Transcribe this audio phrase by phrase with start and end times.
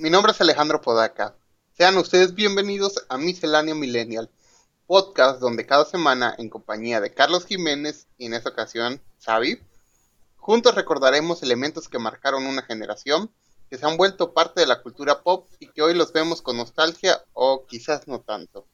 [0.00, 1.36] Mi nombre es Alejandro Podaca.
[1.76, 4.30] Sean ustedes bienvenidos a Misceláneo Millennial,
[4.86, 9.60] podcast donde cada semana, en compañía de Carlos Jiménez y en esta ocasión, Xavi,
[10.36, 13.30] juntos recordaremos elementos que marcaron una generación,
[13.68, 16.56] que se han vuelto parte de la cultura pop y que hoy los vemos con
[16.56, 18.66] nostalgia o quizás no tanto.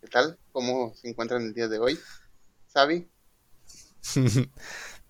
[0.00, 0.38] ¿Qué tal?
[0.52, 1.98] ¿Cómo se encuentran el día de hoy?
[2.72, 3.10] Xavi.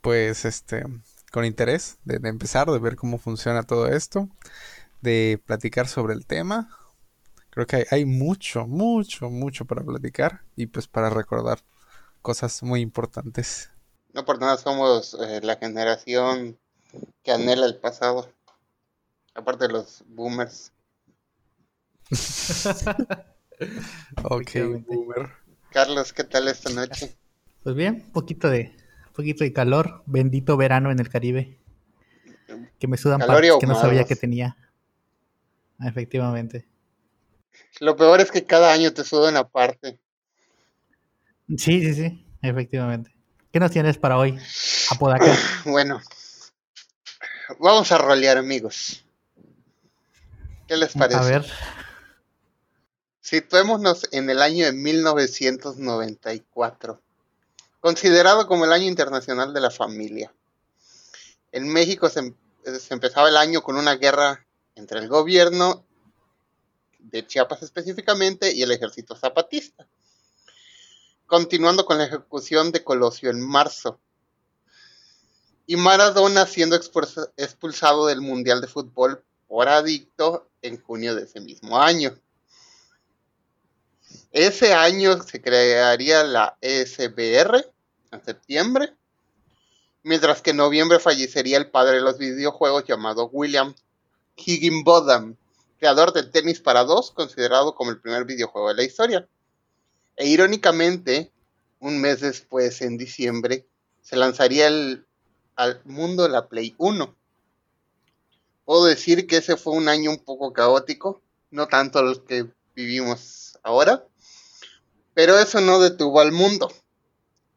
[0.00, 0.82] pues este,
[1.30, 4.30] con interés de, empezar, de ver cómo funciona todo esto,
[5.00, 6.68] de platicar sobre el tema.
[7.50, 11.60] Creo que hay, mucho, mucho, mucho para platicar y pues para recordar
[12.22, 13.70] cosas muy importantes.
[14.12, 16.58] No por nada somos eh, la generación
[17.22, 18.32] que anhela el pasado.
[19.34, 20.72] Aparte de los boomers.
[24.22, 24.50] ok,
[24.86, 25.30] boomer.
[25.70, 27.16] Carlos, ¿qué tal esta noche?
[27.62, 28.74] Pues bien, un poquito de
[29.16, 31.58] poquito de calor, bendito verano en el Caribe.
[32.78, 34.56] Que me sudan partes que no sabía que tenía.
[35.80, 36.68] Efectivamente.
[37.80, 39.98] Lo peor es que cada año te sudan aparte.
[41.48, 43.14] Sí, sí, sí, efectivamente.
[43.52, 44.36] ¿Qué nos tienes para hoy,
[44.90, 45.32] Apodaca?
[45.64, 46.02] bueno,
[47.58, 49.04] vamos a rolear, amigos.
[50.66, 51.18] ¿Qué les parece?
[51.18, 51.46] A ver.
[53.20, 57.00] Situémonos en el año de 1994
[57.80, 60.32] considerado como el Año Internacional de la Familia.
[61.52, 62.34] En México se,
[62.90, 64.45] empezaba el año con una guerra
[64.76, 65.84] entre el gobierno
[67.00, 69.88] de Chiapas específicamente y el ejército zapatista,
[71.26, 73.98] continuando con la ejecución de Colosio en marzo,
[75.66, 81.80] y Maradona siendo expulsado del Mundial de Fútbol por adicto en junio de ese mismo
[81.80, 82.16] año.
[84.30, 87.68] Ese año se crearía la ESBR,
[88.12, 88.94] en septiembre,
[90.04, 93.74] mientras que en noviembre fallecería el padre de los videojuegos llamado William
[94.36, 95.36] Higginbotham,
[95.78, 99.28] creador del tenis para dos, considerado como el primer videojuego de la historia.
[100.16, 101.32] E irónicamente,
[101.80, 103.66] un mes después, en diciembre,
[104.02, 107.14] se lanzaría al mundo la Play 1.
[108.64, 113.58] Puedo decir que ese fue un año un poco caótico, no tanto los que vivimos
[113.62, 114.04] ahora,
[115.14, 116.72] pero eso no detuvo al mundo.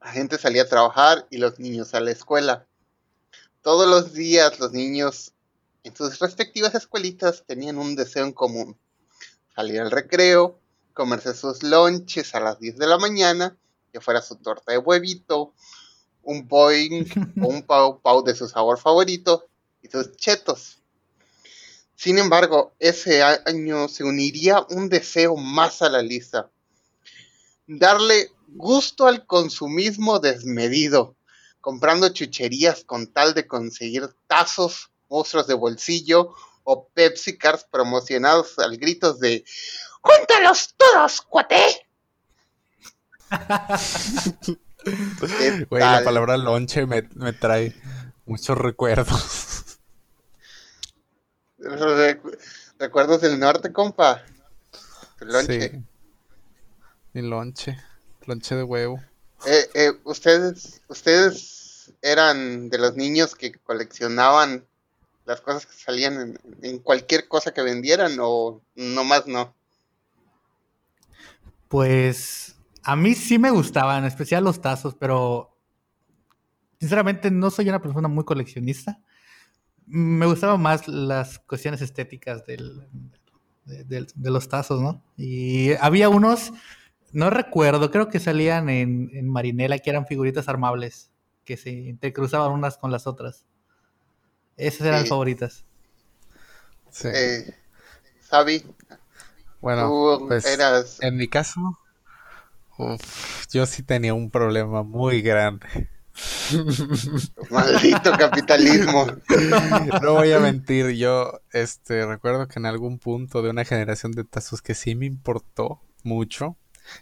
[0.01, 2.65] La gente salía a trabajar y los niños a la escuela.
[3.61, 5.33] Todos los días los niños
[5.83, 8.77] en sus respectivas escuelitas tenían un deseo en común.
[9.55, 10.59] Salir al recreo,
[10.93, 13.57] comerse sus lonches a las 10 de la mañana,
[13.91, 15.53] que fuera su torta de huevito,
[16.23, 17.05] un boing
[17.41, 19.47] o un pau pau de su sabor favorito
[19.81, 20.79] y sus chetos.
[21.95, 26.49] Sin embargo, ese año se uniría un deseo más a la lista.
[27.67, 31.17] Darle gusto al consumismo desmedido,
[31.59, 36.33] comprando chucherías con tal de conseguir tazos, monstruos de bolsillo
[36.63, 39.43] o Pepsi Cars promocionados al gritos de
[40.01, 41.87] ¡Júntalos todos, cuate!
[45.69, 47.01] Güey, la palabra lonche me,
[47.33, 47.75] trae
[48.25, 49.79] muchos recuerdos.
[52.79, 54.23] Recuerdos del norte, compa.
[55.19, 55.69] lonche.
[55.69, 55.83] Sí.
[57.11, 57.77] Mi lonche
[58.29, 59.03] lonche de huevo.
[59.45, 64.65] Eh, eh, ¿ustedes, ¿Ustedes eran de los niños que coleccionaban
[65.29, 69.55] las cosas que salían en, cualquier cosa que vendieran o nomás no?
[71.67, 75.57] Pues a mí sí me gustaban, en especial los tazos, pero
[76.79, 78.99] sinceramente no soy una persona muy coleccionista.
[79.85, 82.87] Me gustaban más las cuestiones estéticas del,
[83.65, 85.03] de, de, los tazos, ¿no?
[85.17, 86.51] Y había unos
[87.11, 91.11] no recuerdo, creo que salían en, Marinela, que eran figuritas armables,
[91.43, 93.45] que se intercruzaban unas con las otras.
[94.59, 95.63] Esas eran las favoritas.
[96.91, 97.07] Sí.
[97.13, 97.55] Eh,
[98.29, 98.63] Javi,
[99.61, 100.45] bueno, pues,
[101.01, 101.79] en mi caso,
[103.51, 105.89] yo sí tenía un problema muy grande.
[107.49, 109.07] Maldito capitalismo.
[110.01, 114.23] No voy a mentir, yo este recuerdo que en algún punto de una generación de
[114.23, 116.57] tazos que sí me importó mucho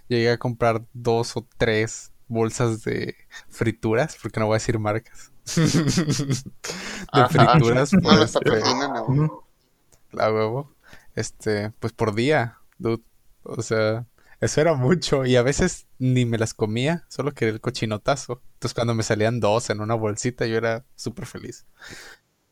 [0.07, 3.15] llegué a comprar dos o tres bolsas de
[3.49, 5.31] frituras, porque no voy a decir marcas.
[7.13, 7.91] de frituras.
[8.01, 8.61] Pues, este,
[10.11, 10.75] la huevo.
[11.15, 13.03] Este, pues por día, dude.
[13.43, 14.05] O sea,
[14.39, 15.25] eso era mucho.
[15.25, 18.41] Y a veces ni me las comía, solo que el cochinotazo.
[18.53, 21.65] Entonces cuando me salían dos en una bolsita, yo era súper feliz.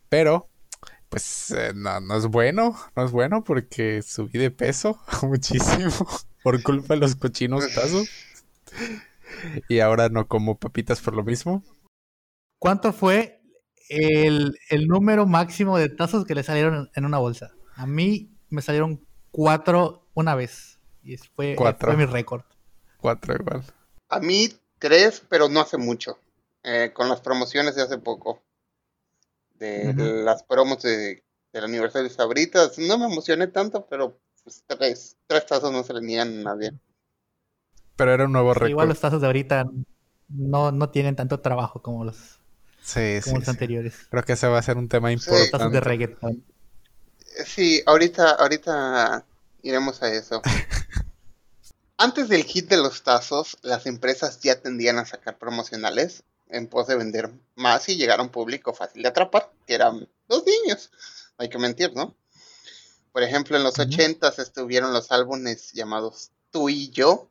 [0.10, 0.50] Pero,
[1.10, 5.92] pues eh, no, no es bueno, no es bueno porque subí de peso muchísimo
[6.44, 8.08] por culpa de los cochinos tazos.
[9.70, 11.64] y ahora no como papitas por lo mismo.
[12.60, 13.42] ¿Cuánto fue
[13.90, 14.58] el,
[14.88, 17.52] número máximo de tazos que le salieron en una bolsa?
[17.76, 20.80] A mí me salieron cuatro una vez.
[21.04, 21.92] Y fue, Cuatro.
[21.92, 22.44] fue mi récord.
[22.98, 23.64] Cuatro igual.
[24.10, 24.50] A mí
[24.80, 26.18] tres, pero no hace mucho.
[26.64, 28.42] Eh, con las promociones de hace poco.
[29.54, 31.24] De las promos de,
[31.54, 32.78] del aniversario de Sabritas.
[32.80, 36.72] No me emocioné tanto, pero pues, tres, tres tazos no se le niegan a nadie.
[37.96, 38.70] Pero era un nuevo Sí, récord.
[38.72, 39.66] igual los tazos de ahorita
[40.28, 42.42] no, no tienen tanto trabajo como los,
[42.86, 43.50] Sí, sí, como los sí.
[43.50, 43.96] anteriores.
[44.10, 45.80] Creo que ese va a ser un tema Tazos de importante.
[45.80, 46.46] reggaeton.
[47.46, 49.26] Sí, ahorita, ahorita
[49.64, 50.42] iremos a eso.
[51.98, 56.88] Antes del hit de los tazos, las empresas ya tendían a sacar promocionales en pos
[56.88, 60.92] de vender más y llegar a un público fácil de atrapar, que eran los niños.
[61.40, 62.16] No hay que mentir, ¿no?
[63.12, 63.88] Por ejemplo, en los Ujú.
[63.88, 67.30] ochentas estuvieron los álbumes llamados Tú y Yo,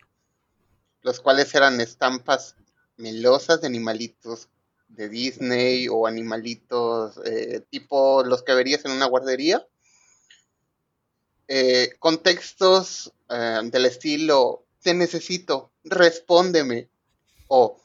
[1.02, 2.56] los cuales eran estampas
[2.96, 4.48] melosas de animalitos
[4.96, 9.66] de Disney o animalitos eh, tipo los que verías en una guardería.
[11.46, 16.88] Eh, contextos eh, del estilo, te necesito, respóndeme,
[17.48, 17.80] o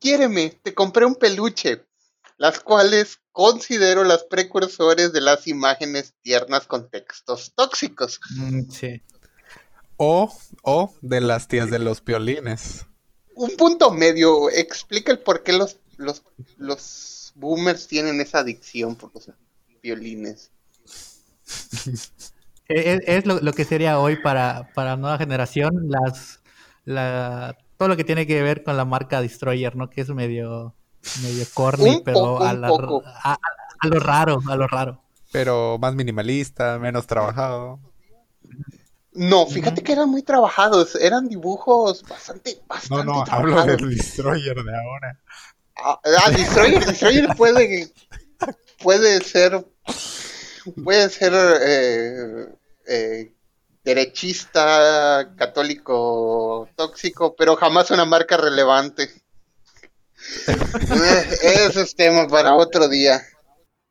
[0.00, 1.84] quiéreme, te compré un peluche,
[2.38, 8.20] las cuales considero las precursores de las imágenes tiernas con textos tóxicos.
[8.36, 9.02] Mm, sí.
[9.96, 12.86] O, o de las tías de los piolines.
[13.36, 16.22] Un punto medio explica el por qué los, los,
[16.56, 19.30] los boomers tienen esa adicción por los
[19.82, 20.50] violines.
[22.68, 26.40] Es, es lo, lo que sería hoy para, para la nueva generación, las,
[26.84, 29.90] la, todo lo que tiene que ver con la marca Destroyer, ¿no?
[29.90, 30.74] Que es medio,
[31.22, 33.02] medio corny, Un pero poco, a, la- poco.
[33.04, 33.38] a- a-
[33.80, 35.02] a lo raro, a lo raro.
[35.30, 37.80] Pero más minimalista, menos trabajado.
[39.12, 43.80] No, fíjate que eran muy trabajados, eran dibujos bastante, No, bastante no, hablo trabajados.
[43.82, 45.20] del Destroyer de ahora.
[45.86, 47.92] Ah, ah, Destroyer, Destroyer puede,
[48.82, 49.66] puede ser,
[50.82, 52.48] puede ser eh,
[52.86, 53.34] eh,
[53.84, 59.10] derechista, católico, tóxico, pero jamás una marca relevante.
[60.48, 63.22] Eh, Ese es tema para otro día.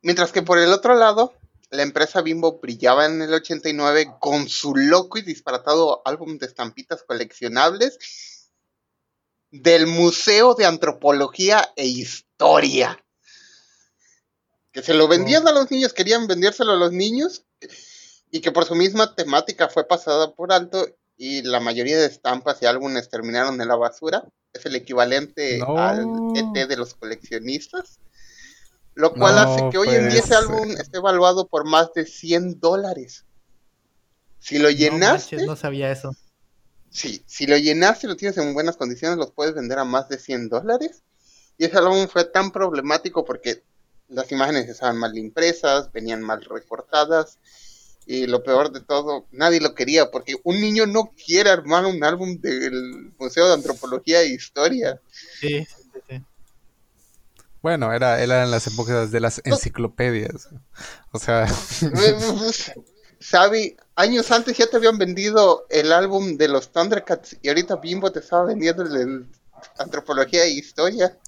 [0.02, 1.34] Mientras que por el otro lado,
[1.70, 7.04] la empresa Bimbo brillaba en el 89 con su loco y disparatado álbum de estampitas
[7.04, 8.00] coleccionables
[9.60, 12.98] del Museo de Antropología e Historia.
[14.72, 17.44] Que se lo vendían a los niños, querían vendérselo a los niños,
[18.32, 22.60] y que por su misma temática fue pasada por alto, y la mayoría de estampas
[22.62, 24.24] y álbumes terminaron en la basura.
[24.52, 25.78] Es el equivalente No.
[25.78, 26.04] al
[26.34, 28.00] ET de los coleccionistas.
[28.94, 31.92] Lo cual No hace que hoy en día ese puede álbum esté evaluado por más
[31.94, 33.24] de 100 dólares.
[34.40, 36.16] Si lo No llenaste, manches, no sabía eso.
[36.94, 40.08] Sí, si lo llenaste y lo tienes en buenas condiciones, los puedes vender a más
[40.08, 41.02] de 100 dólares.
[41.58, 43.64] Y ese álbum fue tan problemático porque
[44.08, 47.40] las imágenes estaban mal impresas, venían mal recortadas.
[48.06, 52.04] Y lo peor de todo, nadie lo quería porque un niño no quiere armar un
[52.04, 55.00] álbum del Museo de Antropología e Historia.
[55.40, 56.22] Sí, sí, sí.
[57.60, 60.48] Bueno, era, eran las épocas de las enciclopedias.
[61.10, 61.48] O sea,
[63.30, 68.12] Sabi, años antes ya te habían vendido el álbum de los Thundercats y ahorita Bimbo
[68.12, 69.26] te estaba vendiendo el de
[69.78, 71.18] Antropología e Historia.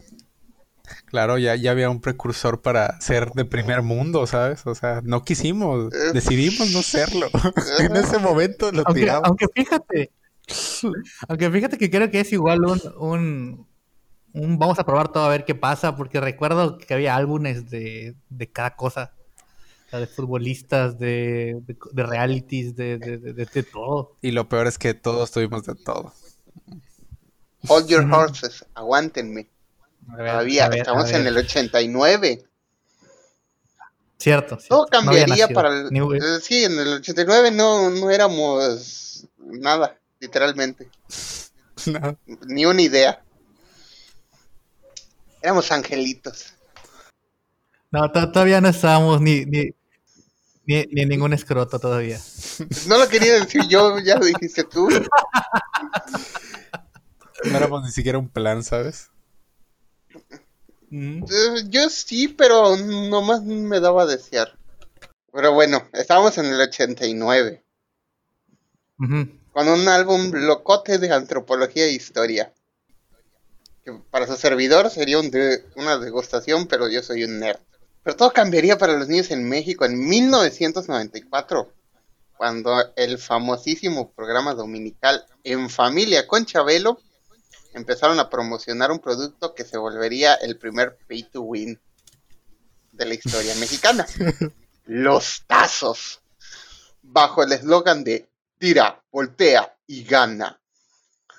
[1.06, 4.66] claro, ya, ya había un precursor para ser de primer mundo, ¿sabes?
[4.66, 6.12] O sea, no quisimos, Eh.
[6.12, 7.30] decidimos no serlo.
[7.78, 9.22] en ese momento lo Aunque, tiramos.
[9.22, 10.12] aunque fíjate,
[11.28, 13.68] aunque fíjate que creo que es igual un, un,
[14.34, 18.16] un vamos a probar todo a ver qué pasa, porque recuerdo que había álbumes de,
[18.30, 19.15] de cada cosa.
[19.86, 24.16] O sea, de futbolistas, de, de, de realities, de, de, de, de- de todo.
[24.20, 26.12] Y lo peor es que todos tuvimos de todo.
[27.68, 29.48] Hold your horses, aguántenme.
[30.08, 32.44] Ver, Todavía ver, estamos en el 89.
[34.18, 34.56] Cierto.
[34.58, 34.68] cierto.
[34.68, 35.90] Todo cambiaría para el...
[35.90, 40.88] Ni eh, sí, en el 89 no, no éramos nada, literalmente.
[41.84, 42.18] No.
[42.48, 43.22] Ni una idea.
[45.42, 46.54] Éramos angelitos.
[47.90, 49.70] No, to- todavía no estábamos ni, ni,
[50.66, 52.20] ni, ni en ningún escroto todavía.
[52.86, 54.88] No lo quería decir yo, ya lo dijiste tú.
[57.44, 59.10] No éramos ni siquiera un plan, ¿sabes?
[60.90, 61.22] Mm.
[61.24, 64.56] Eh, Yo sí, pero nomás me daba a desear.
[65.32, 67.62] Pero bueno, estábamos en el 89.
[68.98, 69.28] Ujú.
[69.52, 72.52] con un álbum locote de antropología e historia.
[73.84, 77.60] Que para su servidor sería un de- una degustación, pero yo soy un nerd.
[78.06, 81.72] Pero todo cambiaría para los niños en México en 1994,
[82.36, 87.00] cuando el famosísimo programa dominical En Familia con Chabelo
[87.74, 91.80] empezaron a promocionar un producto que se volvería el primer pay to win
[92.92, 94.06] de la historia mexicana.
[94.84, 96.20] Los tazos.
[97.02, 98.28] bajo el eslogan de
[98.60, 100.60] tira, voltea y gana.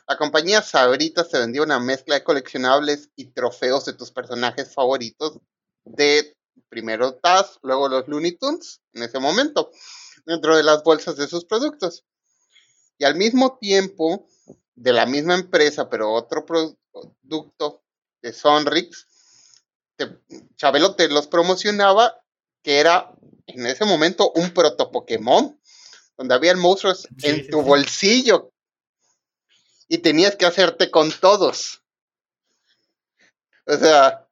[0.05, 5.39] La compañía Sabritas te vendía una mezcla de coleccionables y trofeos de tus personajes favoritos
[5.85, 6.36] de
[6.69, 9.71] primero Taz, luego los Looney Tunes, en ese momento,
[10.25, 12.05] dentro de las bolsas de sus productos.
[12.97, 14.27] Y al mismo tiempo,
[14.75, 17.83] de la misma empresa, pero otro producto
[18.21, 19.07] de Sonrix,
[20.55, 22.21] Chabelo te los promocionaba,
[22.63, 23.11] que era
[23.47, 25.59] en ese momento un proto Pokémon,
[26.17, 28.51] donde había monstruos en tu bolsillo
[29.87, 31.83] y tenías que hacerte con todos.
[33.65, 34.26] O sea,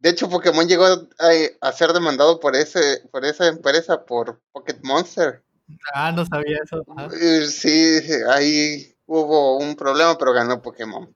[0.00, 5.44] de hecho, Pokémon llegó a, ser demandado por ese, por esa empresa, por Pocket Monster.
[5.92, 6.82] Ah, no sabía eso.
[7.20, 11.14] Eh, sí, ahí hubo un problema, pero ganó Pokémon.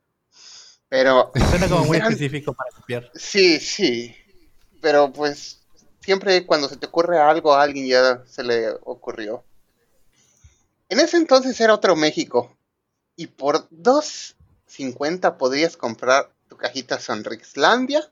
[0.91, 1.33] Pero.
[1.49, 3.11] Suena como muy específico para copiar.
[3.15, 4.15] Sí, sí.
[4.83, 5.63] Pero pues
[6.01, 9.43] siempre cuando se te ocurre algo a alguien ya se le ocurrió.
[10.91, 12.55] En ese entonces era otro México.
[13.17, 18.11] Y por 2.50 podrías comprar tu cajita Sonrixlandia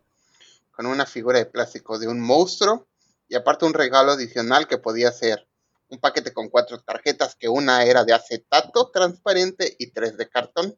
[0.72, 2.88] con una figura de plástico de un monstruo
[3.28, 5.48] y aparte un regalo adicional que podía ser
[5.88, 10.76] un paquete con cuatro tarjetas que una era de acetato transparente y tres de cartón,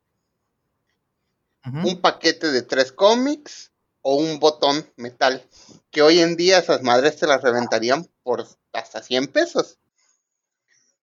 [1.65, 3.73] un paquete de tres cómics
[4.03, 5.49] o un botón metal
[5.91, 9.79] que hoy en día esas madres te las reventarían por hasta 100 pesos.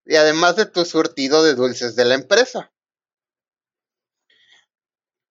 [0.05, 2.71] Y además de tu surtido de dulces de la empresa.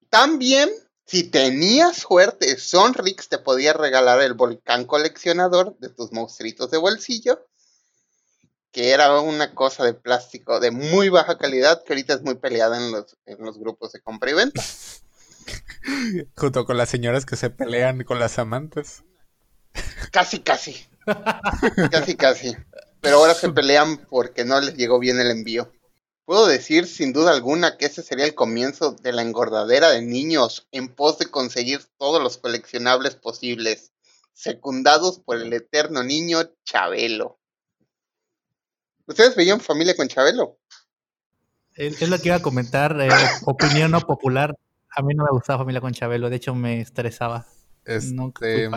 [0.09, 0.69] También
[1.11, 7.49] si tenías suerte, Sonrix te podía regalar el volcán coleccionador de tus monstruitos de bolsillo,
[8.71, 12.77] que era una cosa de plástico de muy baja calidad, que ahorita es muy peleada
[12.77, 14.63] en los, en los grupos de compra y venta.
[16.37, 19.03] Junto con las señoras que se pelean con las amantes.
[20.13, 20.87] Casi, casi.
[21.91, 22.57] casi, casi.
[23.01, 25.73] Pero ahora se pelean porque no les llegó bien el envío.
[26.25, 30.69] Puedo decir sin duda alguna que ese sería el comienzo de la engordadera de niños
[30.71, 33.93] en pos de conseguir todos los coleccionables posibles,
[34.33, 37.41] secundados por el eterno niño Chabelo.
[39.07, 40.59] ¿Ustedes veían familia con Chabelo?
[41.75, 43.09] Es lo que iba a comentar, eh,
[43.47, 44.57] opinión no popular.
[44.95, 47.47] A mí no me gustaba familia con Chabelo, de hecho me estresaba.
[47.85, 48.69] Este,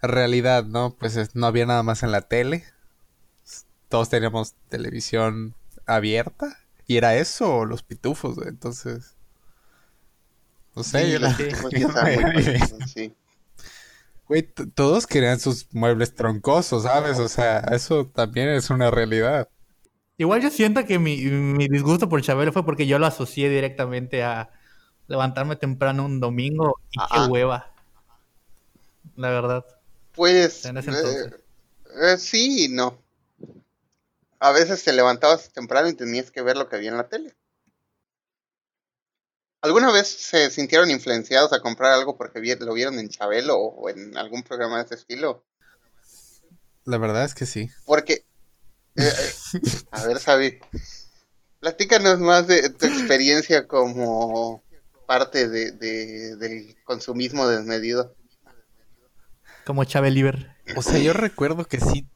[0.00, 0.96] realidad, ¿no?
[0.98, 2.64] Pues no había nada más en la tele.
[3.88, 5.54] Todos teníamos televisión
[5.86, 6.58] abierta.
[6.86, 9.14] Y era eso, los pitufos, Entonces.
[10.74, 11.18] No sé, yo,
[14.28, 14.42] Güey,
[14.74, 17.18] todos querían sus muebles troncosos, ¿sabes?
[17.18, 19.48] O sea, eso también es una realidad.
[20.18, 24.22] Igual yo siento que mi, mi disgusto por Chabelo fue porque yo lo asocié directamente
[24.22, 24.50] a
[25.06, 27.72] levantarme temprano un domingo y qué hueva.
[29.14, 29.64] La verdad.
[30.12, 30.66] Pues.
[30.66, 31.26] En ese entonces.
[31.26, 33.05] Eh, eh, sí no
[34.38, 37.34] a veces te levantabas temprano y tenías que ver lo que había en la tele.
[39.62, 44.16] ¿Alguna vez se sintieron influenciados a comprar algo porque lo vieron en Chabelo o en
[44.16, 45.44] algún programa de ese estilo?
[46.84, 47.70] La verdad es que sí.
[47.84, 48.26] Porque,
[48.94, 50.60] eh, eh, a ver, Sabi,
[51.58, 54.62] platícanos más de tu experiencia como
[55.06, 55.72] parte de,
[56.36, 58.14] del consumismo desmedido.
[59.64, 60.54] Como Chabeliver.
[60.76, 62.08] O sea, yo recuerdo que sí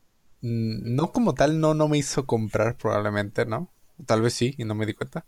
[0.42, 3.70] no como tal, no, no me hizo comprar probablemente, ¿no?
[4.06, 5.26] Tal vez sí, y no me di cuenta.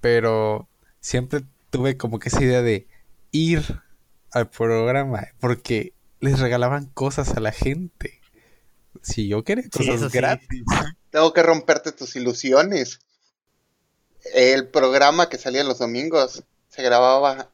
[0.00, 0.68] Pero
[1.00, 2.86] siempre tuve como que esa idea de
[3.32, 3.82] ir
[4.30, 8.20] al programa porque les regalaban cosas a la gente.
[9.02, 10.64] Si yo quería cosas gratis.
[11.10, 13.00] Tengo que romperte tus ilusiones.
[14.34, 17.50] El programa que salía los domingos se grababa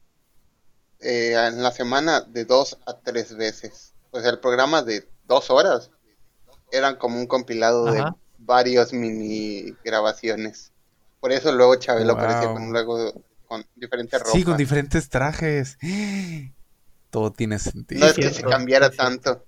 [1.00, 3.94] eh, en la semana de dos a tres veces.
[4.10, 5.90] O sea, el programa de dos horas
[6.72, 8.04] eran como un compilado de
[8.38, 10.72] varios mini grabaciones.
[11.20, 14.32] Por eso luego Chabelo aparecía con luego con diferentes ropas.
[14.32, 15.78] Sí, con diferentes trajes.
[17.10, 18.00] Todo tiene sentido.
[18.00, 19.44] No es que se cambiara tanto.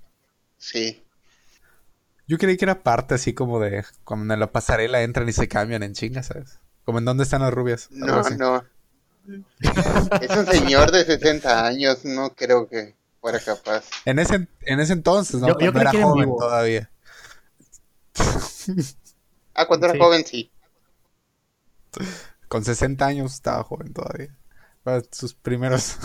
[0.57, 1.03] Sí.
[2.27, 5.49] Yo creí que era parte así como de cuando en la pasarela entran y se
[5.49, 6.59] cambian en chingas, ¿sabes?
[6.85, 7.89] Como en dónde están las rubias.
[7.91, 8.65] No, no.
[10.21, 13.85] es un señor de 60 años, no creo que fuera capaz.
[14.05, 15.59] En ese, en ese entonces, ¿no?
[15.59, 16.91] Yo, era joven todavía.
[19.55, 20.51] Ah, cuando era joven, sí.
[22.49, 24.37] Con 60 años estaba joven todavía.
[24.83, 25.99] Para sus primeros.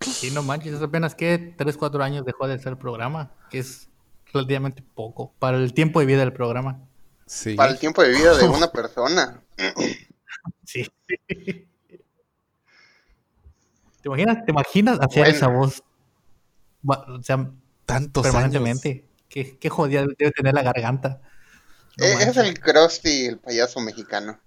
[0.00, 3.88] sí, no manches, es apenas que 3, 4 años dejó de ser programa, que es
[4.32, 6.80] relativamente poco para el tiempo de vida del programa.
[7.26, 7.54] Sí.
[7.54, 9.42] Para el tiempo de vida de una persona.
[10.64, 10.86] sí.
[14.02, 15.82] ¿Te imaginas, te imaginas hacer esa voz?
[16.84, 17.50] O sea,
[17.86, 21.22] tantos permanentemente Qué, qué jodida debe tener la garganta.
[21.96, 24.38] No Eh, es el Krusty, el payaso mexicano.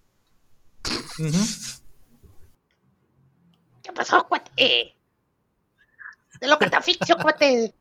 [3.81, 4.95] ¿Qué pasó, cuate?
[6.39, 7.73] De lo catafixio, cuate.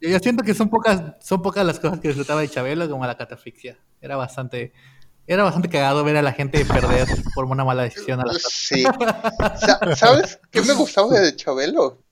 [0.00, 3.16] Yo, siento que son pocas, son pocas las cosas que disfrutaba de Chabelo como la
[3.16, 3.76] catafixia.
[4.00, 4.72] Era bastante,
[5.26, 8.84] era bastante cagado ver a la gente perder por una mala decisión a la Sí.
[9.58, 12.03] Sa- ¿Sabes qué me gustaba de Chabelo?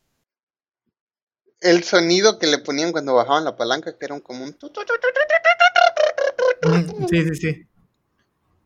[1.63, 4.57] El sonido que le ponían cuando bajaban la palanca, que era un como un.
[6.65, 7.67] Mm, Sí, sí, sí.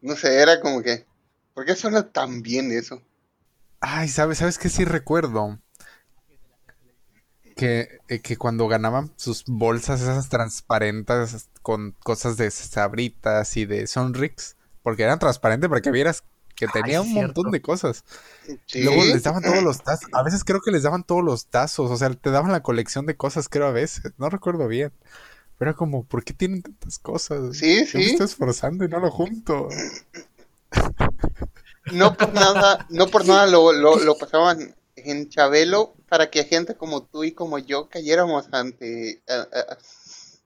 [0.01, 1.07] No sé, era como que.
[1.55, 3.03] ¿Por qué suena tan bien eso?
[3.81, 4.39] Ay, ¿sabes?
[4.39, 5.59] ¿Sabes qué sí recuerdo?
[7.57, 13.87] Que, eh, que cuando ganaban sus bolsas esas transparentes con cosas de sabritas y de
[13.87, 16.23] Sonrix, porque eran transparentes para que vieras
[16.57, 17.43] que Ay, tenía un cierto.
[17.43, 18.05] montón de cosas.
[18.67, 18.83] Sí.
[18.83, 20.09] Luego les daban todos los tazos.
[20.13, 21.91] A veces creo que les daban todos los tazos.
[21.91, 24.13] O sea, te daban la colección de cosas, creo, a veces.
[24.19, 24.93] No recuerdo bien.
[25.59, 27.57] Pero era como, ¿por qué tienen tantas cosas?
[27.57, 28.11] Sí, Yo me sí.
[28.11, 29.69] estoy esforzando y no lo junto.
[31.93, 36.75] No por nada, no por nada lo, lo, lo pasaban en Chabelo para que gente
[36.75, 39.79] como tú y como yo cayéramos ante, a- a-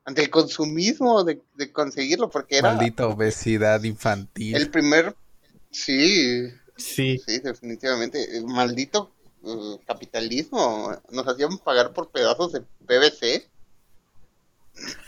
[0.05, 4.55] ante el consumismo de, de conseguirlo, porque era Maldita obesidad infantil.
[4.57, 5.17] el primer,
[5.70, 7.18] sí, Sí.
[7.26, 9.12] sí, definitivamente, el maldito
[9.44, 13.48] eh, capitalismo, nos hacían pagar por pedazos de PVC.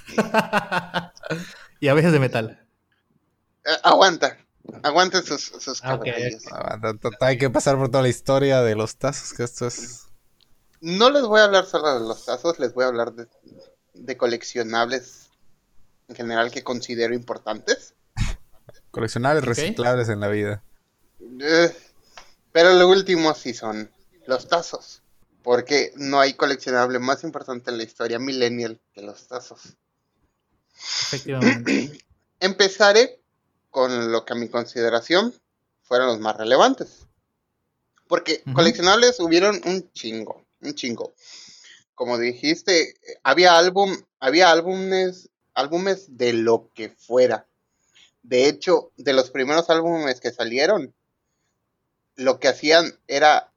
[1.81, 2.67] y a veces de metal.
[3.65, 4.37] Eh, aguanta,
[4.83, 6.05] aguanten sus, sus Ah, ok.
[6.05, 6.43] cabellos.
[6.43, 10.07] T- t- Hay que pasar por toda la historia de los tazos, que esto es...
[10.81, 13.29] No les voy a hablar solo de los tazos, les voy a hablar de,
[13.95, 15.31] de coleccionables
[16.09, 17.95] en general que considero importantes.
[18.93, 20.63] Coleccionables reciclables en la vida.
[21.41, 21.75] Eh,
[22.53, 23.91] pero lo último sí son
[24.27, 25.03] los tazos.
[25.43, 29.77] Porque no hay coleccionable más importante en la historia millennial que los tazos.
[30.77, 31.99] Efectivamente.
[32.41, 33.21] Empezaré
[33.71, 35.35] con lo que a mi consideración
[35.83, 37.07] fueron los más relevantes.
[38.07, 41.15] Porque coleccionables hubieron un chingo, un chingo.
[41.95, 47.47] Como dijiste, había álbum, había álbumes, álbumes de lo que fuera.
[48.23, 50.95] De hecho, de los primeros álbumes que salieron,
[52.17, 53.53] lo que hacían era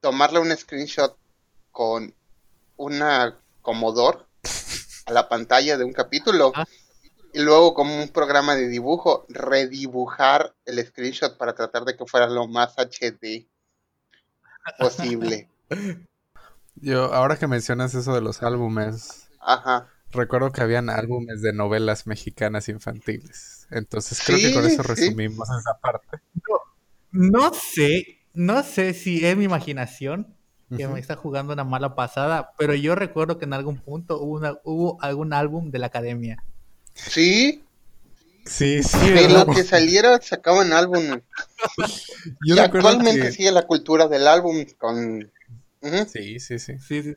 [0.00, 1.16] tomarle un screenshot
[1.70, 2.14] con
[2.76, 4.18] una Commodore
[5.06, 6.66] a la pantalla de un capítulo Ah.
[7.32, 12.26] y luego como un programa de dibujo redibujar el screenshot para tratar de que fuera
[12.28, 13.46] lo más HD
[14.78, 15.48] posible.
[16.76, 19.88] Yo, ahora que mencionas eso de los álbumes, Ajá.
[20.14, 23.66] Recuerdo que habían álbumes de novelas mexicanas infantiles.
[23.70, 24.88] Entonces creo que con eso sí.
[24.88, 26.18] resumimos esa parte.
[27.12, 30.34] No sé, no sé si es mi imaginación
[30.76, 34.36] que me está jugando una mala pasada, pero yo recuerdo que en algún punto hubo,
[34.38, 36.42] una- hubo algún álbum de la academia.
[36.94, 37.62] Sí,
[38.46, 39.10] Sí, sí.
[39.10, 41.20] de lo que saliera sacaban álbum.
[42.46, 45.30] Yo y actualmente que- sigue la cultura del álbum con...
[45.80, 46.06] Ujú.
[46.12, 46.74] Sí, sí, sí.
[46.78, 47.14] Sí, sí.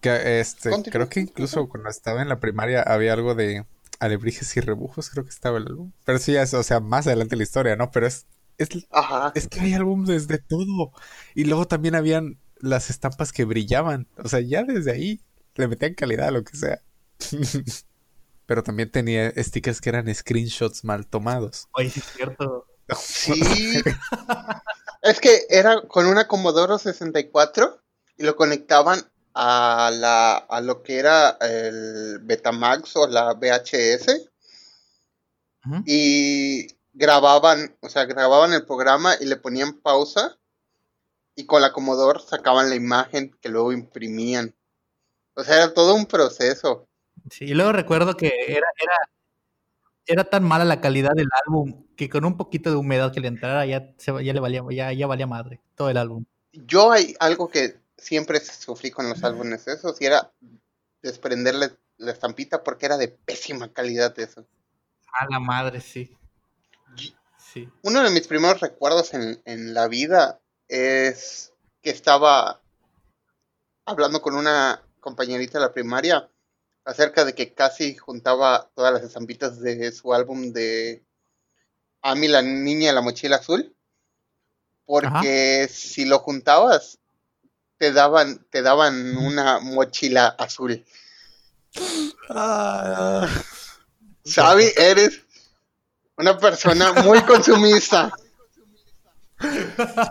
[0.00, 3.66] Que, este, creo que incluso cuando estaba en la primaria había algo de
[3.98, 5.92] alebrijes y rebujos, creo que estaba el álbum.
[6.04, 7.90] Pero sí, ya es, o sea, más adelante la historia, ¿no?
[7.90, 8.26] Pero es,
[8.58, 9.32] es, Ajá.
[9.34, 10.92] es que hay álbumes de todo.
[11.34, 14.08] Y luego también habían las estampas que brillaban.
[14.22, 15.20] O sea, ya desde ahí
[15.54, 16.80] le metían calidad a lo que sea.
[18.46, 21.68] Pero también tenía stickers que eran screenshots mal tomados.
[21.72, 22.66] Oye, sí es cierto.
[22.96, 23.82] Sí.
[25.02, 27.82] es que era con una Commodore 64
[28.16, 29.02] y lo conectaban
[29.40, 34.30] a la a lo que era el Betamax o la VHS
[35.86, 40.38] y grababan, o sea, grababan el programa y le ponían pausa
[41.36, 44.56] y con la Commodore sacaban la imagen que luego imprimían.
[45.34, 46.88] O sea, era todo un proceso.
[47.30, 48.94] Sí, y luego recuerdo que era, era,
[50.06, 53.28] era tan mala la calidad del álbum que con un poquito de humedad que le
[53.28, 56.24] entrara ya, se, ya le valía, ya, ya valía madre todo el álbum.
[56.52, 60.32] Yo hay algo que siempre sufrí con los álbumes esos y era
[61.02, 64.46] desprenderle la estampita porque era de pésima calidad eso.
[65.12, 66.16] A la madre, sí.
[67.36, 67.68] Sí.
[67.82, 72.60] Uno de mis primeros recuerdos en, en la vida es que estaba
[73.84, 76.28] hablando con una compañerita de la primaria
[76.84, 81.02] acerca de que casi juntaba todas las estampitas de su álbum de
[82.02, 83.74] Ami, la niña de la mochila azul.
[84.86, 86.97] Porque si lo juntabas,
[87.78, 90.84] te daban, te daban una mochila azul.
[92.28, 93.26] Ah.
[94.24, 95.22] Sabi, eres
[96.16, 98.12] una persona muy consumista.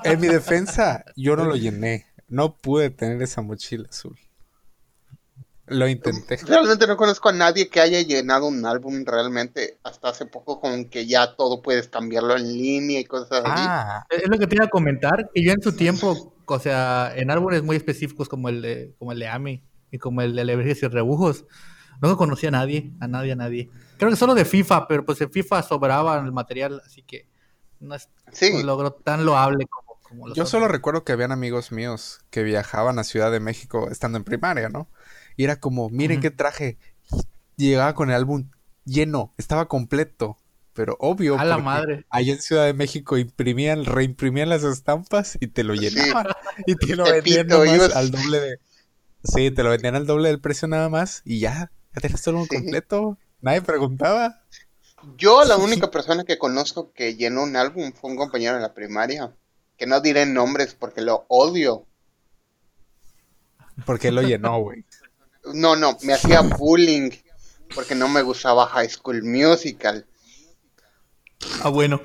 [0.04, 2.08] En mi defensa, yo no lo llené.
[2.30, 4.18] No pude tener esa mochila azul.
[5.68, 6.38] Lo intenté.
[6.38, 10.86] Realmente no conozco a nadie que haya llenado un álbum realmente hasta hace poco con
[10.86, 13.64] que ya todo puedes cambiarlo en línea y cosas así.
[13.68, 17.12] Ah, Es lo que te iba a comentar, que yo en su tiempo, o sea,
[17.16, 20.46] en álbumes muy específicos como el de, como el de Ami y como el de
[20.46, 21.46] Lebrijes y Rebujos,
[22.02, 23.72] no conocía a nadie, a nadie, a nadie.
[23.98, 27.30] Creo que solo de FIFA, pero pues en FIFA sobraba el material, así que
[27.80, 30.52] no es Sí, un logro tan loable como, como los yo otros.
[30.52, 34.70] solo recuerdo que habían amigos míos que viajaban a Ciudad de México estando en primaria,
[34.70, 34.90] ¿no?
[35.36, 36.78] Y era como, miren qué traje.
[37.58, 38.52] Llegaba con el álbum
[38.86, 40.40] lleno, estaba completo.
[40.78, 42.06] Pero obvio, A la madre.
[42.12, 45.90] allá en Ciudad de México imprimían, reimprimían las estampas y te lo Sí.
[45.90, 46.28] llenaban.
[46.68, 48.60] Y te lo vendían nomás al doble de...
[49.24, 52.44] Sí, te lo vendían al doble del precio nada más y ya, ya tenías todo
[52.44, 52.50] Sí.
[52.50, 53.18] completo.
[53.42, 54.44] Nadie preguntaba.
[55.18, 58.74] yo la única persona que conozco que llenó un álbum fue un compañero en la
[58.76, 59.32] primaria.
[59.80, 61.86] Que no diré nombres porque lo odio.
[63.86, 64.86] Porque lo llenó, güey.
[65.56, 67.10] No, no, me hacía bullying
[67.74, 70.06] porque no me gustaba High School Musical.
[71.62, 72.02] Ah, bueno.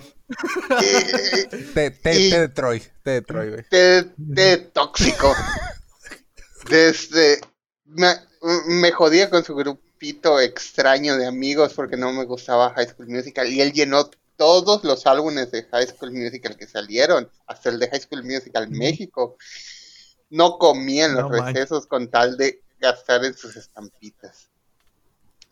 [0.82, 3.64] Eh, Te, te, Y- te de Troy, te de Troy, güey.
[4.72, 5.34] tóxico.
[6.68, 7.40] Desde
[7.84, 8.14] me,
[8.66, 13.48] me jodía con su grupito extraño de amigos porque no me gustaba High School Musical
[13.48, 17.88] y él llenó todos los álbumes de High School Musical que salieron, hasta el de
[17.88, 19.36] High School Musical México.
[20.30, 24.48] No comía en los No recesos con tal de gastar en sus estampitas.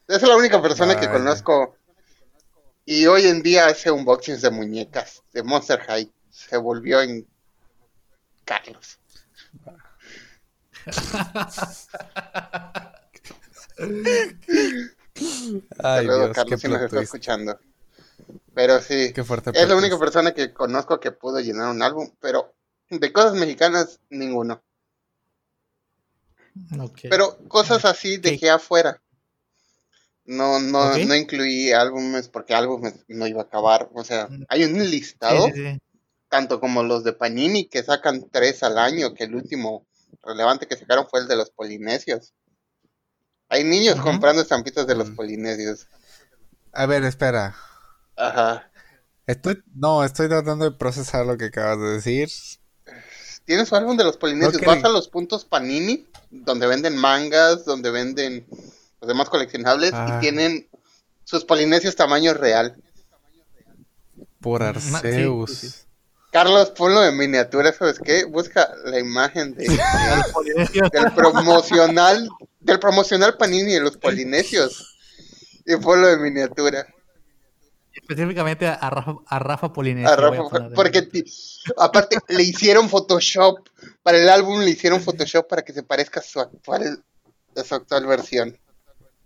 [0.08, 1.76] Esa es la única persona que conozco
[2.90, 6.10] y hoy en día hace unboxings de muñecas de Monster High.
[6.28, 7.24] Se volvió en
[8.44, 8.98] Carlos.
[15.78, 17.60] Ay, Saludos, Dios, qué Carlos, si nos está escuchando.
[18.54, 22.10] Pero sí, Qué fuerte es la única persona que conozco que pudo llenar un álbum,
[22.18, 22.56] pero
[22.88, 24.64] de cosas mexicanas, ninguno.
[26.80, 27.02] Ok.
[27.08, 29.00] Pero cosas así dejé afuera.
[30.30, 30.98] No, no, Ok.
[31.08, 33.88] no incluí álbumes porque álbumes no iba a acabar.
[33.94, 35.80] O sea, hay un listado, sí, sí.
[36.28, 39.86] tanto como los de Panini, que sacan tres al año, que el último
[40.22, 42.32] relevante que sacaron fue el de los polinesios.
[43.48, 45.16] Hay niños comprando estampitas de los Mm.
[45.16, 45.88] polinesios.
[46.72, 47.56] A ver, espera.
[48.14, 48.70] Ajá.
[49.26, 52.28] Estoy, no, estoy tratando de procesar lo que acabas de decir.
[53.44, 54.62] Tienes su álbum de los polinesios.
[54.62, 58.46] Vas a los puntos Panini, donde venden mangas, donde venden
[59.00, 60.16] los demás coleccionables, Ah.
[60.16, 60.68] y tienen
[61.24, 62.76] sus polinesios tamaño real.
[64.40, 65.50] Por sí, Arceus.
[65.58, 65.78] sí, sí.
[66.32, 68.24] Carlos, ponlo en miniatura, ¿sabes qué?
[68.24, 69.66] Busca la imagen de,
[70.92, 72.28] del promocional,
[72.60, 74.96] del promocional Panini de los polinesios.
[75.66, 76.86] Y ponlo en miniatura.
[77.92, 80.08] Específicamente a Rafa, a Rafa Polinesio.
[80.08, 81.08] A Rafa, porque
[81.76, 83.68] aparte le hicieron Photoshop.
[84.02, 87.02] Para el álbum le hicieron Photoshop para que se parezca a su actual,
[87.56, 88.56] a su actual versión.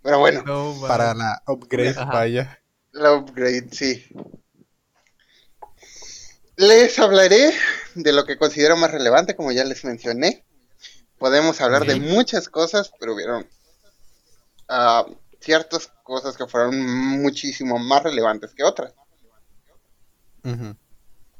[0.05, 0.79] Pero bueno, No.
[0.87, 2.05] Para la upgrade, Ajá.
[2.05, 2.61] vaya.
[2.91, 4.05] la upgrade, sí.
[6.57, 7.51] Les hablaré
[7.95, 10.45] de lo que considero más relevante, como ya les mencioné.
[11.17, 13.49] Podemos hablar de muchas cosas, pero hubieron
[14.69, 15.07] ah,
[15.41, 16.79] ciertas cosas que fueron
[17.19, 18.93] muchísimo más relevantes que otras.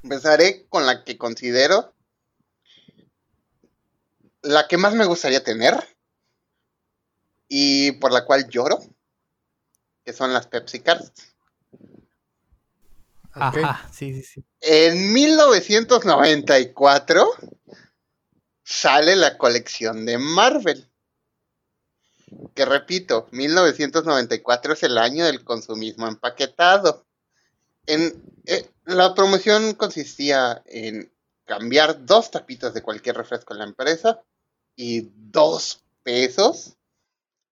[0.01, 1.93] Empezaré con la que considero
[4.41, 5.94] la que más me gustaría tener
[7.47, 8.79] y por la cual lloro,
[10.03, 11.35] que son las Pepsi Cards.
[13.31, 14.45] Ajá, sí, sí, sí.
[14.61, 17.27] En 1994
[18.63, 20.89] sale la colección de Marvel.
[22.53, 27.05] Que repito, 1994 es el año del consumismo empaquetado.
[27.85, 31.11] En, eh, la promoción consistía en
[31.45, 34.21] cambiar dos tapitas de cualquier refresco en la empresa
[34.75, 36.77] y dos pesos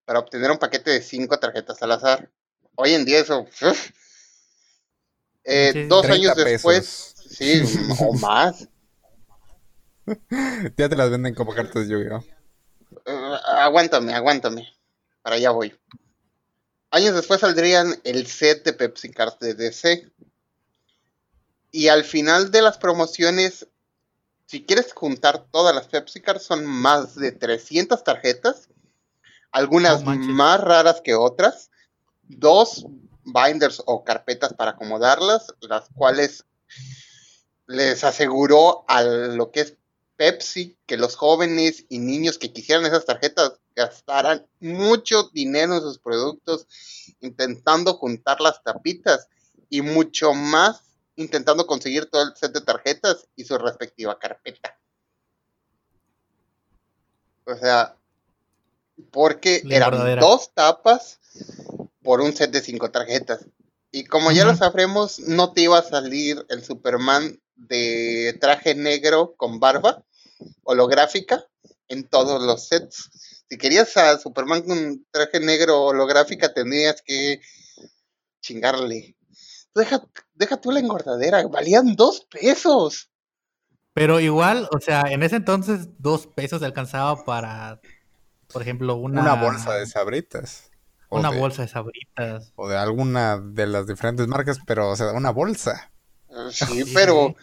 [0.04, 2.30] para obtener un paquete de cinco tarjetas al azar.
[2.74, 3.46] Hoy en día eso...
[5.44, 7.36] Eh, Sí, dos 30 años después, pesos.
[7.36, 7.62] sí,
[8.00, 8.66] o más.
[10.76, 12.24] Ya te las venden como cartas de Yu-Gi-Oh!
[13.06, 14.66] Eh, aguántame, aguántame.
[15.22, 15.74] Para allá voy.
[16.90, 20.10] Años después saldrían el set de Pepsi Cards de DC.
[21.70, 23.66] Y al final de las promociones,
[24.46, 28.68] si quieres juntar todas las Pepsi Cards, son más de 300 tarjetas.
[29.54, 31.70] Algunas más raras que otras.
[32.24, 32.86] Dos
[33.24, 36.44] binders o carpetas para acomodarlas, las cuales
[37.68, 39.76] les aseguró a lo que es
[40.16, 45.98] Pepsi que los jóvenes y niños que quisieran esas tarjetas gastaran mucho dinero en sus
[45.98, 46.66] productos
[47.20, 49.28] intentando juntar las tapitas
[49.70, 50.82] y mucho más
[51.14, 54.76] intentando conseguir todo el set de tarjetas y su respectiva carpeta.
[57.46, 57.96] O sea,
[59.10, 61.20] porque La eran dos tapas
[62.02, 63.46] por un set de cinco tarjetas.
[63.90, 69.34] Y como ya lo sabremos, no te iba a salir el Superman de traje negro
[69.36, 70.04] con barba
[70.64, 71.46] holográfica
[71.88, 73.10] en todos los sets.
[73.48, 77.40] Si querías a Superman con traje negro holográfica, tendrías que
[78.40, 79.16] chingarle.
[79.74, 80.02] Deja,
[80.34, 83.10] deja tú la engordadera, valían dos pesos.
[83.92, 87.80] Pero igual, o sea, en ese entonces dos pesos alcanzaba para,
[88.52, 90.70] por ejemplo, una, Una bolsa de sabritas.
[91.08, 92.52] O una de- bolsa de sabritas.
[92.56, 95.90] O de alguna de las diferentes marcas, pero, o sea, una bolsa.
[96.30, 97.34] Eh, Sí, Sí, pero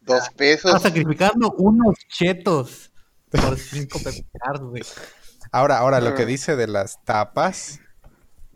[0.00, 0.80] dos pesos.
[0.82, 2.90] Sacrificando unos chetos
[3.30, 4.24] por cinco pesos,
[4.60, 4.82] güey.
[5.52, 6.26] Ahora, ahora, lo que Ah.
[6.26, 7.78] dice de las tapas,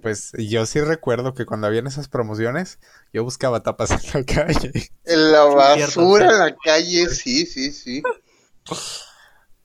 [0.02, 2.78] pues yo sí recuerdo que cuando habían esas promociones,
[3.12, 4.72] yo buscaba tapas en la calle.
[5.04, 8.02] En la basura, en la calle, sí, sí, sí.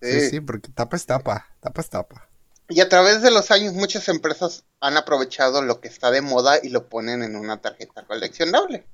[0.02, 0.40] Sí, Sí.
[0.42, 2.28] porque tapa es tapa, tapa es tapa.
[2.70, 6.60] Y a través de los años muchas empresas han aprovechado lo que está de moda
[6.64, 8.86] y lo ponen en una tarjeta coleccionable.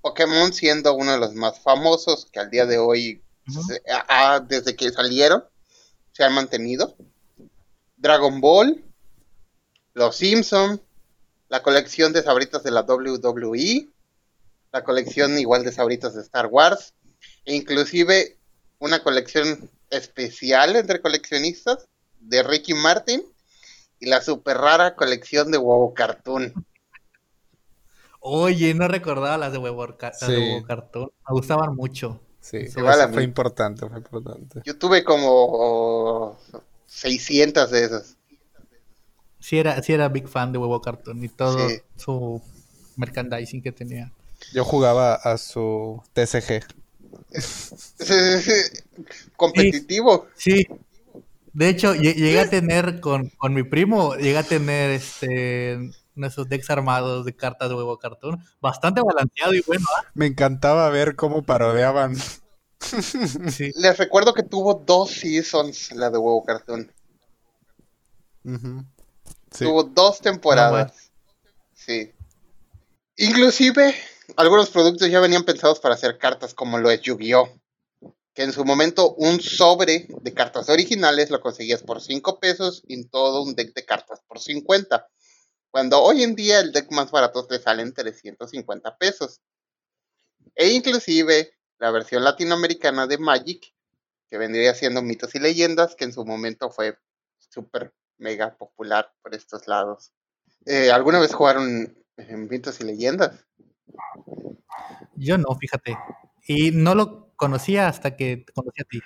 [0.00, 3.22] Pokémon siendo uno de los más famosos que al día de hoy,
[3.66, 5.44] se- a- a- desde que salieron,
[6.12, 6.96] se han mantenido.
[7.96, 8.82] Dragon Ball,
[9.92, 10.80] Los Simpson,
[11.48, 13.88] la colección de sabritas de la WWE,
[14.72, 16.94] la colección igual de sabritas de Star Wars,
[17.44, 18.38] e inclusive
[18.78, 21.88] una colección especial entre coleccionistas
[22.20, 23.22] de Ricky Martin
[23.98, 26.52] y la super rara colección de huevo cartoon.
[28.20, 30.42] Oye, no recordaba las de huevo, ca- las de Sí.
[30.42, 31.10] huevo cartón.
[31.28, 32.20] Me gustaban mucho.
[32.40, 32.68] Sí,
[33.08, 33.14] mí.
[33.14, 34.62] fue importante, fue importante.
[34.64, 36.38] Yo tuve como
[36.86, 38.16] 600 de esas.
[39.38, 41.80] Sí era, sí era big fan de huevo cartón y todo Sí.
[41.96, 42.42] su
[42.96, 44.12] merchandising que tenía.
[44.52, 46.62] Yo jugaba a su TCG.
[49.36, 50.28] Competitivo.
[50.36, 50.66] Sí.
[51.52, 56.48] De hecho, lle- llegué a tener con, con mi primo, llegué a tener este esos
[56.50, 58.44] decks armados de cartas de huevo cartón.
[58.60, 59.86] Bastante balanceado y bueno.
[59.98, 60.04] ¿ah?
[60.14, 62.14] Me encantaba ver cómo parodiaban.
[62.78, 63.72] Sí.
[63.76, 66.92] Les recuerdo que tuvo dos seasons la de huevo cartoon.
[68.44, 68.84] Ujú.
[69.50, 69.64] Sí.
[69.64, 71.10] Tuvo dos temporadas.
[71.74, 72.12] Sí.
[73.16, 73.94] Inclusive,
[74.40, 77.60] algunos productos ya venían pensados para hacer cartas como lo es Yu-Gi-Oh!
[78.32, 83.04] Que en su momento un sobre de cartas originales lo conseguías por 5 pesos y
[83.08, 85.06] todo un deck de cartas por 50.
[85.70, 89.40] Cuando hoy en día el deck más barato te sale en 350 pesos.
[90.54, 93.74] E inclusive la versión latinoamericana de Magic,
[94.28, 96.96] que vendría siendo mitos y leyendas, que en su momento fue
[97.38, 100.12] súper mega popular por estos lados.
[100.64, 103.44] Eh, ¿Alguna vez jugaron en mitos y leyendas?
[105.16, 105.96] Yo no, fíjate.
[106.46, 109.00] Y no lo conocía hasta que te conocí a ti.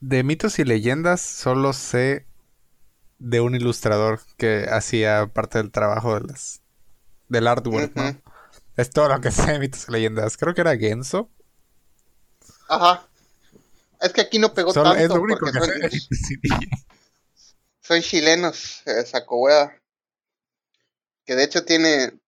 [0.00, 2.26] De mitos y leyendas solo sé
[3.18, 6.60] de un ilustrador que hacía parte del trabajo de las
[7.28, 8.20] del artwork, ¿no?
[8.76, 10.36] Es todo lo que sé de mitos y leyendas.
[10.36, 11.30] Creo que era Genso.
[12.68, 13.08] Ajá.
[14.00, 16.30] Es que aquí no pegó Solo- tanto es lo único que son, sé de mitos
[16.30, 16.86] y leyendas.
[17.80, 19.80] son chilenos, eh, saco hueá.
[21.24, 22.18] Que de hecho tiene,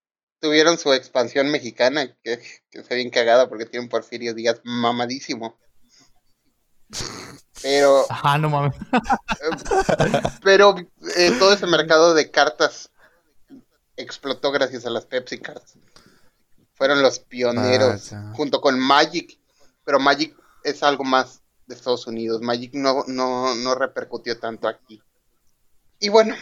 [0.40, 2.38] tuvieron su expansión mexicana, que,
[2.70, 5.58] que está bien cagada porque tiene un Porfirio Díaz mamadísimo.
[7.62, 8.74] Pero Ajá, no mames.
[10.42, 10.76] Pero
[11.16, 12.90] eh, todo ese mercado de cartas
[13.96, 15.74] explotó gracias a las Pepsi Cards.
[16.74, 19.38] Fueron los pioneros junto con Magic.
[19.84, 22.42] Pero Magic es algo más de Estados Unidos.
[22.42, 25.02] Magic no, no, no repercutió tanto aquí.
[25.98, 26.34] Y bueno,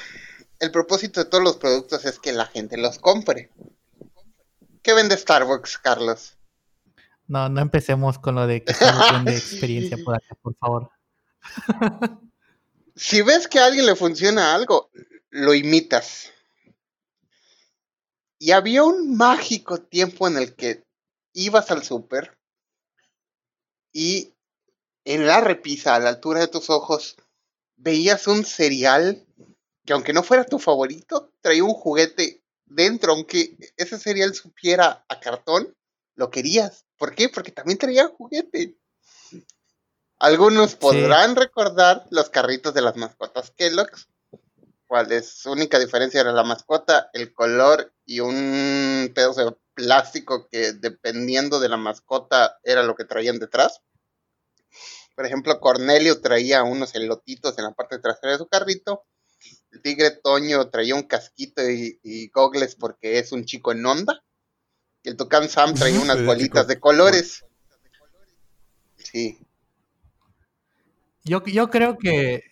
[0.65, 3.51] el propósito de todos los productos es que la gente los compre.
[4.83, 6.37] ¿Qué vende Starbucks, Carlos?
[7.27, 10.91] No, no empecemos con lo de que de experiencia por acá, por favor.
[12.97, 14.89] Si ves que a alguien le funciona algo,
[15.31, 16.31] lo imitas.
[18.39, 20.85] Y había un mágico tiempo en el que
[21.33, 22.39] ibas al súper
[23.93, 24.35] y
[25.05, 27.17] en la repisa, a la altura de tus ojos,
[27.77, 29.27] veías un cereal
[29.85, 35.21] que aunque no fuera tu favorito, traía un juguete dentro, aunque ese cereal supiera a
[35.21, 35.75] cartón,
[36.15, 36.87] lo querías.
[36.97, 37.29] ¿Por qué?
[37.29, 38.77] Porque también traía juguete.
[40.19, 44.09] Algunos podrán recordar los carritos de las mascotas Kellogg's,
[44.87, 50.49] cuál es su única diferencia era la mascota, el color y un pedazo de plástico
[50.49, 53.83] que dependiendo de la mascota era lo que traían detrás.
[55.15, 59.05] Por ejemplo, Cornelio traía unos elotitos en la parte trasera de su carrito.
[59.75, 64.23] El tigre Toño traía un casquito y, y gogles porque es un chico en onda.
[65.03, 66.69] Y el tucán Sam traía unas Sí, bolitas chico.
[66.69, 67.45] de colores.
[68.97, 69.39] Sí.
[71.25, 72.43] Yo, yo creo que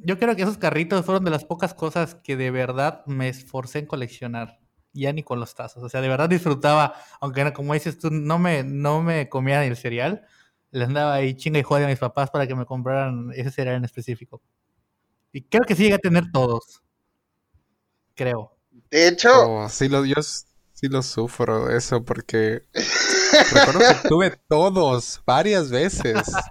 [0.00, 3.80] yo creo que esos carritos fueron de las pocas cosas que de verdad me esforcé
[3.80, 4.58] en coleccionar.
[4.92, 5.82] Ya ni con los tazos.
[5.82, 9.60] O sea, de verdad disfrutaba, aunque no- como dices tú, no me, no me comía
[9.60, 10.26] ni el cereal.
[10.70, 13.76] Les andaba ahí chinga y joder a mis papás para que me compraran ese cereal
[13.76, 14.40] en específico.
[15.32, 16.82] Y creo que sí llegué a tener todos.
[18.14, 18.52] Creo.
[18.90, 22.64] De hecho, Oh, sí lo, yo sí lo sufro eso porque
[23.50, 26.44] recuerdo que tuve todos varias veces.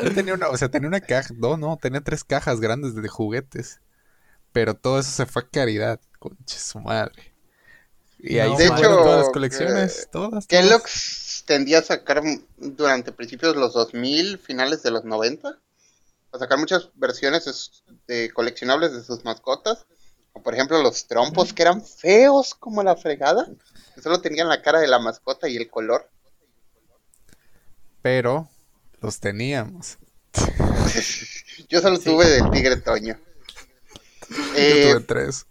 [0.00, 3.08] Yo tenía una, o sea, tenía una caja, no, no, tenía tres cajas grandes de
[3.08, 3.80] juguetes.
[4.52, 7.34] Pero todo eso se fue a caridad, conche su madre.
[8.18, 10.48] Y ahí No, se de hecho, todas las colecciones, eh, todas.
[10.48, 12.22] Kellogg's tendía a sacar
[12.56, 15.58] durante principios de los 2000, finales de los 90,
[16.32, 19.86] a sacar muchas versiones de, de coleccionables de sus mascotas.
[20.32, 23.46] Como por ejemplo los trompos que eran feos como la fregada,
[23.94, 26.08] que solo tenían la cara de la mascota y el color.
[28.00, 28.48] Pero
[29.00, 29.98] los teníamos.
[31.68, 32.04] Yo solo Sí.
[32.04, 33.18] tuve del tigre Toño.
[34.28, 35.46] Yo Eh, tuve tres.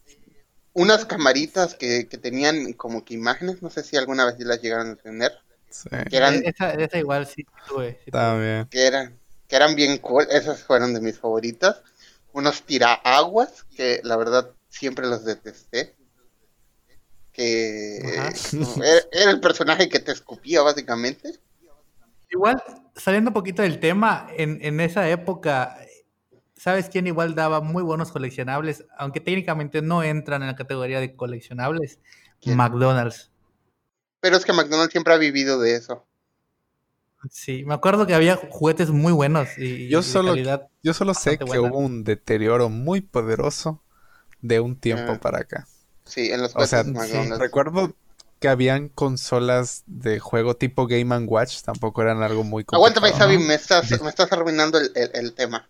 [0.73, 4.91] unas camaritas que, que tenían como que imágenes, no sé si alguna vez las llegaron
[4.91, 5.31] a tener,
[5.69, 7.99] Sí, que eran, E- Esa, esa igual sí tuve.
[8.03, 8.11] sí tuve.
[8.11, 8.67] también.
[8.69, 9.20] que eran,
[9.51, 11.81] que eran bien cool, esas fueron de mis favoritas.
[12.31, 15.93] Unos tiraaguas, que la verdad siempre los detesté.
[17.33, 18.31] Que era,
[19.11, 21.37] era el personaje que te escupía básicamente.
[22.29, 22.63] Igual,
[22.95, 25.77] saliendo un poquito del tema, en, en esa época,
[26.55, 28.85] ¿sabes quién igual daba muy buenos coleccionables?
[28.97, 31.99] Aunque técnicamente no entran en la categoría de coleccionables.
[32.39, 32.55] ¿Quién?
[32.55, 33.31] McDonald's.
[34.21, 36.07] Pero es que McDonald's siempre ha vivido de eso.
[37.29, 40.35] Sí, me acuerdo que había juguetes muy buenos y, y Yo de solo-.
[40.83, 41.69] Yo solo sé que buena.
[41.69, 43.81] hubo un deterioro muy poderoso
[44.41, 45.19] de un tiempo Ah.
[45.19, 45.67] para acá.
[46.05, 46.91] Sí, en los O sea, sí.
[47.37, 47.93] Recuerdo
[48.39, 53.31] que habían consolas de juego tipo Game & Watch, tampoco eran algo muy Aguántame, complicado.
[53.31, 55.67] Xavi, me estás, me estás arruinando el, el- el tema.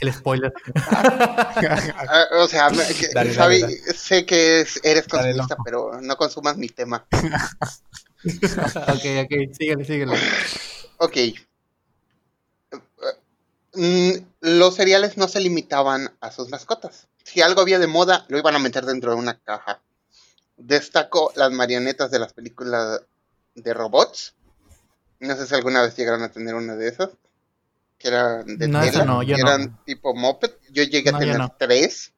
[0.00, 0.52] El spoiler.
[0.86, 6.16] Ah, o sea, me- que- Dale, Xavi, dale, sé que es- eres consumista, pero no
[6.16, 7.06] consumas mi tema.
[8.24, 10.16] ok, ok, síguele, síguele.
[10.98, 11.16] Ok.
[13.74, 17.08] Mm, los cereales no se limitaban a sus mascotas.
[17.24, 19.80] Si algo había de moda, lo iban a meter dentro de una caja.
[20.56, 23.00] Destaco las marionetas de las películas
[23.54, 24.34] de robots.
[25.20, 27.10] No sé si alguna vez llegaron a tener una de esas.
[27.98, 28.90] Que eran de No, tela.
[28.90, 29.48] esa no, yo que no.
[29.48, 30.50] eran tipo moped.
[30.70, 31.54] Yo llegué a tener no.
[31.58, 32.12] tres.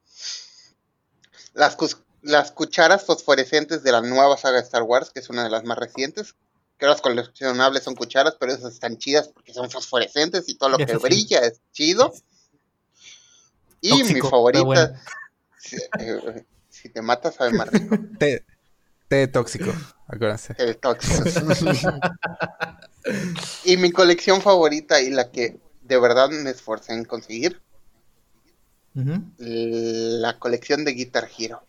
[1.53, 5.45] Las, cus- las cucharas fosforescentes de la nueva saga de Star Wars, que es una
[5.45, 6.35] de las más recientes.
[6.79, 10.79] Que las coleccionables son cucharas, pero esas están chidas porque son fosforescentes y todo lo
[10.79, 10.97] que sí.
[10.97, 12.13] brilla es chido.
[13.81, 14.93] Y mi Tóxico, favorita, bueno.
[15.59, 17.97] si, eh, si te matas, sabe más rico.
[18.19, 18.45] Té,
[19.09, 19.73] té tóxico,
[20.09, 20.55] acuérdense.
[20.59, 21.23] El tóxico.
[23.65, 27.61] y mi colección favorita y la que de verdad me esforcé en conseguir,
[28.95, 31.63] la colección de Guitar Hero.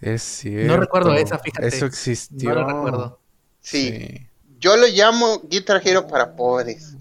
[0.00, 0.76] Es cierto.
[0.78, 1.68] recuerdo esa, fíjate.
[1.68, 2.50] Eso existió.
[2.50, 3.20] No lo recuerdo.
[3.60, 4.26] Sí,
[4.58, 6.94] yo lo llamo Guitar Hero para pobres.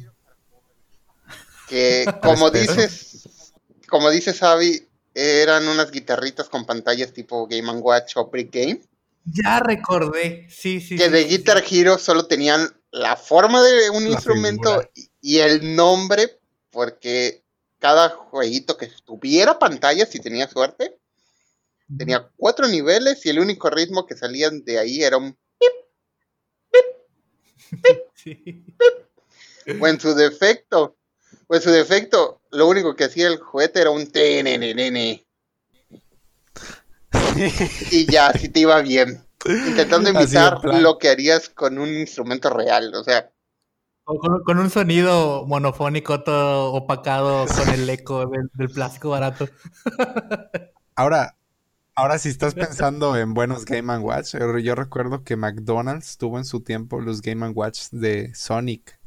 [1.68, 3.54] Que como dices,
[3.88, 8.82] como dice Xavi, eran unas guitarritas con pantallas tipo Game Watch o Brick Game.
[9.26, 10.48] Ya recordé.
[10.50, 10.98] Sí, sí.
[10.98, 11.80] que sí, de sí, Guitar sí.
[11.80, 17.44] Hero solo tenían la forma de un La instrumento y y el nombre, porque
[17.80, 20.98] cada jueguito que tuviera pantalla, si tenía suerte,
[21.98, 25.38] tenía cuatro niveles y el único ritmo que salían de ahí era un...
[28.16, 28.66] Sí.
[29.80, 30.98] O en su defecto,
[31.48, 34.08] o en su defecto, lo único que hacía el juguete era un...
[34.12, 35.26] tenenenene.
[37.92, 39.24] Y ya, si te iba bien.
[39.46, 43.32] Intentando Así imitar lo que harías con un instrumento real, o sea...
[44.04, 49.48] O Con, con un sonido monofónico todo opacado con el eco del, del plástico barato.
[50.96, 51.39] Ahora,
[52.00, 56.46] ahora si estás pensando en buenos Game Watch, eh, yo recuerdo que McDonald's tuvo en
[56.46, 58.98] su tiempo los Game Watch de Sonic.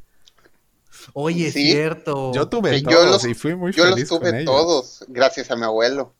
[1.15, 1.71] Oye, es Sí.
[1.73, 2.33] cierto.
[2.35, 4.45] Yo tuve Que yo todos los- y fui muy Yo los feliz con tuve ellos.
[4.45, 6.15] todos, gracias a mi abuelo.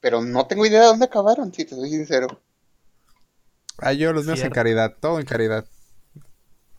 [0.00, 2.40] Pero no tengo idea de dónde acabaron, si te soy sincero.
[3.78, 5.64] Ah, yo los míos en caridad, todo en caridad.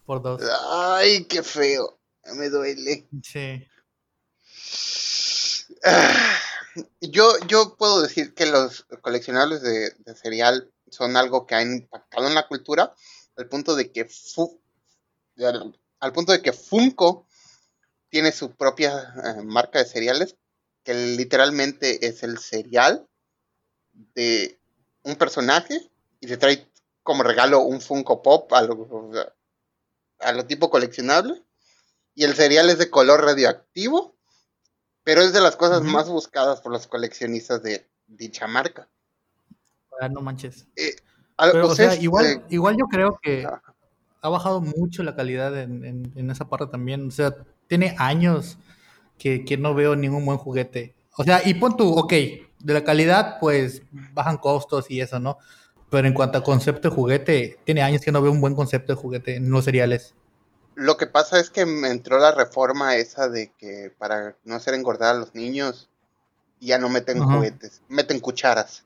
[0.06, 0.42] Por dos.
[0.72, 1.98] Ay, qué feo.
[2.36, 3.08] Me duele.
[3.24, 3.66] Sí.
[5.86, 6.38] Ah,
[7.02, 12.36] Yo, yo puedo decir que los coleccionables de, cereal son algo que ha impactado en
[12.36, 12.94] la cultura
[13.36, 14.08] al punto de que
[16.00, 17.28] al punto de que Funko
[18.10, 20.36] tiene su propia eh, marca de cereales
[20.84, 23.08] que literalmente es el cereal
[23.94, 24.60] de
[25.04, 26.70] un personaje y te trae
[27.04, 29.12] como regalo un Funko Pop a lo,
[30.20, 31.42] a lo tipo coleccionable
[32.16, 34.13] Y el cereal es de color radioactivo,
[35.04, 38.88] pero es de las cosas más buscadas por los coleccionistas de dicha marca.
[40.00, 40.66] Ah, no manches.
[41.52, 43.48] Pero, o sea, igual, eh, igual yo creo que
[44.22, 47.08] ha bajado mucho la calidad en, en- en esa parte también.
[47.08, 47.36] O sea,
[47.68, 48.58] tiene años
[49.18, 50.96] que, que no veo ningún buen juguete.
[51.18, 53.82] O sea, y pon tú, ok, de la calidad, pues
[54.14, 55.38] bajan costos y eso, ¿no?
[55.90, 58.96] Pero en cuanto a concepto de juguete, tiene años que no veo un buen concepto
[58.96, 60.16] de juguete en los cereales.
[60.76, 64.74] Lo que pasa es que me entró la reforma esa de que para no hacer
[64.74, 65.90] engordar a los niños,
[66.60, 67.36] ya no meten Ajá.
[67.36, 68.84] juguetes, meten cucharas.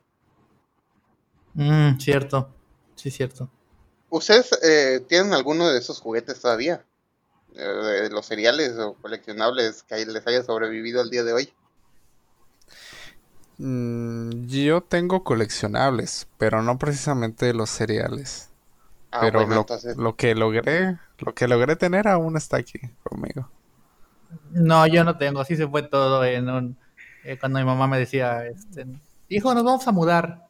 [1.53, 2.49] Mm, cierto,
[2.95, 3.49] sí, cierto.
[4.09, 6.83] ¿Ustedes eh, tienen alguno de esos juguetes todavía?
[7.55, 11.53] Eh, de los cereales o coleccionables que les haya sobrevivido al día de hoy.
[13.57, 18.49] Mm, yo tengo coleccionables, pero no precisamente los cereales.
[19.11, 22.79] Ah, pero bueno, lo, entonces, lo que logré, lo que logré tener aún está aquí
[23.03, 23.51] conmigo.
[24.51, 26.79] No, yo no tengo, así se fue todo en un-
[27.23, 28.85] eh, cuando mi mamá me decía, este,
[29.29, 30.47] hijo, nos vamos a mudar,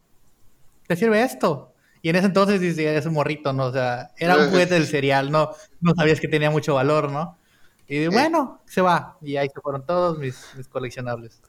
[0.87, 1.75] ¿te sirve esto?
[2.01, 3.67] Y en ese entonces dice, es un morrito, ¿no?
[3.67, 5.51] O sea, era un juguete del cereal, no,
[5.81, 7.39] no sabías que tenía mucho valor, ¿no?
[7.87, 9.17] Y bueno, se va.
[9.21, 11.43] Y ahí se fueron todos mis, mis coleccionables.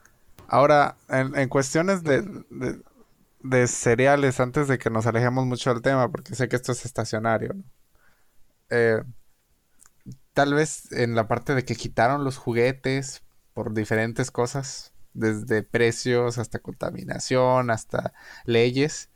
[0.48, 2.80] Ahora, en, en cuestiones de, de,
[3.40, 6.84] de cereales, antes de que nos alejemos mucho del tema, porque sé que esto es
[6.84, 7.64] estacionario, ¿no?
[8.70, 9.02] Eh,
[10.34, 13.22] tal vez en la parte de que quitaron los juguetes
[13.54, 18.12] por diferentes cosas, desde precios hasta contaminación, hasta
[18.44, 19.10] leyes.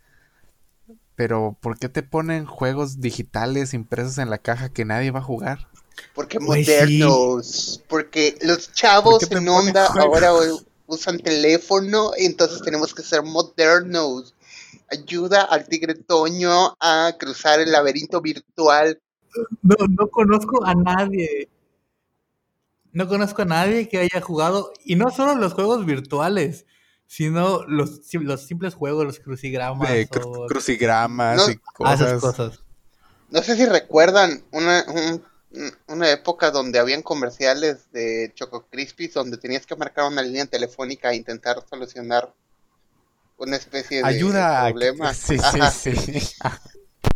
[1.15, 5.23] Pero, ¿por qué te ponen juegos digitales impresos en la caja que nadie va a
[5.23, 5.69] jugar?
[6.15, 6.45] porque sí.
[6.45, 10.23] modernos, porque los chavos ¿Por en onda juegos?
[10.23, 10.33] ahora
[10.93, 14.35] usan teléfono, entonces tenemos que ser modernos.
[14.91, 19.01] Ayuda al tigre Toño a cruzar el laberinto virtual.
[19.63, 21.49] No, no conozco a nadie.
[22.93, 26.67] No conozco a nadie que haya jugado, y no solo los juegos virtuales,
[27.07, 32.37] sino los, los simples juegos, los crucigramas cru- o crucigramas No, y ah, esas cosas.
[32.51, 32.61] cosas.
[33.31, 35.25] No sé si recuerdan una, un-
[35.87, 41.13] una época donde habían comerciales de Choco Crispies donde tenías que marcar una línea telefónica
[41.13, 42.33] e intentar solucionar
[43.37, 44.69] una especie de Ayuda a...
[44.69, 45.13] problema.
[45.15, 45.71] Sí, sí, Ajá.
[45.71, 45.93] sí.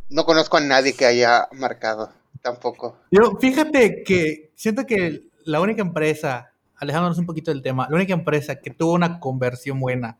[0.09, 2.13] No conozco a nadie que haya marcado
[2.43, 2.99] tampoco.
[3.11, 8.13] Yo, fíjate que siento que la única empresa, alejándonos un poquito del tema, la única
[8.13, 10.19] empresa que tuvo una conversión buena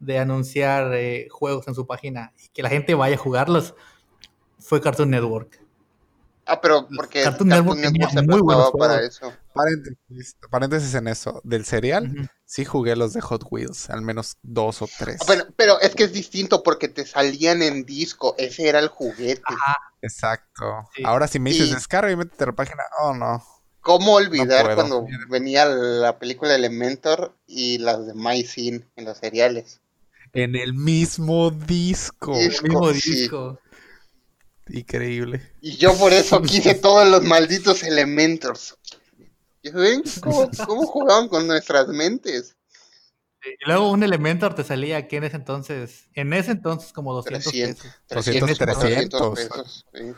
[0.00, 3.74] de anunciar eh, juegos en su página y que la gente vaya a jugarlos
[4.58, 5.61] fue Cartoon Network.
[6.44, 9.32] Ah, pero porque Cartoon Cartoon Network se muy buenos para eso.
[9.54, 11.40] Paréntesis, paréntesis en eso.
[11.44, 15.18] Del cereal, sí jugué los de Hot Wheels, al menos dos o tres.
[15.20, 18.88] Ah, Pero, pero es que es distinto porque te salían en disco, ese era el
[18.88, 19.42] juguete.
[20.00, 20.88] Exacto.
[20.96, 21.02] Sí.
[21.04, 23.42] Ahora si me dices Y- descarga y métete a la página, oh no.
[23.80, 29.80] ¿Cómo olvidar cuando venía la película Elementor y las de My Scene en los seriales?
[30.32, 32.32] En el mismo disco.
[32.34, 33.10] Es- El mismo Sí.
[33.12, 33.58] disco.
[34.68, 35.54] Increíble.
[35.60, 38.76] Y yo por eso quise todos los malditos Elementors.
[39.62, 42.56] ¿Y ven cómo, cómo jugaban con nuestras mentes?
[43.44, 47.44] Y luego un Elementor te salía aquí en ese entonces, en ese entonces como 200
[47.44, 48.00] 300, pesos.
[48.06, 49.86] 300, 300, 300 pesos.
[49.92, 50.14] sí.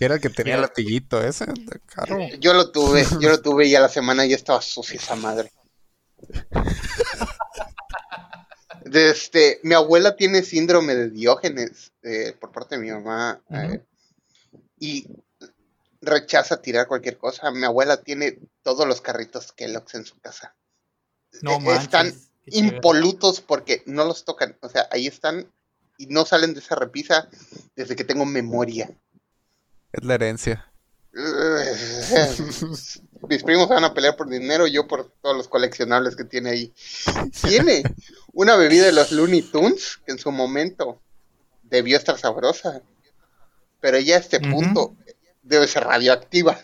[0.00, 2.16] Si era el que tenía el latiguito ese, de carro.
[2.38, 5.52] Yo lo tuve, yo lo tuve y a la semana ya estaba sucia esa madre.
[8.90, 13.84] De Este, mi abuela tiene síndrome de Diógenes eh, por parte de mi mamá eh,
[14.80, 15.06] y
[16.00, 17.52] rechaza tirar cualquier cosa.
[17.52, 20.56] Mi abuela tiene todos los carritos Kellogg's en su casa.
[21.42, 21.84] No Eh, manches.
[21.84, 22.12] Están
[22.46, 24.58] impolutos porque no los tocan.
[24.60, 25.52] O sea, ahí están
[25.96, 27.28] y no salen de esa repisa
[27.76, 28.90] desde que tengo memoria.
[29.92, 30.72] Es la herencia.
[33.28, 36.72] Mis primos van a pelear por dinero, yo por todos los coleccionables que tiene ahí.
[37.42, 37.82] Tiene
[38.32, 41.00] una bebida de los Looney Tunes que en su momento
[41.62, 42.82] debió estar sabrosa,
[43.80, 44.96] pero ya a este punto
[45.42, 46.58] debe ser radioactiva.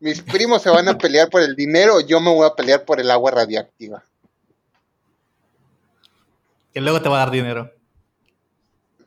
[0.00, 3.00] Mis primos se van a pelear por el dinero, yo me voy a pelear por
[3.00, 4.04] el agua radioactiva.
[6.72, 7.72] Que luego te va a dar dinero.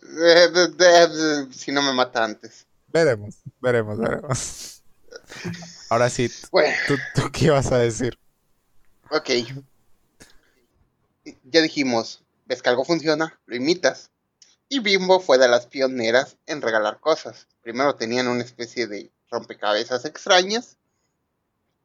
[0.01, 2.65] Eh, de- de- de- si no me mata antes.
[2.87, 4.81] Veremos, veremos, veremos.
[5.89, 6.75] Ahora sí, Bueno.
[6.87, 8.17] ¿tú, tú qué ibas a decir?
[9.11, 9.29] Ok.
[11.43, 14.11] Ya dijimos, ves que algo funciona, lo imitas.
[14.67, 17.47] Y Bimbo fue de las pioneras en regalar cosas.
[17.61, 20.77] Primero tenían una especie de rompecabezas extrañas.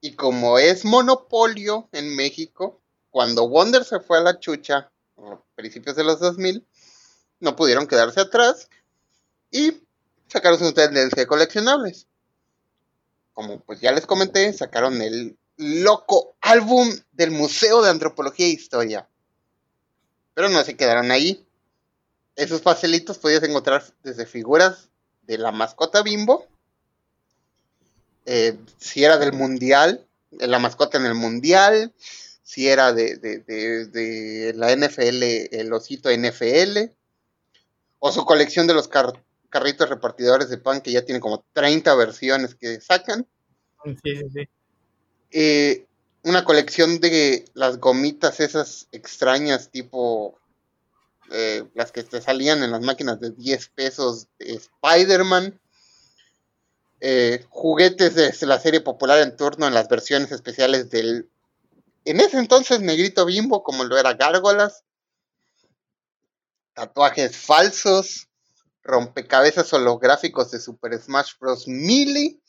[0.01, 2.81] Y como es monopolio en México,
[3.11, 6.67] cuando Wonder se fue a la chucha, a principios de los 2000,
[7.41, 8.69] no pudieron quedarse atrás
[9.51, 9.83] y
[10.29, 12.07] sacaron su tendencia de coleccionables.
[13.41, 19.09] Como pues ya les comenté, sacaron el loco álbum del Museo de Antropología e Historia.
[20.35, 21.47] Pero no se quedaron ahí.
[22.37, 24.91] Esos pastelitos podías encontrar desde figuras
[25.23, 26.47] de la mascota bimbo,
[28.27, 30.07] eh, si era del mundial,
[30.39, 31.95] eh, la mascota en el mundial,
[32.43, 36.93] si era de, de- la NFL, el osito NFL,
[38.01, 41.95] o su colección de los car- carritos repartidores de pan que ya tiene como 30
[41.95, 43.27] versiones que sacan.
[43.85, 44.49] Sí, sí, sí.
[45.33, 45.87] Eh,
[46.23, 50.39] una colección de las gomitas esas extrañas tipo
[51.31, 55.61] eh, las que te salían en las máquinas de 10 pesos de Spider-Man.
[57.03, 61.31] Eh, juguetes de la serie popular en turno en las versiones especiales del
[62.05, 64.85] en ese entonces negrito bimbo como lo era Gárgolas.
[66.75, 68.29] Tatuajes falsos,
[68.83, 71.67] rompecabezas holográficos de Super Smash Bros.
[71.69, 72.41] Melee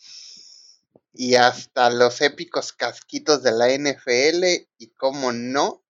[1.14, 5.84] y hasta los épicos casquitos de la NFL y como no,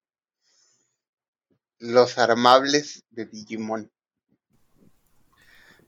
[1.80, 3.92] los armables de Digimon.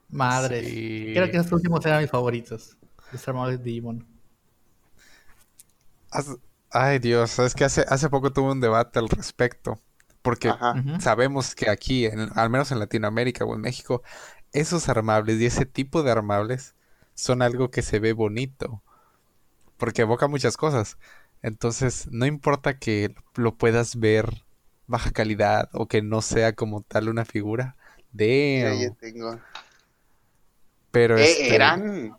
[0.09, 0.67] Madres.
[0.67, 1.11] Sí.
[1.13, 2.77] Creo que estos últimos eran mis favoritos.
[3.11, 4.07] Los armables de Digimon.
[6.69, 9.79] Ay, Dios, sabes que hace, hace poco tuve un debate al respecto.
[10.21, 10.75] Porque Ajá.
[11.01, 14.03] Sabemos que aquí, en- al menos en Latinoamérica o en México,
[14.53, 16.75] esos armables y ese tipo de armables
[17.15, 18.81] son algo que se ve bonito.
[19.77, 20.97] Porque evoca muchas cosas.
[21.41, 24.43] Entonces, no importa que lo puedas ver
[24.87, 27.75] baja calidad o que no sea como tal una figura.
[28.13, 29.39] Ya tengo.
[30.91, 32.17] Pero Eh, este, eran,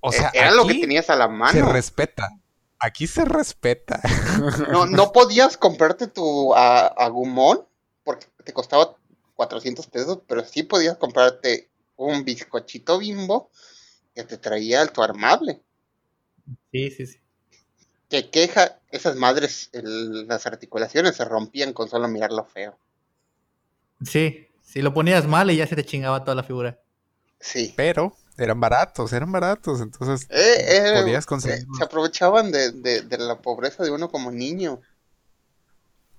[0.00, 1.72] o sea, eh, eran lo que tenías a la se mano.
[1.72, 2.30] respeta.
[2.78, 4.00] Aquí se respeta.
[4.70, 7.64] No, no podías comprarte tu a- Agumon
[8.04, 8.96] porque te costaba
[9.34, 13.50] 400 pesos, pero sí podías comprarte un bizcochito bimbo
[14.14, 15.62] que te traía tu armable.
[16.70, 17.18] Sí, sí, sí.
[18.08, 22.78] Que queja, esas madres, el- las articulaciones se rompían con solo mirarlo feo.
[24.04, 26.80] Sí, si lo ponías mal y ya se te chingaba toda la figura.
[27.40, 27.74] Sí.
[27.76, 29.80] Pero eran baratos, eran baratos.
[29.80, 31.72] Entonces, Eh, eh, Podías eh, conseguirlo.
[31.72, 34.80] se aprovechaban de, de- de la pobreza de uno como niño.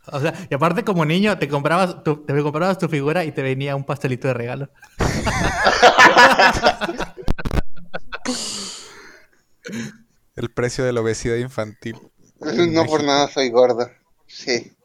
[0.07, 3.41] O sea, y aparte como niño te comprabas tu, te comprabas tu figura y te
[3.41, 4.69] venía un pastelito de regalo.
[10.35, 11.95] el precio de la obesidad infantil.
[12.39, 13.89] No por nada soy gordo.
[14.27, 14.75] Sí.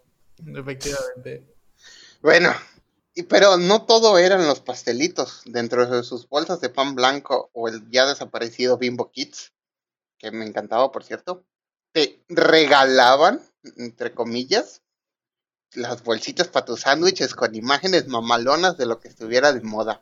[0.47, 1.45] Efectivamente.
[2.23, 2.55] Bueno,
[3.15, 5.43] y, pero no todo eran los pastelitos.
[5.47, 9.53] Dentro de sus bolsas de pan blanco o el ya desaparecido Bimbo Kids,
[10.19, 11.45] que me encantaba, por cierto,
[11.93, 13.41] te regalaban,
[13.77, 14.83] entre comillas,
[15.75, 20.01] las bolsitas para tus sándwiches con imágenes mamalonas de lo que estuviera de moda.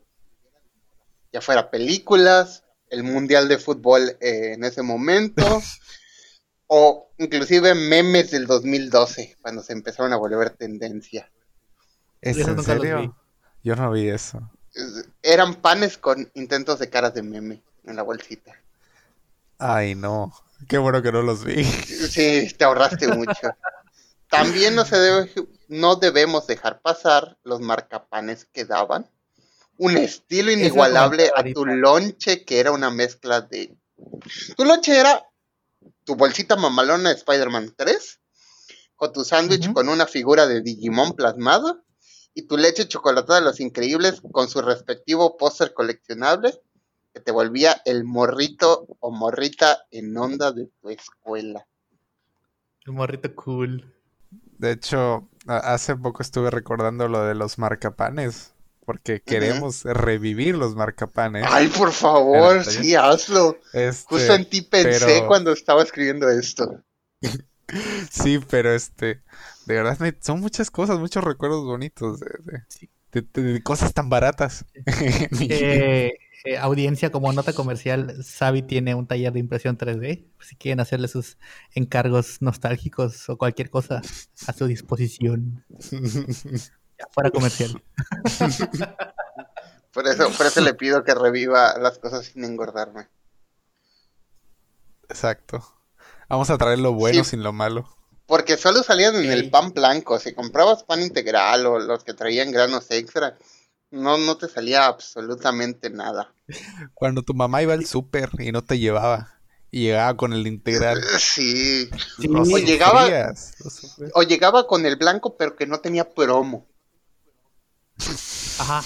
[1.33, 5.61] Ya fuera películas, el mundial de fútbol eh, en ese momento,
[6.69, 11.31] o inclusive memes del 2012, cuando se empezaron a volver tendencia.
[12.21, 13.17] ¿Es en serio?
[13.63, 14.51] Yo no vi eso.
[14.75, 18.53] Es- Eran panes con intentos de caras de meme en la bolsita.
[19.59, 20.33] Ay, no.
[20.69, 21.65] Qué bueno que no los vi.
[21.65, 23.49] Sí, te ahorraste mucho.
[24.29, 25.31] También no se debe,
[25.69, 29.09] no debemos dejar pasar los marcapanes que daban.
[29.79, 33.77] Un estilo inigualable a tu lonche que era una mezcla de...
[34.57, 35.23] Tu lonche era
[36.05, 38.21] tu bolsita mamalona de Spider-Man 3,
[38.95, 41.83] con tu sándwich con una figura de Digimon plasmada,
[42.33, 46.55] y tu leche chocolatada de los increíbles con su respectivo póster coleccionable,
[47.13, 51.67] que te volvía el morrito o morrita en onda de tu escuela.
[52.85, 53.95] El morrito cool.
[54.59, 58.53] De hecho, hace poco estuve recordando lo de los marcapanes.
[58.85, 61.45] Porque queremos revivir los marcapanes.
[61.51, 63.59] Ay, por favor, sí, hazlo.
[63.73, 66.83] Este, Justo en ti pensé pero- cuando estaba escribiendo esto.
[68.13, 69.23] Sí, pero este,
[69.67, 72.89] de verdad me- son muchas cosas, muchos recuerdos bonitos de, de- Sí.
[73.11, 74.65] de- de- de cosas tan baratas.
[75.41, 76.13] Eh,
[76.45, 80.27] eh, audiencia como nota comercial, Sabi tiene un taller de impresión 3D.
[80.41, 81.39] Si quieren hacerle sus
[81.75, 84.03] encargos nostálgicos o cualquier cosa
[84.47, 85.65] a su disposición.
[86.99, 87.83] Ya fuera comercial.
[89.93, 93.09] Por eso, por eso le pido que reviva las cosas sin engordarme.
[95.09, 95.65] Exacto.
[96.29, 97.31] Vamos a traer lo bueno Sí.
[97.31, 97.89] sin lo malo.
[98.27, 100.19] Porque solo salían en el pan blanco.
[100.19, 103.39] Si comprabas pan integral o los que traían granos extra,
[103.91, 106.33] no, no te salía absolutamente nada.
[106.95, 109.33] Cuando tu mamá iba al súper y no te llevaba.
[109.71, 111.03] Y llegaba con el integral.
[111.19, 111.89] Sí.
[112.19, 113.35] Sí, lo o llegaba-.
[114.15, 116.67] O llegaba con el blanco, pero que no tenía promo.
[118.59, 118.83] Ajá.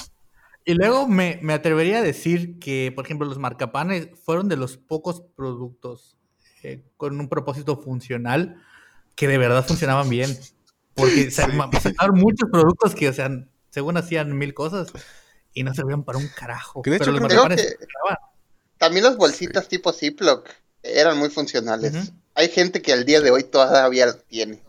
[0.64, 4.76] Y luego me, me atrevería a decir que, por ejemplo, los marcapanes fueron de los
[4.76, 6.16] pocos productos
[6.62, 8.62] eh, con un propósito funcional
[9.14, 10.38] que de verdad funcionaban bien.
[10.94, 11.42] Porque se
[11.80, 13.30] sacaron muchos productos que, o sea,
[13.70, 14.88] según hacían mil cosas
[15.54, 16.82] y no servían para un carajo.
[16.82, 17.76] Que de hecho Pero creo que
[18.78, 20.48] también las bolsitas tipo Ziploc
[20.82, 22.12] eran muy funcionales.
[22.34, 24.62] Hay gente que al día de hoy todavía las tiene.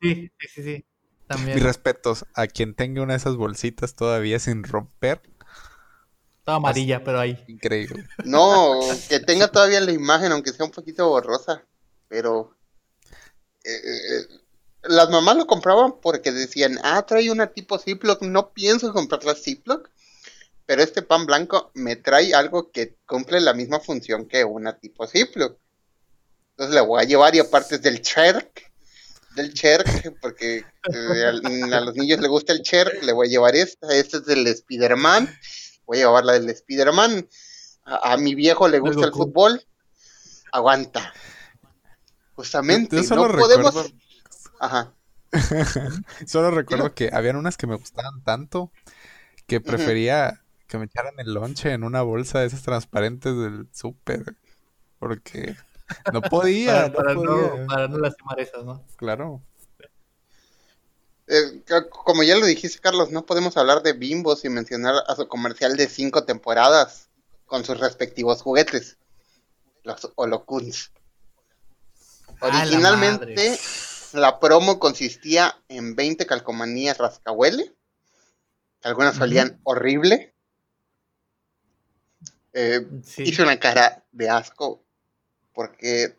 [0.00, 0.84] Sí, sí, sí, sí.
[1.26, 1.56] También.
[1.56, 5.20] Mis respetos a quien tenga una de esas bolsitas todavía sin romper.
[6.38, 7.42] Estaba amarilla, pero ahí.
[7.48, 8.06] Increíble.
[8.24, 11.64] No, que tenga todavía la imagen, aunque sea un poquito borrosa.
[12.08, 12.56] Pero
[13.64, 14.26] eh, eh,
[14.88, 19.34] las mamás lo compraban porque decían, ah, trae una tipo Ziploc, no pienso comprar la
[19.34, 19.90] Ziploc,
[20.66, 25.06] pero este pan blanco me trae algo que cumple la misma función que una tipo
[25.06, 25.58] Ziploc.
[26.50, 28.72] Entonces le voy a llevar y aparte es del Cherk,
[29.34, 33.30] del Cherk, porque eh, a, a los niños les gusta el Cherk, le voy a
[33.30, 35.28] llevar esta, esta es del Spider-Man,
[35.84, 37.28] voy a llevar la del Spider-Man.
[37.84, 39.64] A, a mi viejo le gusta el fútbol,
[40.50, 41.12] aguanta.
[42.34, 43.74] Justamente, no podemos...
[43.74, 44.05] recuerdo-
[44.58, 44.92] Ajá.
[46.26, 48.70] Solo recuerdo que habían unas que me gustaban tanto
[49.46, 54.36] que prefería que me echaran el lonche en una bolsa de esas transparentes del súper.
[54.98, 55.56] Porque
[56.12, 57.56] no podía, Para, no para podía.
[57.56, 58.82] no, para no lastimar esas, ¿no?
[58.96, 59.42] Claro.
[61.28, 65.26] Eh, como ya lo dijiste, Carlos, no podemos hablar de Bimbo sin mencionar a su
[65.28, 67.08] comercial de cinco temporadas
[67.46, 68.96] con sus respectivos juguetes,
[69.82, 70.92] los Holocuns.
[72.40, 73.58] ¡A la Originalmente, madre!
[74.16, 77.74] La, promo consistía en 20 calcomanías rascahuele,
[78.82, 79.24] algunas Ujú.
[79.24, 80.34] olían horrible.
[82.52, 83.24] Eh, Sí.
[83.24, 84.82] Hice una cara de asco
[85.52, 86.16] porque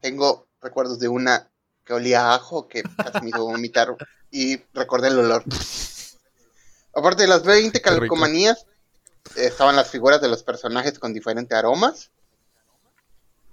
[0.00, 1.50] tengo recuerdos de una
[1.84, 3.96] que olía a ajo que casi me hizo vomitar
[4.30, 5.44] y recordé el olor.
[6.94, 8.00] Aparte de las 20 Qué rico.
[8.00, 8.66] calcomanías,
[9.36, 12.10] estaban las figuras de los personajes con diferentes aromas.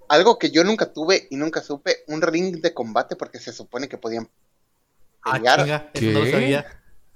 [0.08, 3.88] Algo que yo nunca tuve y nunca supe, un ring de combate porque se supone
[3.88, 4.28] que podían
[5.22, 5.60] Ah, pelear.
[5.62, 6.66] chinga, eso no sabía.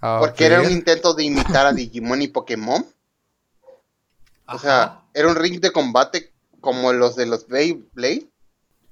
[0.00, 2.86] Porque era un intento de imitar a Digimon y Pokémon.
[4.48, 5.04] O sea, Ajá.
[5.12, 8.28] era un ring de combate como los de los Beyblade.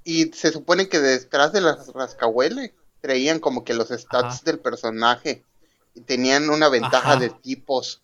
[0.02, 4.40] Y se supone que detrás de las rascahuele traían como que los stats Ajá.
[4.44, 5.44] del personaje.
[5.94, 7.16] Y tenían una ventaja Ajá.
[7.20, 8.02] de tipos.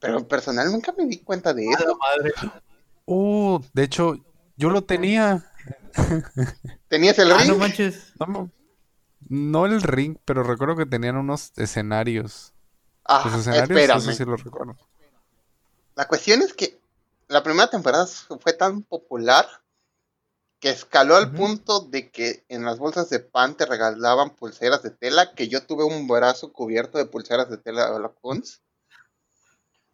[0.00, 1.96] Pero en personal nunca me di cuenta de eso.
[1.96, 2.32] madre.
[3.06, 4.16] Uh, de hecho,
[4.62, 5.44] yo lo tenía.
[6.88, 7.48] ¿Tenías el Ah, ring?
[7.48, 8.12] no manches.
[9.28, 12.54] No, el ring, pero recuerdo que tenían unos escenarios.
[13.04, 13.98] Ah, Los escenarios, espérame.
[13.98, 14.76] eso sí lo recuerdo.
[15.96, 16.80] La cuestión es que
[17.26, 19.46] la primera temporada fue tan popular
[20.60, 24.90] que escaló al punto de que en las bolsas de pan te regalaban pulseras de
[24.90, 28.62] tela, que yo tuve un brazo cubierto de pulseras de tela de Holocuns.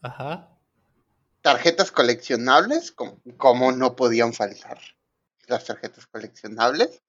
[0.02, 0.57] Ajá.
[1.42, 4.80] Tarjetas coleccionables, como, como no podían faltar
[5.46, 7.02] las tarjetas coleccionables,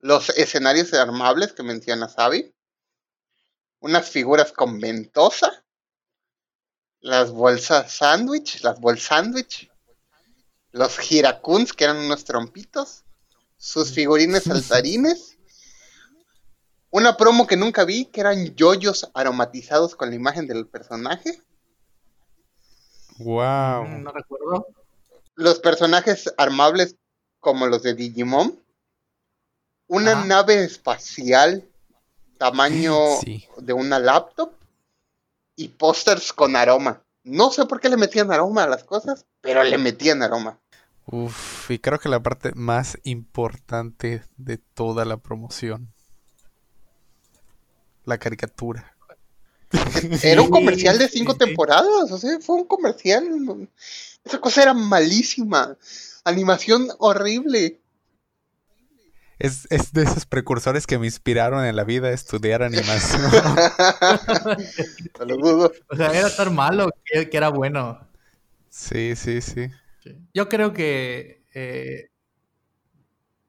[0.00, 2.54] los escenarios armables que menciona Sabi,
[3.80, 5.64] unas figuras con ventosa,
[7.00, 9.70] las bolsas sándwich, las bolsas sándwich,
[10.70, 13.04] los giracuns que eran unos trompitos,
[13.56, 15.36] sus figurines saltarines,
[16.90, 21.42] una promo que nunca vi que eran yoyos aromatizados con la imagen del personaje.
[23.18, 23.84] Wow.
[23.86, 24.66] Mm, No recuerdo.
[25.34, 26.96] los personajes armables
[27.40, 28.58] como los de Digimon,
[29.88, 31.68] una nave espacial
[32.38, 32.94] tamaño
[33.24, 33.46] Sí.
[33.58, 34.52] de una laptop
[35.56, 37.02] y pósters con aroma.
[37.24, 40.58] No sé por qué le metían aroma a las cosas, pero le metían aroma.
[41.06, 45.92] Uf, y creo que la parte más importante de toda la promoción.
[48.04, 48.91] La caricatura.
[50.22, 53.68] Era un comercial de cinco temporadas, o sea, fue un comercial.
[54.24, 55.76] Esa cosa era malísima.
[56.24, 57.80] Animación horrible.
[59.38, 63.22] Es, es de esos precursores que me inspiraron en la vida a estudiar animación.
[65.18, 65.72] No lo dudo.
[65.90, 67.98] O sea, era tan malo que, que era bueno.
[68.68, 69.68] Sí, sí, sí.
[70.32, 72.10] Yo creo que eh,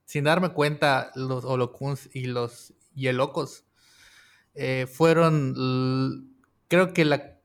[0.05, 3.65] sin darme cuenta, los Holocuns y los Yelocos
[4.55, 6.35] eh, fueron,
[6.67, 7.37] creo que la,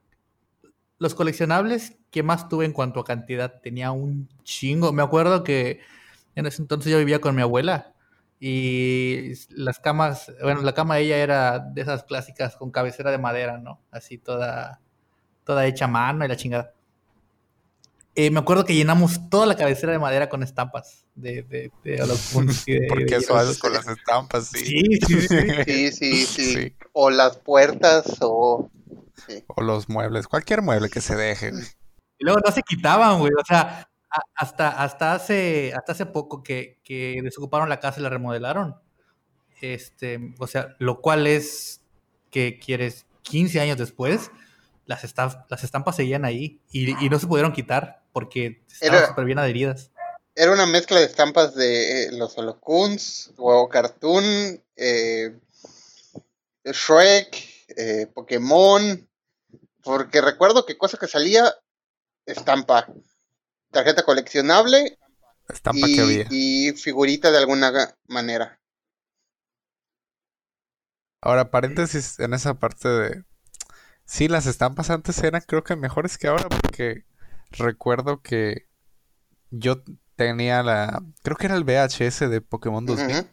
[0.98, 4.92] los coleccionables que más tuve en cuanto a cantidad tenía un chingo.
[4.92, 5.80] Me acuerdo que
[6.34, 7.94] en ese entonces yo vivía con mi abuela
[8.40, 13.18] y las camas, bueno, la cama de ella era de esas clásicas con cabecera de
[13.18, 13.80] madera, ¿no?
[13.90, 14.80] Así toda,
[15.44, 16.74] toda hecha a mano y la chingada.
[18.20, 22.02] Eh, me acuerdo que llenamos toda la cabecera de madera con estampas de, de, de
[22.02, 24.58] Holocuns y de- Porque de- eso haces con las estampas, sí.
[24.64, 25.38] Sí, sí, sí.
[25.64, 26.54] Sí, sí, sí.
[26.54, 26.76] Sí.
[26.92, 28.68] O las puertas o...
[29.26, 29.44] sí.
[29.46, 31.52] O los muebles, cualquier mueble que se deje.
[32.18, 33.30] Y luego no se quitaban, güey.
[33.40, 38.02] O sea, a- hasta, hasta, hace, hasta hace poco que, que desocuparon la casa y
[38.02, 38.74] la remodelaron.
[39.60, 41.82] Este, o sea, lo cual es
[42.30, 44.32] que quieres 15 años después,
[44.88, 45.14] las,
[45.48, 49.92] las estampas seguían ahí y, y no se pudieron quitar porque estaban súper bien adheridas.
[50.34, 54.24] Era una mezcla de estampas de eh, los Holocuns, Huevo Cartoon,
[54.76, 55.36] eh,
[56.64, 59.08] Shrek, eh, Pokémon.
[59.82, 61.54] Porque recuerdo que cosa que salía,
[62.26, 62.88] estampa,
[63.70, 64.98] tarjeta coleccionable
[65.48, 66.26] Estampa que y, había.
[66.30, 68.60] y figurita de alguna manera.
[71.20, 73.24] Ahora, paréntesis en esa parte de...
[74.10, 77.04] Sí, las estampas antes eran creo que mejores que ahora porque
[77.50, 78.66] recuerdo que
[79.50, 79.82] yo
[80.16, 81.02] tenía la...
[81.22, 83.28] Creo que era el VHS de Pokémon 2000 Ujú.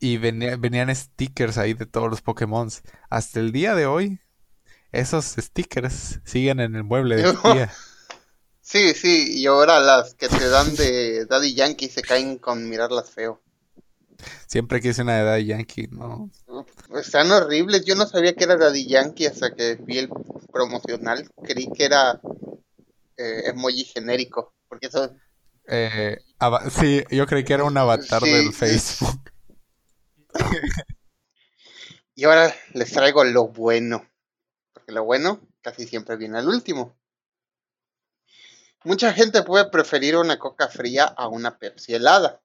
[0.00, 2.68] y venía- venían stickers ahí de todos los Pokémon.
[3.08, 4.20] Hasta el día de hoy,
[4.90, 7.72] esos stickers siguen en el mueble de mi tía.
[8.60, 13.10] Sí, sí, y ahora las que te dan de Daddy Yankee se caen con mirarlas
[13.10, 13.40] feo.
[14.46, 16.30] Siempre quise una de Daddy Yankee, ¿no?
[16.94, 17.84] Están horribles.
[17.84, 20.08] Yo no sabía que era Daddy Yankee hasta que vi el
[20.52, 21.30] promocional.
[21.42, 22.20] Creí que era
[23.16, 24.54] eh, emoji genérico.
[24.68, 25.14] Porque eso.
[25.66, 26.18] Eh,
[26.70, 28.52] sí, yo creí que era un avatar Sí, del.
[28.52, 29.30] Facebook.
[32.14, 34.04] Y ahora les traigo lo bueno.
[34.72, 36.98] Porque lo bueno casi siempre viene al último.
[38.82, 42.40] Mucha gente puede preferir una coca fría a una Pepsi helada.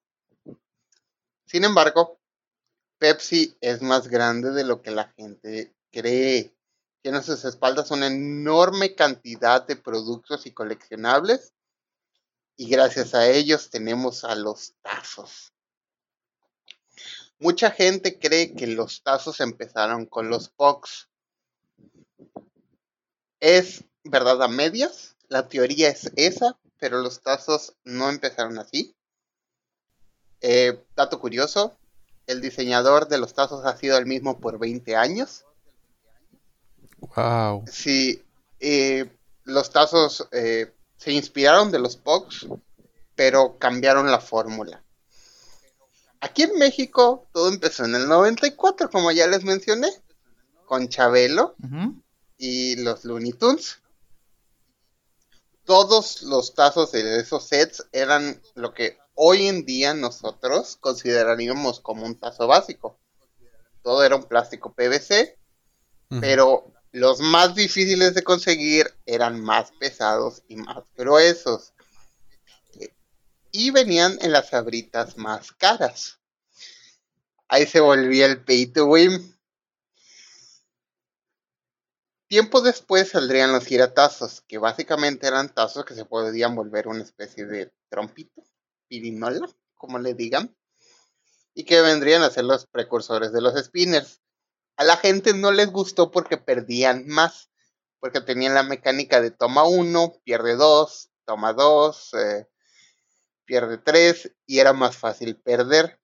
[1.48, 2.20] Sin embargo,
[3.04, 6.56] Pepsi es más grande de lo que la gente cree.
[7.02, 11.52] Tiene a sus espaldas una enorme cantidad de productos y coleccionables.
[12.56, 15.52] Y gracias a ellos tenemos a los tazos.
[17.40, 21.10] Mucha gente cree que los tazos empezaron con los Pogs.
[23.42, 25.18] Es verdad a medias.
[25.28, 28.96] La teoría es esa, pero los tazos no empezaron así.
[30.40, 31.78] Eh, dato curioso,
[32.28, 35.46] el diseñador de los tazos ha sido el mismo por 20 años.
[37.16, 37.66] Wow.
[37.72, 38.24] Sí,
[38.60, 39.12] eh,
[39.44, 42.48] los tazos eh, se inspiraron de los Pogs,
[43.16, 44.84] pero cambiaron la fórmula.
[46.22, 49.90] Aquí en México todo empezó en el 94, como ya les mencioné,
[50.66, 51.56] con Chabelo
[52.38, 53.80] y los Looney Tunes.
[55.66, 62.06] Todos los tazos de esos sets eran lo que hoy en día nosotros consideraríamos como
[62.06, 63.00] un tazo básico.
[63.82, 65.38] Todo era un plástico PVC,
[66.22, 71.74] pero los más difíciles de conseguir eran más pesados y más gruesos.
[73.52, 76.20] Y venían en las abritas más caras.
[77.48, 79.38] Ahí se volvía el pay to win.
[82.28, 87.46] Tiempo después saldrían los giratazos, que básicamente eran tazos que se podían volver una especie
[87.46, 88.44] de trompito,
[89.76, 90.56] como le digan,
[91.54, 94.22] y que vendrían a ser los precursores de los spinners.
[94.78, 97.50] A la gente no les gustó porque perdían más,
[98.00, 102.48] porque tenían la mecánica de toma uno, pierde dos, toma dos, eh,
[103.46, 106.00] pierde tres, y era más fácil perder.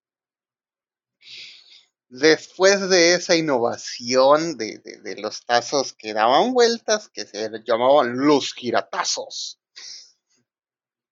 [2.10, 8.54] Después de esa innovación de- de los tazos que daban vueltas, que se llamaban los
[8.54, 9.60] giratazos,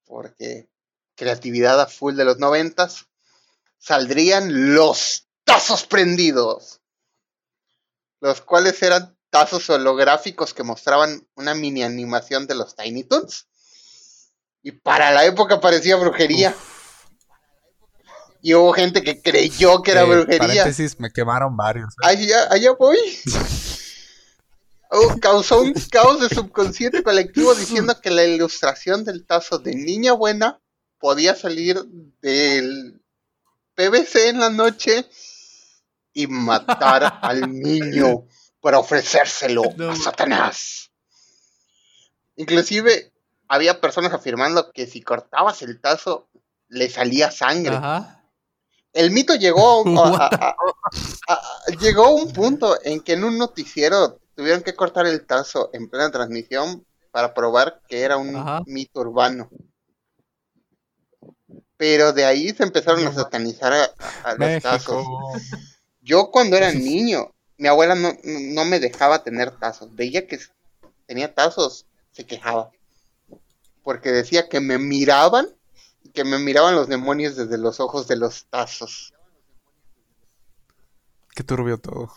[0.05, 0.69] porque
[1.17, 3.07] creatividad a full de los noventas,
[3.77, 6.79] saldrían los tazos prendidos,
[8.21, 13.47] los cuales eran tazos holográficos que mostraban una mini animación de los Tiny Toons.
[14.63, 16.55] Y para la época parecía brujería.
[18.41, 20.39] Y hubo gente que creyó que era Eh, brujería.
[20.39, 21.89] paréntesis, me quemaron varios.
[22.03, 22.07] ¿eh?
[22.07, 22.97] Allá, allá voy.
[24.89, 30.13] Oh, causó un caos de subconsciente colectivo diciendo que la ilustración del tazo de niña
[30.13, 30.61] buena
[30.99, 31.83] podía salir
[32.21, 33.01] del
[33.75, 35.07] PVC en la noche
[36.13, 38.25] y matar al niño
[38.59, 39.91] para ofrecérselo No.
[39.91, 40.91] a Satanás.
[42.35, 43.11] Inclusive
[43.47, 46.27] había personas afirmando que si cortabas el tazo
[46.69, 47.75] le salía sangre.
[47.75, 48.13] Ajá.
[48.93, 50.55] El mito llegó a,
[51.79, 55.89] llegó a un punto en que en un noticiero tuvieron que cortar el tazo en
[55.89, 58.63] plena transmisión para probar que era un Ajá.
[58.65, 59.49] mito urbano.
[61.77, 63.73] Pero de ahí se empezaron a satanizar
[64.23, 65.05] a, los tazos.
[66.01, 69.93] Yo cuando era niño, mi abuela no, no no me dejaba tener tazos.
[69.95, 70.39] Veía que
[71.05, 72.71] tenía tazos, se quejaba.
[73.83, 75.47] Porque decía que me miraban,
[76.03, 79.13] y que me miraban los demonios desde los ojos de los tazos.
[81.35, 82.11] Qué turbio todo.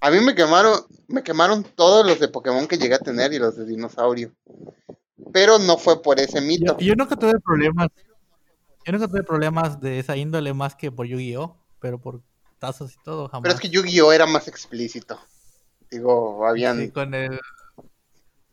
[0.00, 3.38] A mí me quemaron, me quemaron todos los de Pokémon que llegué a tener y
[3.38, 4.32] los de dinosaurio.
[5.32, 6.76] pero no fue por ese Yo, mito.
[6.78, 7.88] yo nunca tuve problemas.
[8.86, 11.56] Yo nunca tuve problemas de esa índole más que por Yu-Gi-Oh!
[11.80, 12.22] Pero por
[12.58, 13.42] tazos y todo, jamás.
[13.42, 15.20] Pero es que Yu-Gi-Oh era más explícito.
[15.90, 17.38] Digo, habían, Sí, con el.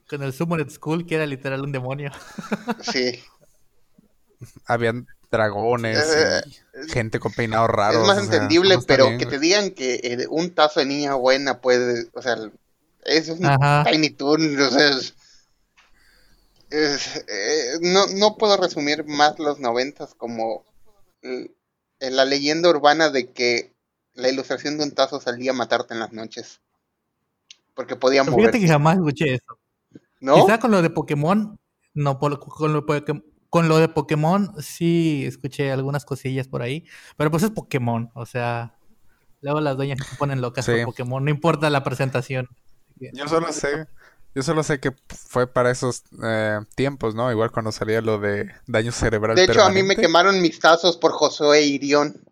[0.10, 2.12] Con el Summoned School, que era literal un demonio.
[2.82, 3.20] sí.
[4.66, 6.42] Habían dragones Eh,
[6.88, 8.02] y gente con peinados raros.
[8.02, 9.38] es más o sea, entendible, pero bien, que güey.
[9.38, 12.36] te digan que eh, un tazo de niña buena puede, o sea,
[13.06, 13.86] es un Ajá.
[13.90, 15.16] Tiny Toon, o sea, es-
[16.74, 20.66] es, eh, no, no puedo resumir más los noventas como
[21.22, 21.50] eh,
[22.00, 23.72] la leyenda urbana de que
[24.16, 26.62] la ilustración de un tazo salía a matarte en las noches.
[27.76, 29.60] Porque podía Pero Fíjate que jamás escuché eso.
[30.20, 30.36] ¿no?
[30.36, 31.60] Quizá con lo de Pokémon,
[31.94, 36.62] no, por- con, lo, de Poké- con lo de Pokémon sí escuché algunas cosillas por
[36.62, 36.86] ahí,
[37.18, 38.78] pero pues es Pokémon, o sea,
[39.42, 40.72] luego las dueñas se ponen locas Sí.
[40.72, 42.48] por Pokémon, no importa la presentación.
[43.00, 43.88] Yo solo sé,
[44.36, 47.32] yo solo sé que fue para esos eh, tiempos, ¿no?
[47.32, 50.98] Igual cuando salía lo de daño cerebral De hecho, a mí me quemaron mis tazos
[50.98, 52.24] por Josué Irión.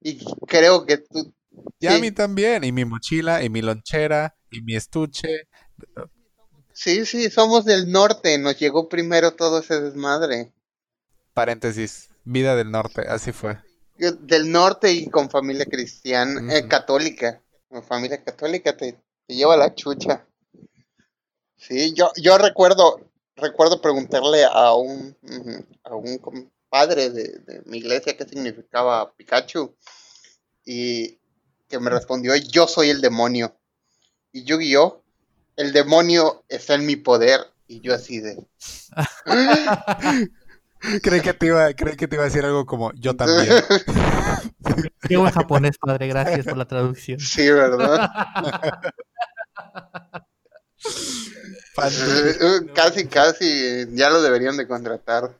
[0.00, 1.32] Y creo que tú...
[1.78, 5.48] Y a mí también, y mi mochila, y mi lonchera, y mi estuche.
[6.72, 10.52] Sí, sí, somos del norte, nos llegó primero todo ese desmadre.
[11.32, 13.58] Paréntesis, vida del norte, así fue.
[13.96, 17.40] Del norte y con familia cristiana, eh, católica.
[17.68, 20.26] Con familia católica te, te lleva la chucha.
[21.56, 23.00] Sí, yo, yo recuerdo,
[23.36, 25.16] recuerdo preguntarle a un,
[25.84, 29.74] a un compadre de, de mi iglesia qué significaba Pikachu.
[30.64, 31.18] Y
[31.68, 33.56] que me respondió, yo soy el demonio.
[34.32, 35.02] Y Yu-Gi-Oh!
[35.56, 37.40] El demonio está en mi poder.
[37.66, 38.46] Y yo así de...
[41.02, 43.48] Creí que te iba, creí que te iba a decir algo como yo también.
[45.08, 47.18] Qué buen japonés, padre, gracias por la traducción.
[47.20, 48.10] Sí, ¿verdad?
[50.86, 55.34] Eh, casi, casi, ya lo deberían de contratar.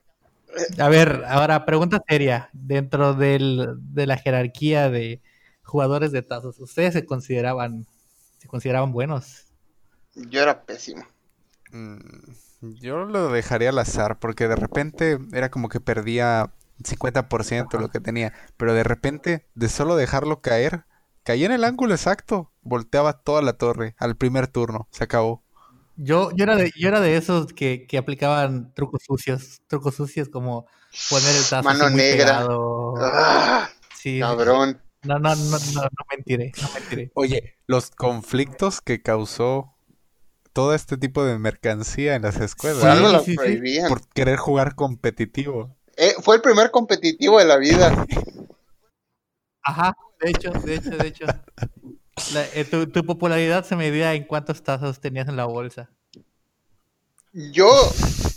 [0.79, 5.21] A ver, ahora pregunta seria, dentro del, de la jerarquía de
[5.63, 7.85] jugadores de tazos, ¿ustedes se consideraban,
[8.37, 9.45] se consideraban buenos?
[10.15, 11.05] Yo era pésimo.
[11.71, 11.99] Mm,
[12.61, 16.51] Yo lo dejaría al azar porque de repente era como que perdía
[16.83, 20.85] 50% de lo que tenía, pero de repente de solo dejarlo caer,
[21.25, 25.43] caía en el ángulo exacto, volteaba toda la torre al primer turno, se acabó.
[25.97, 30.29] Yo, yo, era de, yo era de esos que, que aplicaban trucos sucios, trucos sucios
[30.29, 30.67] como
[31.09, 32.45] poner el tazo Mano negra.
[32.99, 34.81] Ah, Sí, cabrón.
[35.03, 37.11] no, no, no, no, no mentiré, no mentiré.
[37.15, 39.73] Oye, los conflictos que causó
[40.53, 43.35] todo este tipo de mercancía en las escuelas Sí, lo sí, sí.
[43.37, 43.89] prohibían.
[43.89, 45.75] por querer jugar competitivo.
[45.97, 48.05] Eh, fue el primer competitivo de la vida.
[49.63, 51.25] Ajá, de hecho, de hecho, de hecho.
[52.33, 55.89] La- eh, tu, tu popularidad se medía en cuántos tazos tenías en la bolsa.
[57.33, 57.69] Yo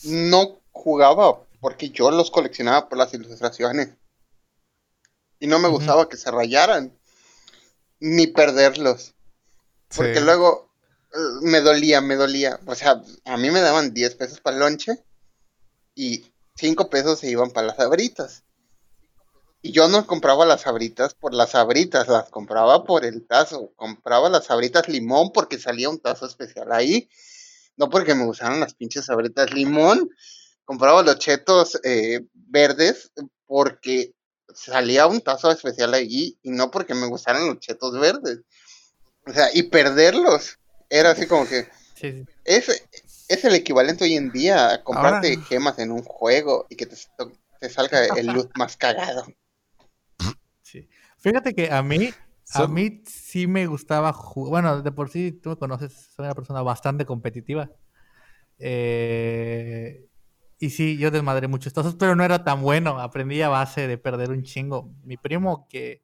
[0.05, 3.91] no jugaba porque yo los coleccionaba por las ilustraciones.
[5.41, 6.93] Y no me gustaba que se rayaran.
[8.01, 9.15] Ni perderlos.
[9.95, 10.25] Porque Sí.
[10.25, 10.69] luego
[11.15, 12.59] eh, me dolía, me dolía.
[12.67, 15.03] O sea, a mí me daban 10 pesos para el lonche
[15.95, 16.27] y
[16.57, 18.43] 5 pesos se iban para las abritas.
[19.61, 23.73] Y yo no compraba las abritas por las abritas, las compraba por el tazo.
[23.77, 27.09] Compraba las abritas limón porque salía un tazo especial ahí.
[27.77, 30.09] No porque me gustaran las pinches abritas limón.
[30.65, 33.11] Compraba los chetos eh, verdes
[33.47, 34.15] porque
[34.55, 38.41] salía un tazo especial allí y no porque me gustaran los chetos verdes.
[39.27, 42.25] O sea, y perderlos era así como que Sí, sí.
[42.45, 42.69] es,
[43.29, 46.87] es el equivalente hoy en día a comprarte Ahora- gemas en un juego y que
[46.87, 46.97] te,
[47.61, 49.27] te salga el loot más cagado.
[51.21, 52.11] Fíjate que a mí,
[52.55, 54.51] a mí sí me gustaba jugar.
[54.51, 57.71] Bueno, de por sí, tú me conoces, soy una persona bastante competitiva.
[58.59, 60.05] Eh,
[60.59, 63.01] y sí, yo desmadré muchos tazos, pero no era tan bueno.
[63.01, 64.91] Aprendí a base de perder un chingo.
[65.05, 66.03] Mi primo, que,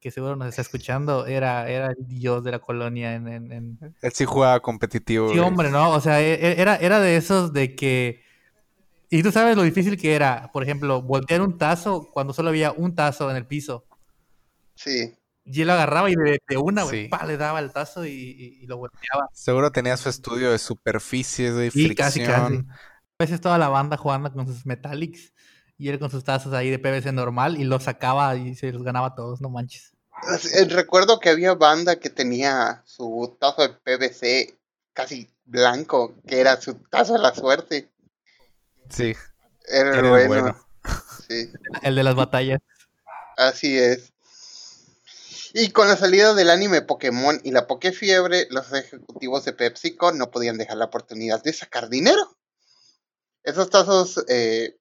[0.00, 3.78] que seguro nos está escuchando, era, era el dios de la colonia en- en- en,
[4.02, 5.28] Él sí jugaba competitivo.
[5.28, 5.48] Sí, güey.
[5.48, 5.90] hombre, ¿no?
[5.90, 8.22] O sea, e- e- era, era de esos de que...
[9.10, 12.72] Y tú sabes lo difícil que era, por ejemplo, voltear un tazo cuando solo había
[12.72, 13.84] un tazo en el piso.
[14.82, 15.14] Sí.
[15.44, 17.08] Y él lo agarraba y de, de una, güey, Sí.
[17.08, 19.28] pa, le daba el tazo y, y- y lo volteaba.
[19.32, 22.66] Seguro tenía su estudio de superficies, de Sí, casi, fricción.
[22.66, 22.80] casi.
[23.18, 25.32] A veces toda la banda jugando con sus Metallics
[25.76, 28.82] y él con sus tazos ahí de PVC normal y los sacaba y se los
[28.82, 29.92] ganaba a todos, no manches.
[30.54, 34.58] Eh, Recuerdo que había banda que tenía su tazo de PVC
[34.92, 37.90] casi blanco, que era su tazo de la suerte.
[38.88, 39.14] Sí,
[39.66, 40.28] Era, era el bueno.
[40.28, 40.66] bueno.
[41.28, 41.50] Sí.
[41.82, 42.60] El de las batallas.
[43.36, 44.09] Así es.
[45.52, 50.30] Y con la salida del anime Pokémon y la Pokefiebre, los ejecutivos de PepsiCo no
[50.30, 52.36] podían dejar la oportunidad de sacar dinero.
[53.42, 54.78] Esos tazos eh,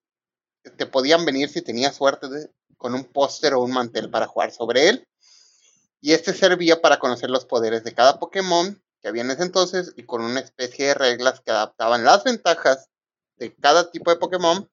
[0.77, 2.27] te podían venir si tenías suerte
[2.77, 5.07] con un póster o un mantel para jugar sobre él.
[6.01, 9.93] Y este servía para conocer los poderes de cada Pokémon que había en ese entonces
[9.95, 12.89] y con una especie de reglas que adaptaban las ventajas
[13.37, 14.69] de cada tipo de Pokémon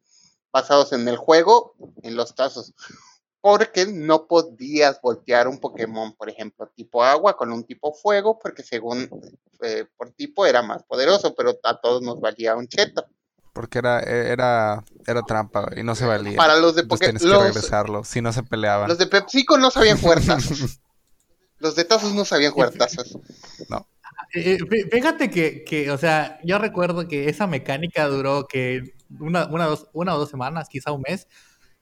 [0.53, 2.75] basados en el juego, en los tazos.
[3.47, 8.65] Porque no podías voltear un Pokémon, por ejemplo, tipo agua con un tipo fuego, porque
[8.65, 9.09] según
[9.63, 13.07] eh, por tipo era más poderoso, pero a todos nos valía un cheto.
[13.53, 16.37] Porque era, era, era trampa y no se valía.
[16.37, 18.89] Para los de Pokémon, tienes que regresarlo, si no se peleaban.
[18.89, 20.81] los de PepsiCo no sabían tazos.
[21.59, 23.17] Los de tazos no sabían jugar tazos.
[24.35, 29.47] Eh, fí- Fíjate que, que, o sea, yo recuerdo que esa mecánica duró que una,
[29.47, 31.29] una, dos, una o dos semanas, quizá un mes,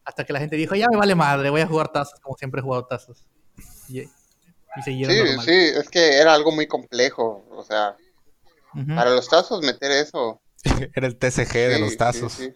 [0.04, 2.60] hasta que la gente dijo, ya me vale madre, voy a jugar tazos como siempre
[2.60, 3.24] he jugado tazos.
[3.88, 4.10] Y, y
[4.84, 5.44] siguieron Sí, normal.
[5.46, 7.44] sí, es que era algo muy complejo.
[7.50, 7.96] O sea,
[8.94, 10.40] para los tazos meter eso.
[10.94, 12.32] Era el TCG de los tazos.
[12.32, 12.52] sí.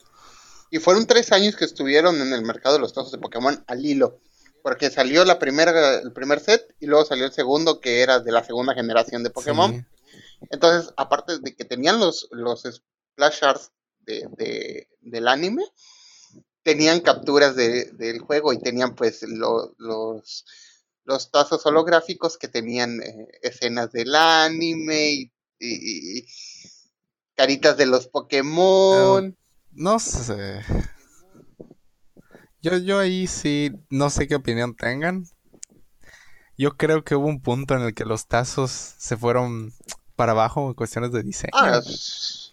[0.71, 3.85] Y fueron tres años que estuvieron en el mercado de los tazos de Pokémon al
[3.87, 4.21] hilo.
[4.63, 8.33] Porque salió la primera, el primer set y luego salió el segundo que era de
[8.33, 9.73] la segunda generación de Pokémon.
[9.73, 10.09] Sí.
[10.51, 13.71] Entonces, aparte de que tenían los, los splash arts
[14.01, 15.63] de, de- del anime,
[16.69, 20.45] tenían capturas de- del juego y tenían pues lo- los,
[21.05, 26.27] los tazos holográficos que tenían eh, escenas del anime y, y- y
[27.35, 29.35] caritas de los Pokémon.
[29.73, 30.61] No sé.
[32.61, 35.25] Yo, yo ahí sí, no sé qué opinión tengan.
[36.59, 39.73] Yo creo que hubo un punto en el que los tazos se fueron
[40.17, 41.53] para abajo en cuestiones de diseño.
[41.55, 41.81] Ah,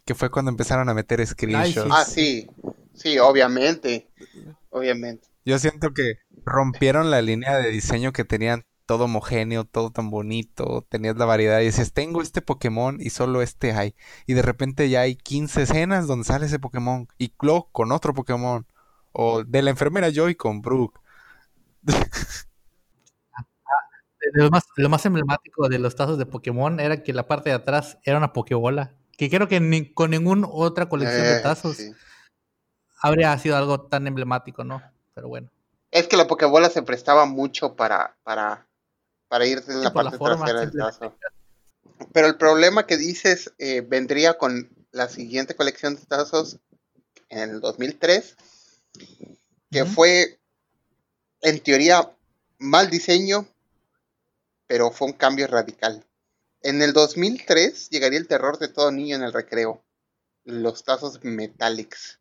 [0.06, 1.92] Que fue cuando empezaron a meter screenshots.
[1.92, 2.48] ah, sí,
[2.96, 4.10] sí, obviamente,
[4.70, 5.28] obviamente.
[5.46, 6.16] Yo siento que
[6.46, 11.60] rompieron la línea de diseño que tenían todo homogéneo, todo tan bonito, tenías la variedad
[11.62, 13.96] y decías, tengo este Pokémon y solo este hay.
[14.28, 18.14] Y de repente ya hay 15 escenas donde sale ese Pokémon y luego con otro
[18.14, 18.66] Pokémon.
[19.12, 21.00] O de la enfermera Joy con Brooke.
[24.34, 27.56] Lo más, lo más emblemático de los tazos de Pokémon era que la parte de
[27.56, 28.96] atrás era una Pokébola.
[29.18, 31.92] Que creo que ni- con ninguna otra colección de Eh, tazos sí.
[33.06, 34.82] Habría sido algo tan emblemático, ¿no?
[35.14, 35.52] Pero bueno.
[35.92, 38.68] Es que la Pokébola se prestaba mucho para, para,
[39.28, 41.16] para ir en la parte forma, trasera del tazo.
[42.12, 46.58] Pero el problema que dices eh, vendría con la siguiente colección de tazos
[47.30, 48.36] en el 2003,
[49.70, 50.40] que fue
[51.42, 52.12] en teoría
[52.58, 53.48] mal diseño,
[54.66, 56.04] pero fue un cambio radical.
[56.62, 59.84] En el 2003 llegaría el terror de todo niño en el recreo,
[60.44, 62.20] los tazos Metallics,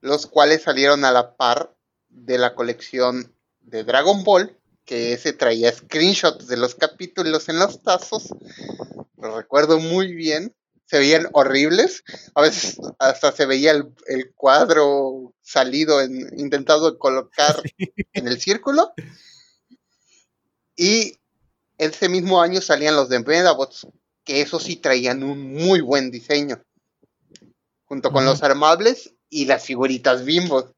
[0.00, 1.74] los cuales salieron a la par
[2.08, 7.82] de la colección de Dragon Ball, que ese traía screenshots de los capítulos en los
[7.82, 8.28] tazos,
[9.18, 10.54] lo recuerdo muy bien,
[10.86, 12.02] se veían horribles,
[12.34, 17.62] a veces hasta se veía el, el cuadro salido en, intentado colocar
[18.12, 18.92] en el círculo.
[20.74, 21.18] Y
[21.78, 23.86] ese mismo año salían los de Medabots,
[24.24, 26.60] que esos sí traían un muy buen diseño,
[27.84, 30.74] junto con los armables y las figuritas bimbo.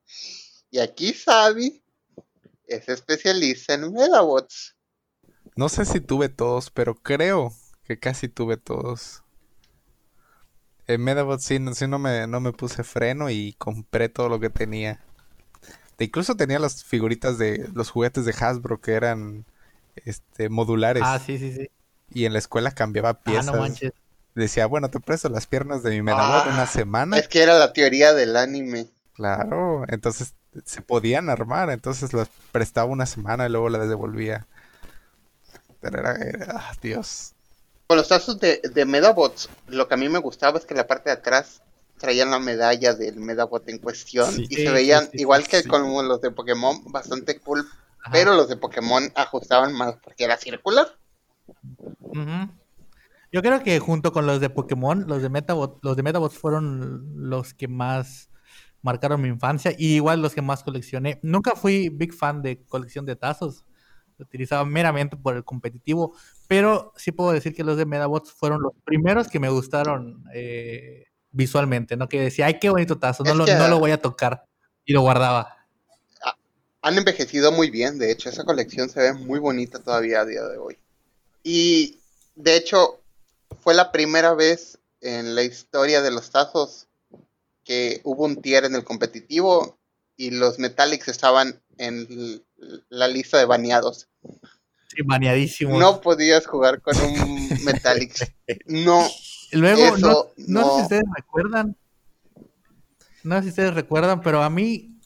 [0.70, 1.82] Y aquí Sabi
[2.66, 4.76] es especialista en Medabots.
[5.57, 9.22] No sé si tuve todos, pero creo que casi tuve todos.
[10.86, 14.40] En Medabot sí, no, sí no me, no me puse freno y compré todo lo
[14.40, 15.00] que tenía.
[15.98, 19.46] E incluso tenía las figuritas de los juguetes de Hasbro que eran
[20.05, 21.03] este modulares.
[21.07, 21.70] Ah, sí, sí, sí.
[22.14, 23.46] Y en la escuela cambiaba Ah, piezas.
[23.46, 23.92] no manches.
[24.34, 27.18] Decía, bueno, te presto las piernas de mi Medabot Ah, una semana.
[27.18, 28.86] Es que era la teoría del anime.
[29.14, 34.46] Claro, entonces se podían armar, entonces las prestaba una semana y luego las devolvía.
[35.80, 37.32] Pero era, era- ah, Dios.
[37.86, 40.86] Con los tazos de, de Medabots, lo que a mí me gustaba es que la
[40.86, 41.60] parte de atrás
[41.98, 44.46] traían la medalla del Medabot en cuestión Sí.
[44.48, 45.68] y se veían, sí, igual que sí.
[45.68, 47.68] como los de Pokémon, bastante cool.
[48.00, 48.10] Ajá.
[48.12, 50.88] Pero los de Pokémon ajustaban más porque era circular.
[52.00, 52.48] Ujú.
[53.32, 57.02] Yo creo que junto con los de Pokémon, los de Metabot, los de Metabot fueron
[57.30, 58.28] los que más
[58.82, 61.18] marcaron mi infancia y igual los que más coleccioné.
[61.22, 63.64] Nunca fui big fan de colección de tazos.
[64.18, 66.14] Lo utilizaba meramente por el competitivo,
[66.46, 71.06] pero sí puedo decir que los de Medabots fueron los primeros que me gustaron eh,
[71.30, 72.08] visualmente, ¿no?
[72.08, 74.44] Que decía, ay, qué bonito tazo, no, Es lo, que- no lo voy a tocar.
[74.84, 75.56] Y lo guardaba.
[76.82, 80.42] Han envejecido muy bien, de hecho, esa colección se ve muy bonita todavía a día
[80.42, 80.76] de hoy.
[81.44, 82.00] Y
[82.34, 83.01] de hecho,
[83.61, 86.88] fue la primera vez en la historia de los tazos
[87.64, 89.78] que hubo un tier en el competitivo
[90.16, 92.44] y los Metallics estaban en
[92.88, 94.09] la lista de baneados.
[94.88, 95.78] Sí, baneadísimos.
[95.78, 98.32] No podías jugar con un Metallics.
[98.66, 99.09] No,
[99.53, 101.76] Luego, eso no, no sé si ustedes recuerdan
[103.22, 104.98] no sé si ustedes recuerdan, pero a mí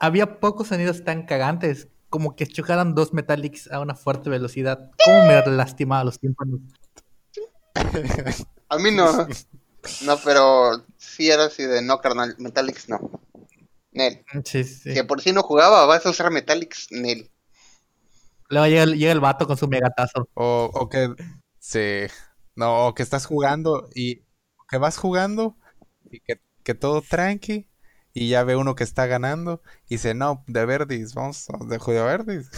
[0.00, 4.90] había pocos sonidos tan cagantes como que chocaran dos Metallics a una fuerte velocidad.
[5.04, 6.60] ¿Cómo me lastimaba los tímpanos?
[8.68, 9.28] A mí no.
[10.00, 12.36] No, pero sí era así de no, carnal.
[12.38, 12.98] Metallics no.
[13.92, 14.26] Nel.
[14.44, 14.90] Sí, sí.
[14.94, 17.30] Si por sí no jugaba, vas a usar Metallics, Nel.
[18.48, 20.28] Luego llega, el- llega el vato con su megatazo.
[20.34, 21.08] O, o que
[21.58, 22.06] sí.
[22.56, 24.22] No, o que estás jugando y
[24.68, 25.56] que vas jugando
[26.10, 27.68] y que, que todo tranqui
[28.12, 32.02] y ya ve uno que está ganando y dice, no, de Verdis, vamos de de
[32.02, 32.50] Verdis.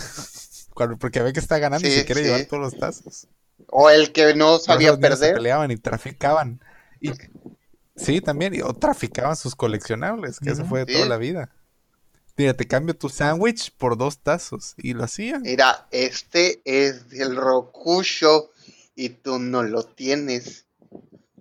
[1.01, 2.23] Porque ve que está ganando y se quiere sí.
[2.23, 3.29] llevar todos los tazos.
[3.69, 5.37] O el que no eso sabía los niños se perder.
[5.37, 6.61] peleaban y traficaban.
[7.01, 7.13] Y,
[7.97, 10.71] sí, también, y, o traficaban sus coleccionables, que eso Ujú.
[10.71, 10.99] fue de Sí.
[10.99, 11.51] toda la vida.
[12.37, 14.75] Mira, te cambio tu sándwich por dos tazos.
[14.77, 15.43] Y lo hacían.
[15.43, 18.51] Mira, este es del Rokusho
[18.95, 20.67] y tú no lo tienes.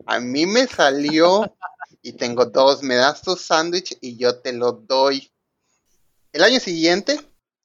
[0.05, 1.53] A mí me salió
[2.01, 2.81] y tengo dos.
[2.81, 5.31] Me das tu sándwich y yo te lo doy.
[6.31, 7.19] El año siguiente,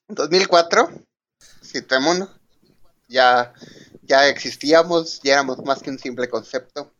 [0.09, 0.91] 2004,
[1.63, 2.29] Citémono,
[3.11, 3.53] ya,
[4.03, 6.95] ya existíamos, ya éramos más que un simple concepto.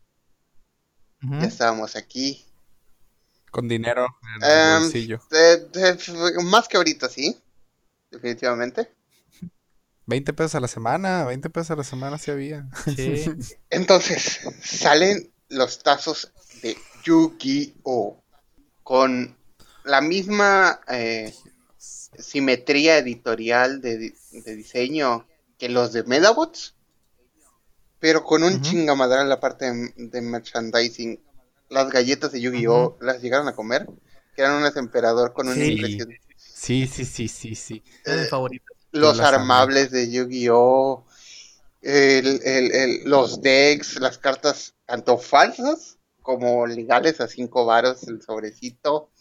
[1.21, 2.45] Ya estábamos aquí.
[3.51, 4.07] Con dinero
[4.37, 5.21] en el Em, bolsillo.
[5.29, 7.39] De- de- más que ahorita, sí.
[8.09, 8.91] Definitivamente.
[10.07, 12.67] 20 pesos a la semana, 20 pesos a la semana sí había.
[12.95, 13.23] Sí.
[13.69, 16.31] Entonces, salen los tazos
[16.63, 18.23] de Yu-Gi-Oh!
[18.83, 19.37] Con
[19.83, 21.33] la misma eh,
[21.77, 25.27] simetría editorial de, de diseño
[25.61, 26.73] que los de Medabots,
[27.99, 28.61] pero con un Ujú.
[28.63, 31.21] chingamadral en la parte de, de merchandising.
[31.69, 32.97] Las galletas de Yu-Gi-Oh!
[32.99, 33.85] las llegaron a comer,
[34.35, 35.73] que eran unas emperador con una Sí.
[35.73, 36.09] impresión.
[36.35, 37.83] Sí, sí, sí, sí, sí.
[38.03, 38.65] Es mi favorito.
[38.91, 41.05] los armables de Yu-Gi-Oh!
[41.83, 48.19] el- el- el- los decks, las cartas tanto falsas como legales a 5 varos el
[48.23, 49.11] sobrecito.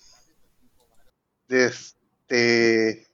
[1.48, 3.06] Este,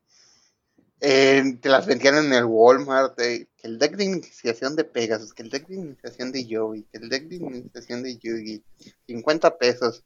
[1.00, 3.18] eh, te las vendían en el Walmart.
[3.20, 6.84] eh, que el deck de iniciación de Pegasus, que el deck de iniciación de Yogi,
[6.92, 8.64] que el deck de iniciación de Yugi,
[9.06, 10.04] 50 pesos.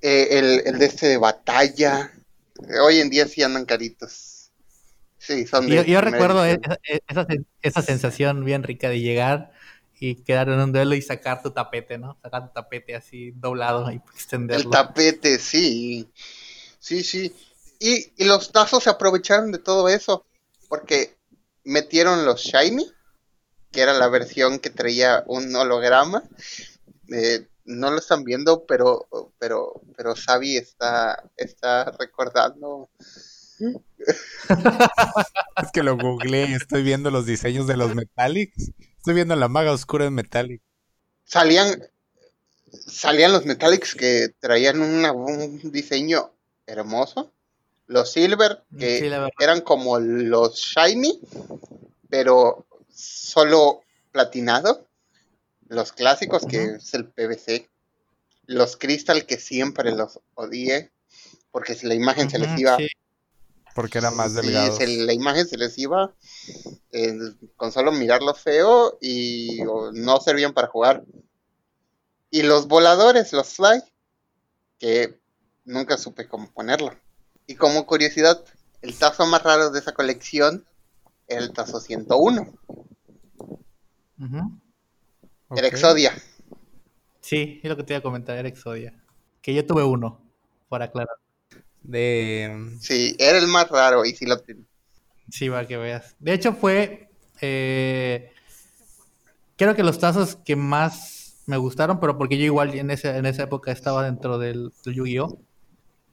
[0.00, 2.12] Eh, el, el de este de batalla.
[2.68, 4.52] eh, hoy en día sí andan caritos.
[5.18, 6.78] Sí, son de Yo, yo recuerdo esa,
[7.08, 9.52] esa, sen- esa sensación bien rica de llegar
[9.98, 12.18] y quedar en un duelo y sacar tu tapete, ¿no?
[12.22, 13.96] Sacar tu tapete así doblado y
[14.48, 14.70] El extenderlo.
[14.70, 16.08] tapete, sí.
[16.78, 17.34] Sí, sí.
[17.86, 20.24] Y, y los tazos se aprovecharon de todo eso.
[20.68, 21.16] Porque
[21.64, 22.90] metieron los Shiny,
[23.70, 26.22] que era la versión que traía un holograma.
[27.12, 29.06] Eh, no lo están viendo, pero,
[29.38, 32.88] pero, pero Xavi está, está recordando.
[35.62, 38.72] Es que lo googleé y estoy viendo los diseños de los Metallics.
[38.96, 40.62] Estoy viendo la maga oscura en Metallic.
[41.24, 41.82] Salían,
[42.86, 46.32] salían los Metallics que traían una- un diseño
[46.66, 47.33] hermoso.
[47.86, 49.34] Los Silver, que Sí, la verdad.
[49.38, 51.20] eran como los Shiny,
[52.08, 53.82] pero solo
[54.12, 54.86] platinado.
[55.68, 57.68] Los clásicos, que es el PVC.
[58.46, 60.92] Los Crystal, que siempre los odié,
[61.50, 62.76] porque si la imagen se les iba.
[62.76, 62.88] sí.
[63.74, 64.76] Porque era más sí, delgado.
[64.76, 66.14] se- la imagen se les iba
[66.92, 67.12] eh,
[67.56, 71.02] con solo mirarlo feo y o no servían para jugar.
[72.30, 73.82] Y los voladores, los Fly,
[74.78, 75.18] que
[75.64, 76.94] nunca supe cómo ponerlo.
[77.46, 78.42] Y como curiosidad,
[78.82, 80.64] el tazo más raro de esa colección
[81.28, 82.52] era el tazo 101,
[84.18, 84.36] Ujú.
[84.36, 85.74] era Ok.
[85.74, 86.12] Exodia.
[87.20, 88.94] Sí, es lo que te iba a comentar, era Exodia.
[89.42, 90.20] Que yo tuve uno,
[90.68, 91.16] para aclarar.
[91.82, 92.76] De...
[92.80, 94.66] Sí, era el más raro y sí lo ten-
[95.30, 96.16] Sí, para que veas.
[96.18, 97.08] De hecho, fue.
[97.40, 98.30] eh,
[99.56, 103.26] creo que los tazos que más me gustaron, pero porque yo igual en, ese, en
[103.26, 105.38] esa época estaba dentro del, del Yu-Gi-Oh!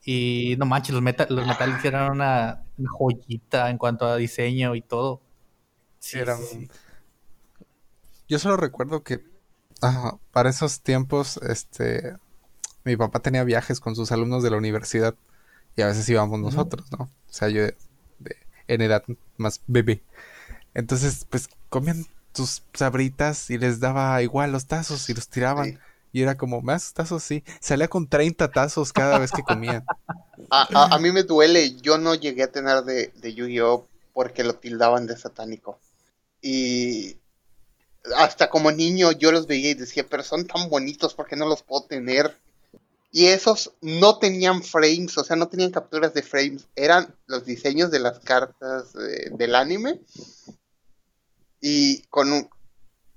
[0.03, 4.75] Y no manches, los, meta, los Metallics eran una, una joyita en cuanto a diseño
[4.75, 5.21] y todo.
[5.99, 6.69] Sí, Eran- sí.
[8.27, 9.23] Yo solo recuerdo que
[10.31, 12.15] para esos tiempos, este,
[12.83, 15.15] mi papá tenía viajes con sus alumnos de la universidad
[15.75, 17.05] y a veces íbamos nosotros, ¿no?
[17.05, 17.77] O sea, yo de-
[18.19, 18.37] de-
[18.67, 19.03] en edad
[19.37, 20.03] más bebé.
[20.73, 25.65] Entonces, pues comían tus sabritas y les daba igual los tazos y los tiraban.
[25.65, 25.77] Sí.
[26.11, 27.23] Y era como, ¿más tazos?
[27.23, 27.43] Sí.
[27.59, 29.83] Salía con 30 tazos cada vez que comía.
[30.49, 33.87] A, a- mí me duele, yo no llegué a tener de, de Yu-Gi-Oh!
[34.13, 35.79] porque lo tildaban de satánico.
[36.41, 37.15] Y
[38.17, 41.47] hasta como niño yo los veía y decía, pero son tan bonitos, ¿por qué no
[41.47, 42.37] los puedo tener?
[43.13, 47.91] Y esos no tenían frames, o sea, no tenían capturas de frames, eran los diseños
[47.91, 50.01] de las cartas eh, del anime.
[51.61, 52.49] Y con un...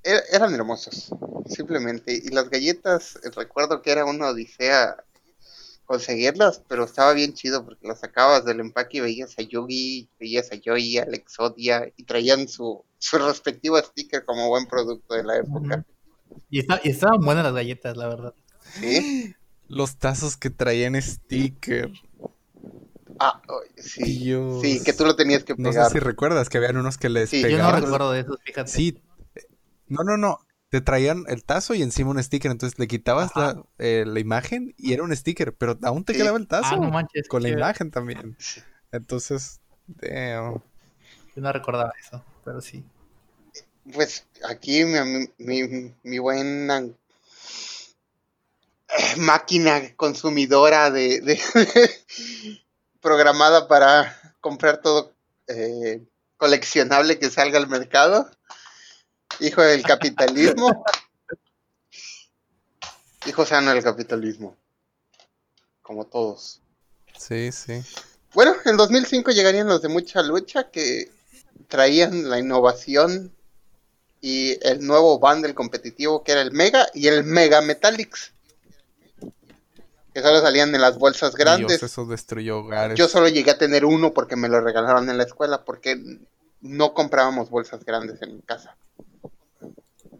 [0.04, 1.10] er- Eran hermosos,
[1.48, 2.14] simplemente.
[2.14, 4.96] Y las galletas, recuerdo que era una odisea
[5.86, 10.50] conseguirlas, pero estaba bien chido porque las sacabas del empaque y veías a Yugi, veías
[10.52, 15.36] a Joey, a Exodia y traían su, su respectivo sticker como buen producto de la
[15.38, 15.84] época.
[16.48, 18.34] Y, está- y estaban buenas las galletas, la verdad.
[18.80, 19.34] ¿Sí?
[19.68, 21.90] Los tazos que traían sticker.
[23.20, 24.02] Ah, oh, sí.
[24.04, 24.62] Dios.
[24.62, 25.86] Sí, que tú lo tenías que No pegar.
[25.86, 27.82] sé si recuerdas que habían unos que les Sí, yo Yo no pegaban.
[27.82, 28.70] recuerdo de esos, fíjate.
[28.70, 28.98] Sí.
[29.94, 30.40] No, no, no.
[30.70, 32.50] Te traían el tazo y encima un sticker.
[32.50, 36.18] Entonces le quitabas la, eh, la imagen y era un sticker, pero aún te Sí.
[36.20, 36.74] quedaba el tazo.
[36.74, 37.28] Ah, no manches.
[37.28, 38.36] con la imagen también.
[38.90, 40.54] Entonces, damn.
[41.36, 42.84] Yo no recordaba eso, pero sí.
[43.92, 46.82] Pues aquí mi, ami- mi, mi buena
[49.18, 51.40] máquina consumidora de, de-
[53.00, 55.12] programada para comprar todo
[55.48, 56.02] eh,
[56.36, 58.30] coleccionable que salga al mercado.
[59.40, 60.84] Hijo del capitalismo.
[63.26, 64.56] Hijo sano del capitalismo.
[65.82, 66.60] Como todos.
[67.16, 67.82] Sí, sí.
[68.34, 71.10] Bueno, en 2005 llegarían los de mucha lucha que
[71.68, 73.32] traían la innovación
[74.20, 78.32] y el nuevo bundle competitivo que era el Mega y el Mega Metallics.
[80.12, 81.80] Que solo salían en las bolsas grandes.
[81.80, 82.96] Dios, eso destruyó hogares.
[82.96, 86.00] Yo solo llegué a tener uno porque me lo regalaron en la escuela porque
[86.60, 88.76] no comprábamos bolsas grandes en mi casa.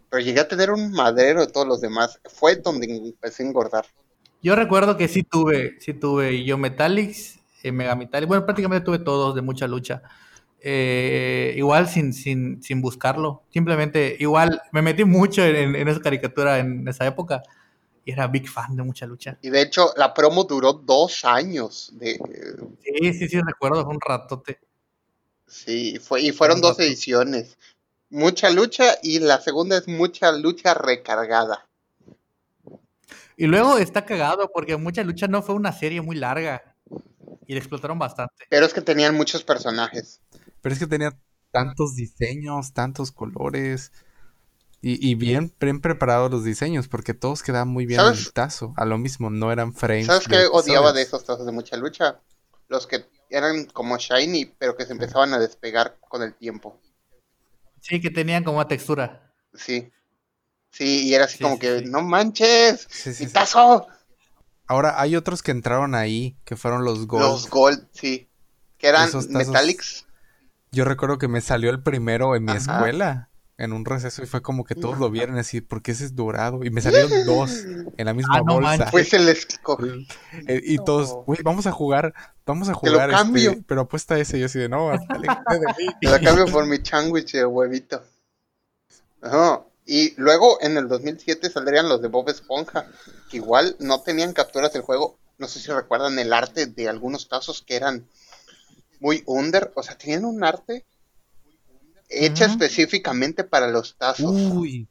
[0.09, 2.19] Pero llegué a tener un madero de todos los demás.
[2.25, 3.85] Fue donde empecé a engordar.
[4.41, 8.99] Yo recuerdo que sí tuve, sí tuve yo Metallics, eh, Mega Metallics, bueno, prácticamente tuve
[8.99, 10.03] todos de mucha lucha.
[10.61, 16.57] Eh, igual sin, sin, sin buscarlo, simplemente, igual me metí mucho en, en esa caricatura
[16.57, 17.43] en esa época
[18.05, 19.37] y era big fan de mucha lucha.
[19.41, 21.89] Y de hecho, la promo duró dos años.
[21.93, 22.19] De,
[22.83, 24.59] Sí, sí, sí, recuerdo, fue un ratote.
[25.47, 27.57] Sí, fue, y fueron dos ediciones.
[28.09, 31.67] Mucha lucha y la segunda es mucha lucha recargada.
[33.37, 36.75] Y luego está cagado porque mucha lucha no fue una serie muy larga
[37.47, 38.45] y le explotaron bastante.
[38.49, 40.21] Pero es que tenían muchos personajes.
[40.61, 41.17] Pero es que tenía
[41.51, 43.91] tantos diseños, tantos colores.
[44.81, 48.27] Y, y bien, bien preparados los diseños, porque todos quedaban muy bien en ¿Sabes?
[48.27, 48.73] el tazo.
[48.77, 50.05] A lo mismo, no eran frames.
[50.05, 52.19] ¿Sabes qué odiaba de esos tazos de mucha lucha?
[52.67, 56.79] Los que eran como shiny, pero que se empezaban a despegar con el tiempo.
[57.87, 59.33] Sí, que tenían como una textura.
[59.53, 59.91] Sí.
[60.71, 61.85] Sí, y era así Sí, como sí, que, sí.
[61.85, 63.33] no manches, Sí, sí, mi sí.
[63.33, 63.87] tazo.
[64.67, 67.23] Ahora, hay otros que entraron ahí, que fueron los Gold.
[67.23, 68.27] Los gold, sí.
[68.77, 70.05] Que eran metallics.
[70.71, 72.57] Yo recuerdo que me salió el primero en mi Ajá.
[72.57, 76.15] escuela, en un receso, y fue como que todos lo vieron así, porque ese es
[76.15, 76.63] dorado.
[76.65, 77.51] Y me salieron dos
[77.97, 78.69] en la misma Ah, no bolsa.
[78.69, 78.91] manches.
[78.91, 79.93] Pues se les cogió.
[80.47, 82.13] Eh, y todos, güey, vamos a jugar,
[82.45, 83.55] vamos a lo jugar, este, cambio.
[83.65, 84.37] pero apuesta ese.
[84.37, 85.87] Y yo así de, no, aléjate de mí.
[86.01, 88.03] Te la cambio por mi sándwich de huevito.
[89.21, 89.63] Ajá.
[89.85, 92.87] Y luego en el 2007 saldrían los de Bob Esponja,
[93.29, 95.17] que igual no tenían capturas del juego.
[95.37, 98.05] No sé si recuerdan el arte de algunos tazos que eran
[98.99, 100.85] muy under, o sea, tenían un arte
[102.09, 104.31] hecha específicamente para los tazos.
[104.31, 104.87] Uy.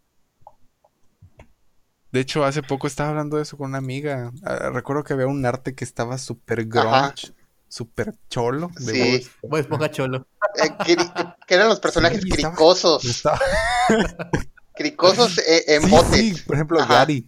[2.12, 4.32] De hecho, hace poco estaba hablando de eso con una amiga.
[4.44, 7.32] Ah, recuerdo que había un arte que estaba súper grunge,
[7.68, 8.70] súper cholo.
[8.78, 9.28] De Sí.
[9.42, 9.90] Bob Esponja.
[9.90, 10.26] Cholo.
[10.62, 10.70] Eh,
[11.46, 13.40] que eran los personajes Sí, cricosos, Estaba-
[14.76, 16.94] cricosos eh, en Sí, botes, sí, por ejemplo, Ajá.
[16.94, 17.22] Gary.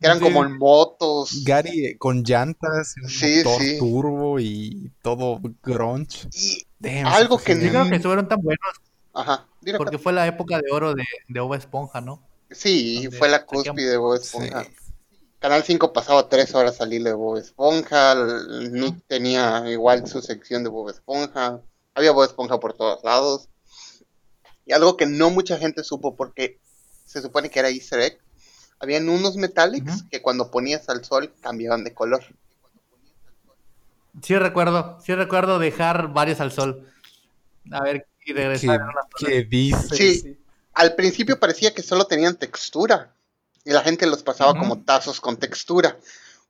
[0.00, 0.24] que eran Sí.
[0.24, 1.44] como en motos.
[1.44, 3.78] Gary eh, con llantas, un Sí, motor sí.
[3.78, 6.26] turbo y todo grunge.
[6.32, 8.66] Y, Damn, Algo que creo que fueron tan buenos
[9.12, 12.22] ajá, dile, porque fue la época de oro de, de Bob Esponja, ¿no?
[12.50, 14.64] sí, donde fue la cúspide de Bob Esponja.
[14.64, 14.70] Sí.
[15.38, 18.14] Canal 5 pasaba tres horas al hilo de Bob Esponja.
[18.70, 21.60] Nick tenía igual su sección de Bob Esponja.
[21.94, 23.48] Había Bob Esponja por todos lados.
[24.64, 26.60] Y algo que no mucha gente supo porque
[27.04, 28.18] se supone que era easter egg.
[28.78, 32.24] Habían unos metallics que cuando ponías al sol cambiaban de color.
[34.22, 36.86] Sí recuerdo, sí recuerdo dejar varios al sol.
[37.72, 38.82] A ver, y ¿Qué, regresar.
[38.82, 39.88] una- qué dices?
[40.22, 40.38] Sí.
[40.74, 43.14] Al principio parecía que solo tenían textura.
[43.64, 45.98] Y la gente los pasaba como tazos con textura.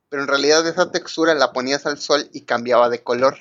[0.09, 3.37] Pero en realidad esa textura la ponías al sol y cambiaba de color.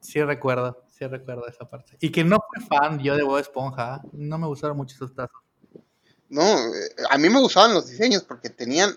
[0.00, 1.96] Sí recuerdo, sí recuerdo esa parte.
[2.00, 4.02] Y que no fui fan yo de Bob Esponja.
[4.04, 4.08] ¿eh?
[4.12, 5.40] No me gustaron mucho esos tazos.
[6.28, 8.96] No, eh, a mí me gustaban los diseños porque tenían,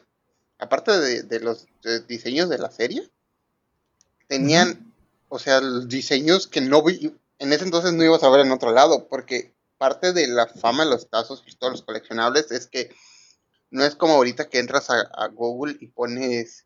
[0.60, 1.68] aparte de, de los
[2.08, 3.10] diseños de la serie,
[4.28, 4.94] tenían,
[5.30, 8.52] o sea, los diseños que no vi, en ese entonces no ibas a ver en
[8.52, 12.68] otro lado, porque parte de la fama de los tazos y todos los coleccionables es
[12.68, 12.94] que
[13.70, 16.66] no es como ahorita que entras a, a Google y pones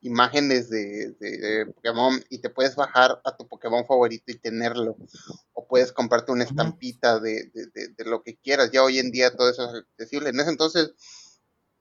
[0.00, 4.96] imágenes de, de- de Pokémon y te puedes bajar a tu Pokémon favorito y tenerlo.
[5.54, 8.70] O puedes comprarte una estampita de, de- de- de lo que quieras.
[8.72, 10.30] Ya hoy en día todo eso es accesible.
[10.30, 10.92] En ese entonces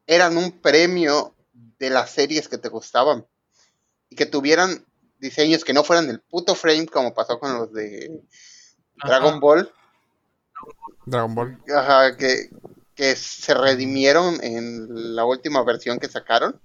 [0.06, 1.36] eran un premio
[1.80, 3.26] de las series que te gustaban.
[4.10, 4.86] y que tuvieran
[5.22, 8.22] diseños que no fueran el puto frame como pasó con los de
[9.04, 9.40] Dragon Ajá.
[9.40, 9.74] Ball,
[11.06, 11.64] Dragon Ball.
[11.76, 12.50] ajá, que,
[12.96, 16.60] que se redimieron en la última versión que sacaron.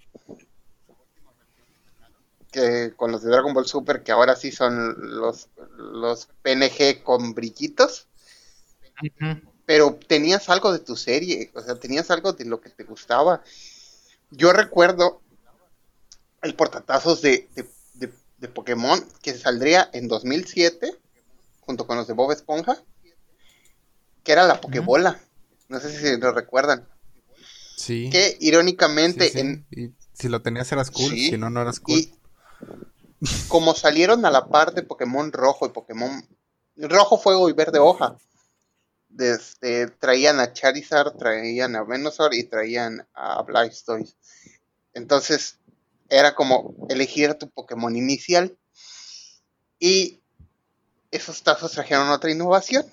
[2.50, 7.34] Que con los de Dragon Ball Super, que ahora sí son los, los PNG con
[7.34, 8.08] brillitos.
[9.66, 13.42] Pero tenías algo de tu serie, o sea, tenías algo de lo que te gustaba.
[14.30, 15.20] Yo recuerdo
[16.42, 17.68] el portatazos de, de,
[18.38, 20.92] de- Pokémon que saldría en 2007,
[21.60, 22.82] junto con los de Bob Esponja,
[24.22, 25.20] que era la Pokébola.
[25.68, 26.88] No sé si lo recuerdan.
[27.76, 28.08] Sí.
[28.10, 29.38] Que irónicamente, Sí, sí.
[29.40, 31.30] en, Y si lo tenías eras cool, Sí.
[31.30, 31.98] si no, no eras cool.
[31.98, 32.12] y
[33.48, 36.26] como salieron a la par de Pokémon Rojo y Pokémon
[36.76, 38.16] Rojo, Fuego y Verde Hoja,
[39.08, 44.16] desde, traían a Charizard, traían a Venusaur y traían a Blastoise.
[44.92, 45.58] Entonces
[46.08, 48.56] era como elegir tu Pokémon inicial.
[49.78, 50.20] Y
[51.10, 52.84] esos tazos trajeron otra innovación,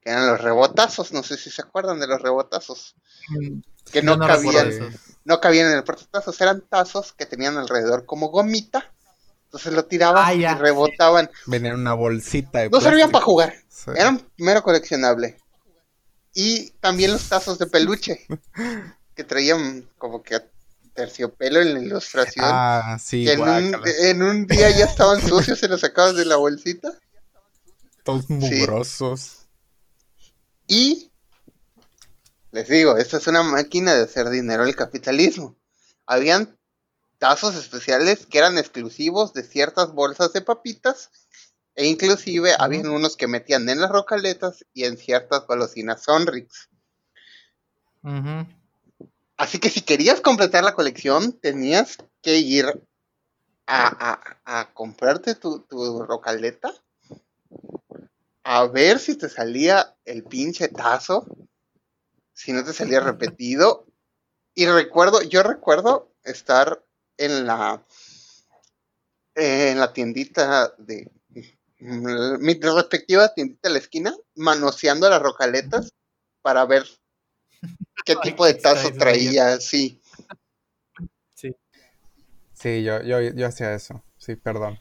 [0.00, 1.12] que eran los rebotazos.
[1.12, 2.94] No sé si se acuerdan de los rebotazos.
[3.28, 3.60] Mm,
[3.90, 4.70] Que no, cabían
[5.24, 8.92] no cabían en el portatazos, eran tazos que tenían alrededor como gomita.
[9.44, 11.28] Entonces lo tiraban Ah, ya, y rebotaban.
[11.46, 13.90] Venía en una bolsita de No servían para jugar, Sí.
[13.96, 15.36] eran mero coleccionable.
[16.34, 18.26] Y también los tazos de peluche,
[19.16, 20.40] que traían como que
[20.94, 22.46] terciopelo en la ilustración.
[22.48, 23.92] Ah, sí, que en un, guácala.
[24.02, 26.98] en un día ya estaban sucios, se los sacabas de la bolsita.
[28.04, 29.46] Todos mugrosos.
[30.66, 31.10] Y
[32.52, 35.56] les digo, esta es una máquina de hacer dinero el capitalismo.
[36.06, 36.58] Habían
[37.18, 41.10] tazos especiales que eran exclusivos de ciertas bolsas de papitas
[41.74, 46.68] e inclusive habían unos que metían en las rocaletas y en ciertas golosinas Sonrix.
[48.02, 48.46] Ujú.
[49.42, 52.66] Así que si querías completar la colección, tenías que ir
[53.66, 56.72] a, a- a comprarte tu, tu rocaleta,
[58.44, 61.26] a ver si te salía el pinche tazo,
[62.32, 63.86] si no te salía repetido.
[64.54, 66.84] Y recuerdo, yo recuerdo estar
[67.18, 67.84] en la
[69.34, 71.10] en la tiendita de
[71.78, 75.92] mi respectiva tiendita de la esquina, manoseando las rocaletas
[76.42, 76.84] para ver
[78.04, 80.00] qué tipo de tazo traía, sí.
[82.60, 84.04] Sí, yo, yo, yo hacía eso.
[84.18, 84.78] Sí, perdón.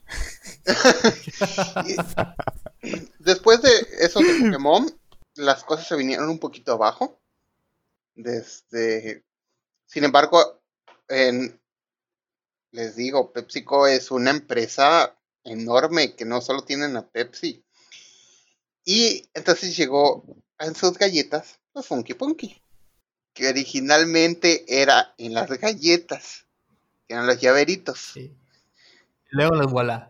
[3.19, 3.71] Después de
[4.01, 4.93] eso de Pokémon,
[5.35, 7.21] las cosas se vinieron un poquito abajo.
[8.15, 9.23] Desde,
[9.85, 10.61] sin embargo,
[11.07, 11.57] en,
[12.71, 17.63] les digo, PepsiCo es una empresa enorme que no solo tienen a Pepsi.
[18.83, 20.25] Y entonces llegó
[20.59, 22.61] en sus galletas los Funky Punky,
[23.33, 26.45] que originalmente era en las galletas,
[27.07, 28.11] que eran los llaveritos.
[28.13, 28.33] Sí.
[29.31, 30.09] Luego los voilà.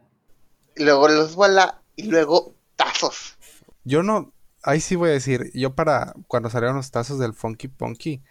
[0.75, 3.37] Luego los Walla y luego tazos.
[3.83, 4.31] Yo no,
[4.63, 8.21] ahí sí voy a decir, yo para cuando salieron los tazos del Funky Punky,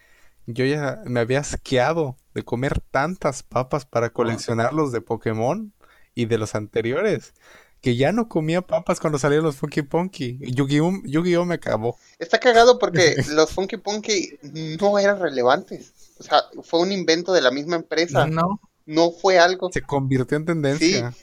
[0.46, 5.72] yo ya me había asqueado de comer tantas papas para coleccionarlos de Pokémon
[6.14, 7.34] y de los anteriores,
[7.80, 10.38] que ya no comía papas cuando salieron los Funky Punky.
[10.40, 11.96] Yu-Gi-Oh, Yu-Gi-Oh me acabó.
[12.18, 14.38] Está cagado porque los Funky Punky
[14.80, 15.92] no eran relevantes.
[16.18, 18.26] O sea, fue un invento de la misma empresa.
[18.26, 18.60] No.
[18.86, 19.70] No fue algo.
[19.72, 21.14] Se convirtió en tendencia.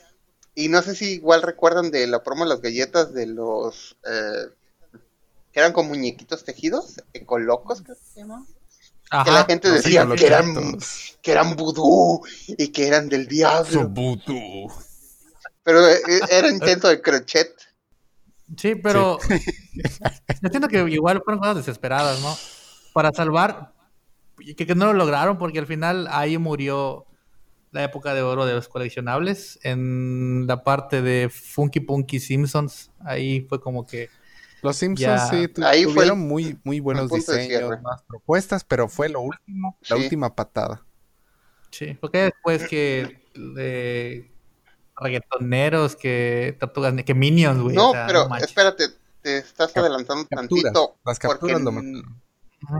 [0.54, 3.98] Y no sé si igual recuerdan de la promo de las galletas de los...
[4.06, 4.50] eh,
[5.52, 8.46] que eran con muñequitos tejidos, ecolocos, creo que se llamaban.
[9.24, 10.78] Que la gente decía que eran,
[11.22, 13.84] que eran vudú y que eran del diablo.
[13.84, 14.70] Subutu.
[15.66, 16.00] Pero eh,
[16.32, 17.54] era intento de crochet.
[18.56, 19.18] Sí, pero
[20.42, 22.38] yo siento que igual fueron cosas desesperadas, ¿no?
[22.94, 23.74] Para salvar,
[24.56, 27.06] que, que no lo lograron porque al final ahí murió
[27.72, 32.92] la época de oro de los coleccionables en la parte de Funky Punky Simpsons.
[33.00, 34.10] Ahí fue como que
[34.62, 35.28] Los Simpsons Ya.
[35.30, 39.22] sí tu- Ahí fue tuvieron el- muy, muy buenos diseños, más propuestas, pero fue lo
[39.22, 40.04] último, la Sí.
[40.04, 40.86] última patada.
[41.72, 43.20] Sí, porque después que
[43.58, 44.32] eh,
[44.98, 47.76] reggaetoneros, que tortugas, que minions, güey.
[47.76, 48.86] No, o sea, pero espérate,
[49.22, 50.64] te estás Cap- adelantando Capturas.
[50.74, 50.96] tantito.
[51.06, 52.22] Las porque capturas mataron.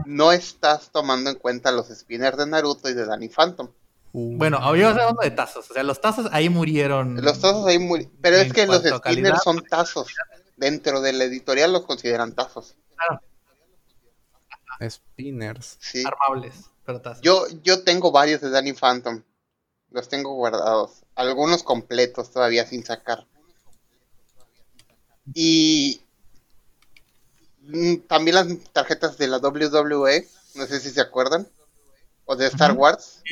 [0.06, 3.68] no estás tomando en cuenta los spinners de Naruto y de Danny Phantom.
[4.12, 5.70] Uh, Bueno, yo estoy hablando de tazos.
[5.70, 7.22] O sea, los tazos ahí murieron.
[7.22, 8.08] Los tazos ahí muy...
[8.22, 10.08] Pero es que los spinners calidad, son tazos.
[10.56, 12.76] Dentro de la editorial los consideran tazos.
[14.88, 15.76] Spinners.
[15.80, 16.02] Sí.
[16.06, 17.22] armables, pero tazos.
[17.22, 19.22] Yo, yo tengo varios de Danny Phantom.
[19.90, 21.02] Los tengo guardados.
[21.14, 23.26] Algunos completos todavía sin sacar.
[25.34, 26.00] Y
[27.62, 31.48] mm, también las tarjetas de la WWE, no sé si se acuerdan,
[32.24, 32.72] o de Star.
[32.72, 33.22] Wars.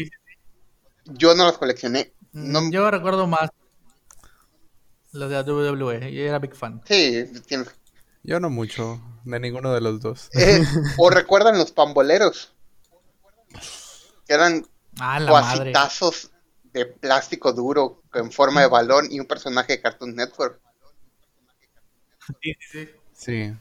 [1.07, 3.51] Yo no las coleccioné No- Yo recuerdo más
[5.13, 6.13] los de la WWE.
[6.13, 6.83] Yo era big fan.
[6.87, 7.25] Sí,
[8.25, 10.29] Yo no mucho, de ninguno de los dos.
[10.33, 10.61] eh,
[10.99, 12.53] o recuerdan los pamboleros.
[14.27, 14.67] Que eran
[14.99, 15.73] Ah, la madre.
[16.75, 20.61] De plástico duro en forma de balón y un personaje de Cartoon Network.
[22.41, 23.53] Sí, sí, sí.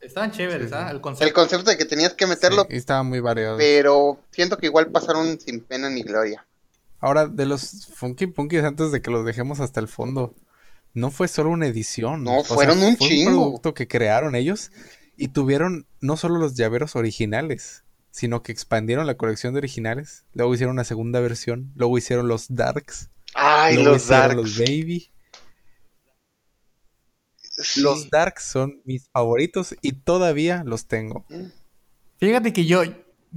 [0.00, 0.86] Estaban chéveres, Sí, ¿ah?
[0.86, 0.90] sí.
[0.90, 1.34] El El concepto.
[1.34, 3.58] concepto de que tenías que meterlo, sí, y estaban muy variados.
[3.58, 6.46] pero siento que igual pasaron sin pena ni gloria.
[6.98, 10.34] Ahora, de los Funky Punkies, antes de que los dejemos hasta el fondo,
[10.94, 12.24] no fue solo una edición.
[12.24, 13.30] No, o sea, fueron un fue chingo.
[13.30, 14.70] un producto que crearon ellos
[15.16, 20.24] y tuvieron no solo los llaveros originales, sino que expandieron la colección de originales.
[20.34, 21.72] Luego hicieron una segunda versión.
[21.76, 23.10] Luego hicieron los Darks.
[23.34, 24.36] Ay, luego los hicieron Darks.
[24.36, 25.10] los Baby.
[27.42, 27.80] Sí.
[27.82, 31.26] Los Darks son mis favoritos y todavía los tengo.
[32.18, 32.82] Fíjate que yo,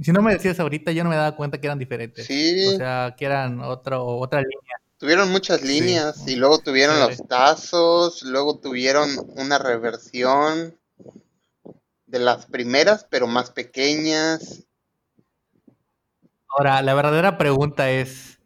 [0.00, 2.26] si no me decías ahorita, yo no me daba cuenta que eran diferentes.
[2.26, 2.66] Sí.
[2.66, 4.76] O sea, que eran otro, otra línea.
[4.98, 5.68] Tuvieron muchas Sí.
[5.68, 10.78] líneas y luego tuvieron los tazos, luego tuvieron una reversión
[12.14, 14.64] de las primeras, pero más pequeñas.
[16.48, 18.38] Ahora, la verdadera pregunta es: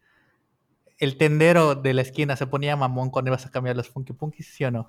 [0.96, 4.54] ¿el tendero de la esquina se ponía mamón cuando ibas a cambiar los Funky Punkies,
[4.54, 4.88] sí o no?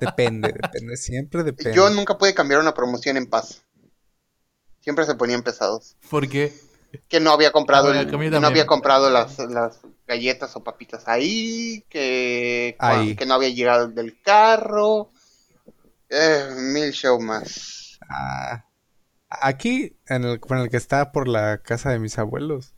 [0.00, 1.74] Depende, depende, siempre depende.
[1.74, 3.62] Yo nunca pude cambiar una promoción en paz.
[4.80, 5.96] Siempre se ponían pesados.
[6.08, 6.52] Porque
[7.08, 11.84] Que no había comprado, Ah, el- no había comprado las, las galletas o papitas ahí,
[11.88, 13.16] que, Ahí.
[13.16, 15.10] que no había llegado el del carro.
[16.20, 17.98] Eh, mil show más.
[18.08, 18.64] Ah,
[19.28, 22.74] aquí, en el, en el que está por la casa de mis abuelos,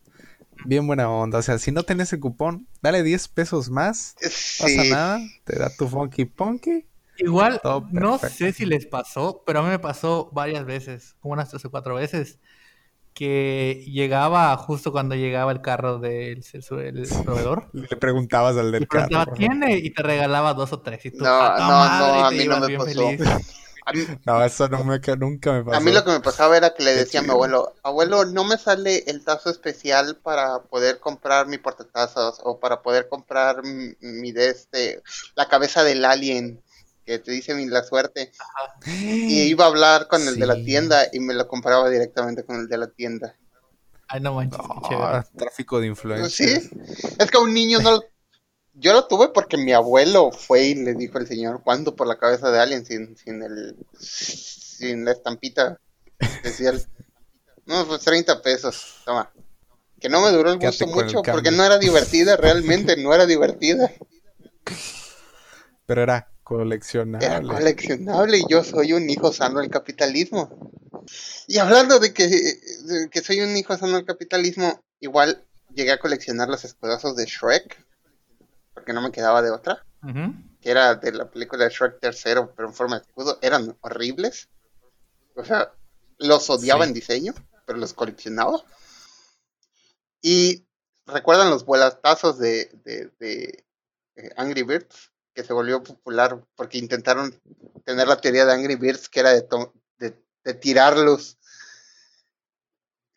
[0.66, 1.38] bien buena onda.
[1.38, 4.16] O sea, si no tenés el cupón, dale 10 pesos más,
[4.60, 4.90] no pasa Sí.
[4.90, 6.86] nada, te da tu funky punky.
[7.18, 7.60] igual,
[7.92, 11.64] no sé si les pasó, pero a mí me pasó varias veces, como unas tres
[11.64, 12.38] o cuatro veces,
[13.16, 17.70] que llegaba justo cuando llegaba el carro del el, el proveedor.
[17.72, 19.34] Le preguntabas al Y del preguntaba, carro.
[19.34, 19.78] ¿tiene?
[19.78, 21.04] Y te regalaba dos o tres.
[21.06, 23.16] Y tú, No, "A no, no, madre", y a mí no me pasó.
[23.16, 23.20] feliz.
[23.86, 25.76] A mí, No, eso no me, nunca me pasó.
[25.76, 28.44] A mí lo que me pasaba era que le decía a mi abuelo, abuelo, no
[28.44, 33.94] me sale el tazo especial para poder comprar mi portatazos o para poder comprar mi,
[34.00, 35.02] mi de este,
[35.34, 36.62] la cabeza del alien
[37.06, 38.32] que te dice mi la suerte.
[38.84, 42.56] Y iba a hablar con el de la tienda y me lo compraba directamente con
[42.56, 43.36] el de la tienda.
[44.08, 44.60] Ay, no manches.
[44.60, 46.60] Ah, tráfico de Pues influencia.
[46.60, 46.70] sí,
[47.18, 48.02] es que un niño no...
[48.74, 52.18] Yo lo tuve porque mi abuelo fue y le dijo al señor, ¿cuándo por la
[52.18, 53.76] cabeza de alien sin, sin el...
[53.98, 55.80] sin la estampita
[56.18, 56.84] especial?
[57.64, 59.32] No, pues 30 pesos, toma.
[59.98, 63.26] Que no me duró el gusto el mucho porque no era divertida, realmente no era
[63.26, 63.90] divertida.
[65.86, 67.54] Pero era Era coleccionable.
[67.54, 70.70] coleccionable y yo soy un hijo sano del capitalismo.
[71.48, 75.44] Y hablando de que, de que soy un hijo sano del capitalismo, igual
[75.74, 77.84] llegué a coleccionar los escudazos de Shrek,
[78.74, 79.84] porque no me quedaba de otra,
[80.60, 84.48] que era de la película de Shrek tercero, pero en forma de escudo, eran horribles.
[85.34, 85.72] O sea,
[86.18, 86.88] los odiaba Sí.
[86.88, 87.34] en diseño,
[87.66, 88.62] pero los coleccionaba.
[90.22, 90.64] Y
[91.06, 93.64] recuerdan los vuelatazos de, de, de,
[94.16, 97.38] eh, Angry Birds, que se volvió popular porque intentaron
[97.84, 99.46] tener la teoría de Angry Birds, que era de,
[99.98, 101.36] de, de tirarlos.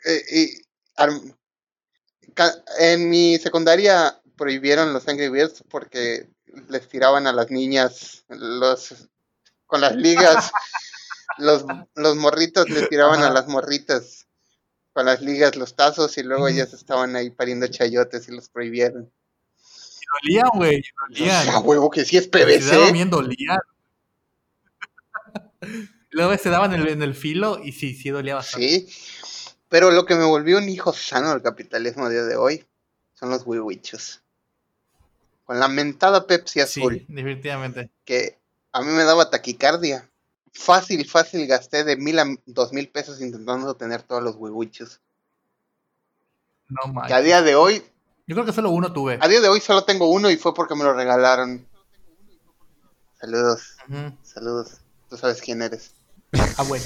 [0.06, 0.62] Eh, y
[2.80, 6.30] en mi secundaria prohibieron los Angry Birds porque
[6.68, 9.10] les tiraban a las niñas los
[9.66, 10.52] con las ligas.
[11.38, 11.64] los,
[11.96, 14.28] los morritos les tiraban a las morritas
[14.92, 19.10] con las ligas los tazos y luego ellas estaban ahí pariendo chayotes y los prohibieron.
[20.24, 21.50] Dolían, güey, dolían.
[21.50, 22.92] A huevo que sí es PVC.
[22.92, 23.60] bien, dolían.
[26.12, 28.88] Luego se daban en el, en el filo y sí, sí dolía bastante.
[28.88, 28.88] Sí.
[29.70, 32.66] Pero lo que me volvió un hijo sano del capitalismo a día de hoy
[33.14, 34.22] son los wiwichos.
[35.46, 37.90] Con la mentada Pepsi Sí, azul, definitivamente.
[38.06, 38.38] que
[38.72, 40.10] a mí me daba taquicardia.
[40.52, 45.00] Fácil, fácil gasté de mil a dos mil pesos intentando tener todos los wiwichos.
[46.70, 47.84] No Que a día de hoy,
[48.30, 49.18] Yo creo que solo uno tuve.
[49.20, 51.68] a día de hoy solo tengo uno y fue porque me lo regalaron.
[53.20, 54.14] Saludos, Ujú.
[54.22, 54.78] saludos.
[55.10, 55.96] Tú sabes quién eres.
[56.58, 56.86] Ah, bueno.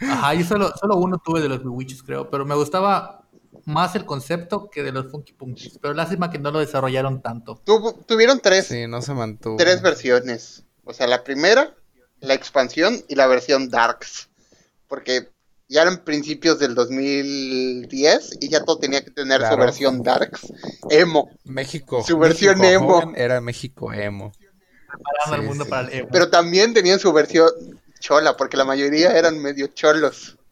[0.00, 3.28] Ajá, yo solo, solo uno tuve de los Witches, creo, pero me gustaba
[3.66, 5.78] más el concepto que de los Funky Punkies.
[5.78, 7.60] Pero lástima que no lo desarrollaron tanto.
[8.06, 9.56] Tuvieron tres, Sí, no se mantuvo.
[9.58, 10.64] tres versiones.
[10.84, 11.74] O sea, la primera,
[12.20, 14.30] la expansión y la versión Darks.
[14.88, 15.28] Porque
[15.68, 20.52] ya eran principios del 2010 y ya todo tenía que tener su versión Darks.
[20.90, 21.30] Emo.
[21.44, 22.02] México.
[22.06, 23.12] Su versión México emo.
[23.16, 24.32] Era México emo.
[24.86, 25.70] Preparando al Sí, mundo sí.
[25.70, 26.08] para el emo.
[26.12, 27.48] Pero también tenían su versión
[28.00, 30.36] chola, porque la mayoría eran medio cholos.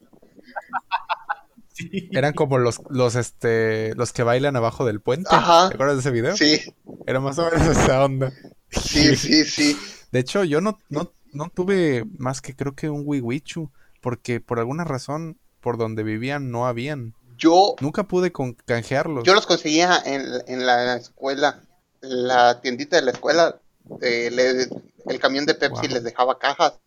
[1.75, 5.29] Sí, Eran como los, los, este, los que bailan abajo del puente.
[5.31, 5.69] Ajá.
[5.69, 6.37] ¿Te acuerdas de ese video?
[6.37, 6.61] Sí,
[7.07, 8.31] Era más o menos esa onda.
[8.69, 9.75] sí, sí, sí.
[10.11, 13.71] De hecho, yo no, no, no tuve más que creo que un Wiwichu,
[14.03, 17.15] porque por alguna razón por donde vivían no habían.
[17.37, 19.23] Yo, Nunca pude con canjearlos.
[19.23, 21.63] yo los conseguía en, en la escuela,
[22.01, 23.59] la tiendita de la escuela.
[24.01, 24.69] eh, le-
[25.11, 25.95] el camión de Pepsi Wow.
[25.95, 26.79] les dejaba cajas.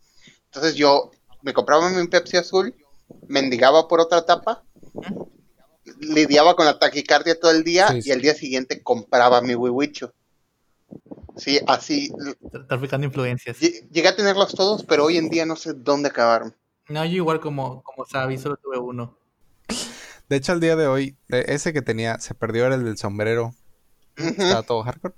[0.47, 1.11] Entonces yo
[1.43, 2.75] me compraba mi Pepsi azul,
[3.29, 4.63] mendigaba por otra tapa,
[6.01, 10.11] lidiaba con la taquicardia todo el día Sí, y al día siguiente compraba mi Wiwichu.
[11.37, 12.11] Sí, así.
[12.69, 13.59] Traficando influencias.
[13.61, 16.55] lle- Llegué a tenerlos todos, pero hoy en día no sé dónde acabaron.
[16.89, 19.17] No, yo igual como, como Sabi, solo tuve uno.
[20.29, 22.97] De hecho, al día de hoy, e- ese que tenía se perdió era el del
[22.97, 23.53] sombrero.
[24.17, 25.15] Estaba todo hardcore.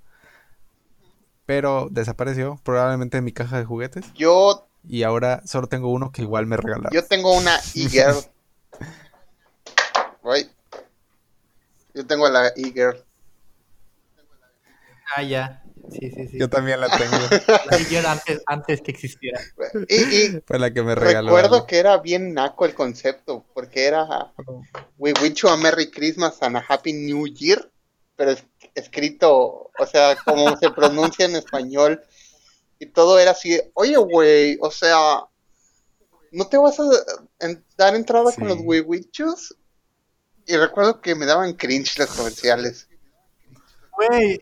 [1.47, 4.13] Pero desapareció, probablemente en mi caja de juguetes.
[4.15, 6.93] Yo, Y ahora solo tengo uno que igual me regalaron.
[6.93, 8.17] yo tengo una e-girl.
[10.23, 10.49] Right.
[11.95, 13.05] Yo tengo la e-girl.
[15.17, 15.63] Ah, ya.
[15.91, 16.39] Sí, sí, sí.
[16.39, 17.17] Yo también la tengo.
[17.91, 19.41] Yo antes, antes que existiera.
[19.89, 21.29] Y, y Fue la que me regaló.
[21.29, 24.33] recuerdo que era bien naco el concepto, porque era
[24.99, 27.71] We wish you a Merry Christmas and a Happy New Year,
[28.17, 28.45] pero es-
[28.75, 32.03] escrito, o sea, como se pronuncia en español,
[32.79, 35.25] y todo era así, oye, güey, o sea,
[36.33, 36.85] ¿no te vas a
[37.41, 39.57] en- dar entrada con los We Wichus?
[40.47, 42.89] Y recuerdo que me daban cringe los comerciales.
[43.97, 44.41] Güey,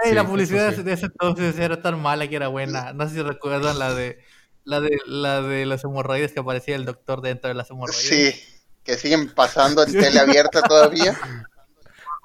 [0.00, 0.82] güey, Sí, la publicidad sí.
[0.82, 2.92] de ese entonces era tan mala que era buena.
[2.92, 4.18] No sé si recuerdan la de
[4.64, 8.02] la de la de los hemorroides que aparecía el doctor dentro de las hemorroides.
[8.02, 8.34] Sí,
[8.82, 11.16] que siguen pasando en tele abierta todavía.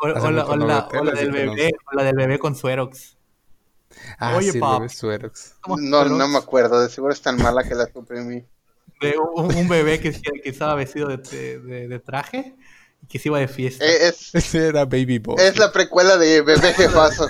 [0.02, 3.18] O, o la, o la- o la del bebé, o la del bebé con Suerox.
[4.18, 4.80] Ah, Oye, sí, pap.
[4.80, 5.56] bebé Suerox.
[5.62, 8.46] ¿Cómo No, no me acuerdo, de seguro es tan mala que la suprimí.
[9.02, 11.18] De un, un bebé que, que estaba vestido de,
[11.60, 12.56] de- de traje
[13.04, 13.84] y que se iba de fiesta.
[13.86, 15.42] Es, Ese era Baby Boss.
[15.42, 17.28] es la precuela de Bebé Jefazo.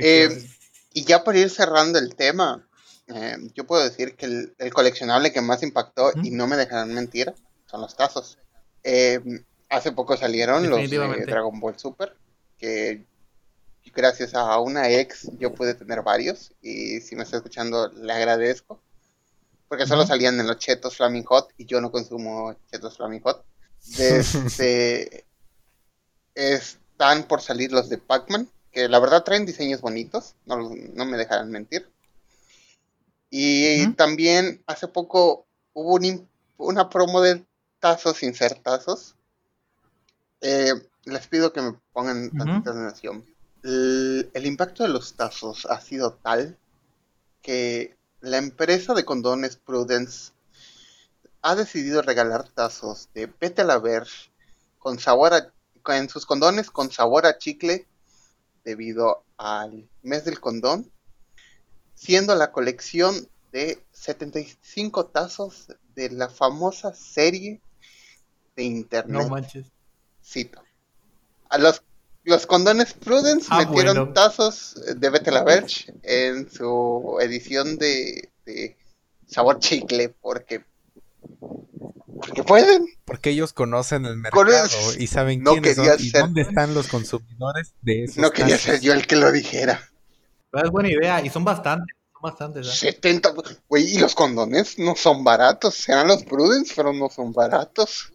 [0.00, 0.28] Eh,
[0.94, 2.68] Y ya por ir cerrando el tema,
[3.08, 6.92] eh, yo puedo decir que el, el coleccionable que más impactó, y no me dejarán
[6.94, 7.32] mentir,
[7.66, 8.38] son los tazos.
[8.84, 9.20] Eh,
[9.70, 10.78] hace poco salieron los.
[11.26, 12.14] Dragon Ball Super,
[12.58, 13.06] que
[13.94, 18.82] gracias a una ex yo pude tener varios, y si me está escuchando le agradezco,
[19.68, 23.44] porque solo salían en los chetos Flaming Hot, y yo no consumo chetos Flaming Hot.
[23.98, 25.24] Desde,
[26.34, 30.56] están por salir los de Pac-Man, que la verdad traen diseños bonitos, no,
[30.94, 31.88] no me dejarán mentir.
[33.30, 36.28] Y también hace poco hubo un
[36.58, 37.44] una promo de
[37.80, 39.16] tazos sin ser tazos.
[40.40, 43.24] Eh, les pido que me pongan tantita atención.
[43.62, 46.56] El, el impacto de los tazos ha sido tal
[47.42, 50.32] que la empresa de condones Prudence
[51.42, 54.30] ha decidido regalar tazos de Vete a la Verge
[54.78, 55.52] con sabor a,
[55.88, 57.86] en sus condones con sabor a chicle
[58.64, 60.90] debido al mes del condón,
[61.94, 67.60] siendo la colección de 75 tazos de la famosa serie
[68.56, 69.22] de internet.
[69.22, 69.66] no manches.
[70.24, 70.62] Cito.
[71.48, 71.82] A los,
[72.24, 74.12] los condones Prudence Ah, metieron bueno.
[74.12, 78.76] tazos de Vete la Verge en su edición de, de
[79.26, 80.64] sabor chicle, porque.
[82.24, 82.86] Porque pueden.
[83.04, 86.86] Porque ellos conocen el mercado Con- y saben No quiénes son y dónde están los
[86.88, 89.80] consumidores de esos No quería ser yo el que lo dijera.
[90.50, 92.66] Pero es buena idea y son bastantes, son bastantes.
[92.68, 92.92] ¿eh?
[92.92, 93.34] 70.
[93.68, 95.74] Güey, y los condones no son baratos.
[95.74, 98.12] Serán los Prudence, pero no son baratos.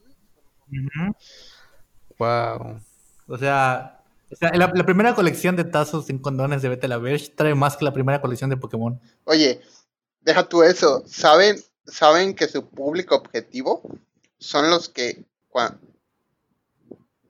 [2.20, 2.80] Wow.
[3.28, 4.02] O sea,
[4.32, 7.56] o sea, la, la primera colección de tazos en condones de Vete la Verge trae
[7.56, 9.00] más que la primera colección de Pokémon.
[9.26, 9.62] Oye,
[10.22, 11.04] deja tú eso.
[11.08, 11.58] ¿Saben,
[11.88, 13.82] saben que su público objetivo
[14.40, 15.78] son los que cua-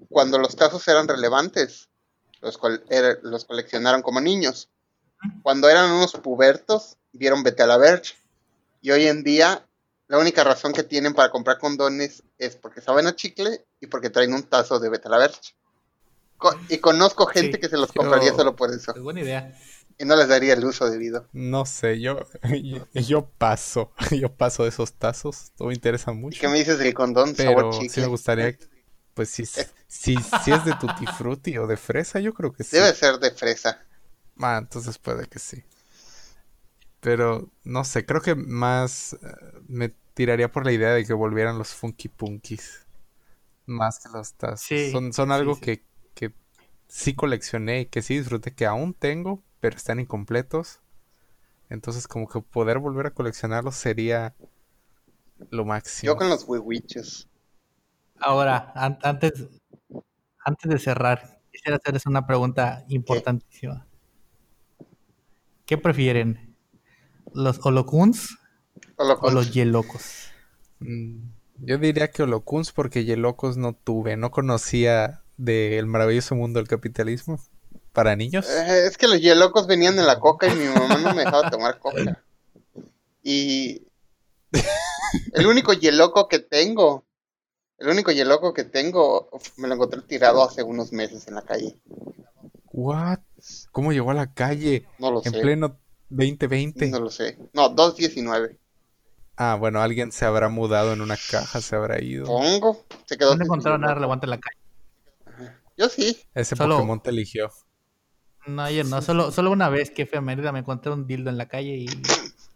[0.10, 1.90] cuando los tazos eran relevantes,
[2.42, 4.70] los, col- era- los coleccionaron como niños.
[5.42, 8.16] Cuando eran unos pubertos, vieron Vete a la Verge.
[8.82, 9.66] Y hoy en día,
[10.08, 14.10] la única razón que tienen para comprar condones es porque saben a chicle y porque
[14.10, 15.56] traen un tazo de Vete a la Verge.
[16.38, 18.94] Co- y conozco gente Sí, que se los compraría solo por eso.
[18.96, 19.60] Es buena idea.
[20.00, 21.28] Y no les daría el uso debido.
[21.32, 22.20] No sé, yo,
[22.64, 23.92] yo, yo paso.
[24.12, 25.52] Yo paso de esos tazos.
[25.60, 26.40] No me interesa ¿Y mucho.
[26.40, 28.58] qué me dices del condón Pero sabor sí me gustaría,
[29.14, 29.46] pues si,
[29.88, 32.78] si, si es de tutti frutti o de fresa, yo creo que sí.
[32.78, 33.78] Debe ser de fresa.
[34.40, 35.64] Ah, entonces puede que sí.
[37.00, 39.18] Pero no sé, creo que más eh,
[39.68, 42.86] me tiraría por la idea de que volvieran los Funky Punkies.
[43.66, 44.62] Más que los tazos.
[44.62, 45.62] Sí, son, son sí, algo sí.
[45.62, 45.84] Que,
[46.16, 46.34] que
[46.88, 50.80] sí coleccioné y que sí disfruté, que aún tengo, pero están incompletos.
[51.70, 54.34] Entonces como que poder volver a coleccionarlos sería
[55.52, 56.14] lo máximo.
[56.14, 57.28] Yo con los wiwiches.
[58.20, 59.34] Ahora, an- antes,
[60.46, 63.86] antes de cerrar, quisiera hacerles una pregunta importantísima.
[65.66, 66.56] ¿Qué prefieren?
[67.34, 68.38] ¿Los holocuns
[68.98, 70.32] O los yelocos?
[70.80, 71.18] Mm,
[71.60, 77.40] Yo diría que Holocuns porque Yelocos no tuve, no conocía del maravilloso mundo del capitalismo
[77.98, 78.48] para niños.
[78.48, 81.50] Eh, es que los hielocos venían en la coca y mi mamá no me dejaba
[81.50, 82.24] tomar coca.
[83.24, 83.82] Y
[85.34, 87.04] el único hieloco que tengo,
[87.80, 91.76] el único hieloco que tengo, me lo encontré tirado hace unos meses en la calle.
[92.72, 93.18] What?
[93.72, 95.42] ¿Cómo llegó a la calle No lo en sé.
[95.42, 95.78] pleno
[96.10, 96.88] 2020?
[96.88, 97.38] No lo sé.
[97.52, 98.58] No, 2.19.
[99.36, 102.28] Ah, bueno, alguien se habrá mudado en una caja, se habrá ido.
[102.28, 102.86] Pongo.
[103.06, 105.52] Se quedó No encontraron nada relevante en la calle.
[105.76, 106.18] Yo sí.
[106.34, 107.52] Ese Solo- Pokémon te eligió.
[108.48, 109.02] No, yo no.
[109.02, 111.78] Solo, solo una vez que fui a Mérida me encontré un dildo en la calle
[111.78, 111.88] y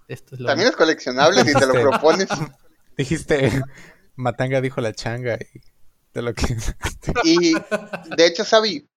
[0.08, 2.30] esto es lo También es coleccionable si te lo propones.
[2.98, 3.62] Dijiste,
[4.16, 5.62] Matanga dijo la changa y
[6.14, 6.56] de lo que...
[7.24, 8.90] Y de hecho, Sabi,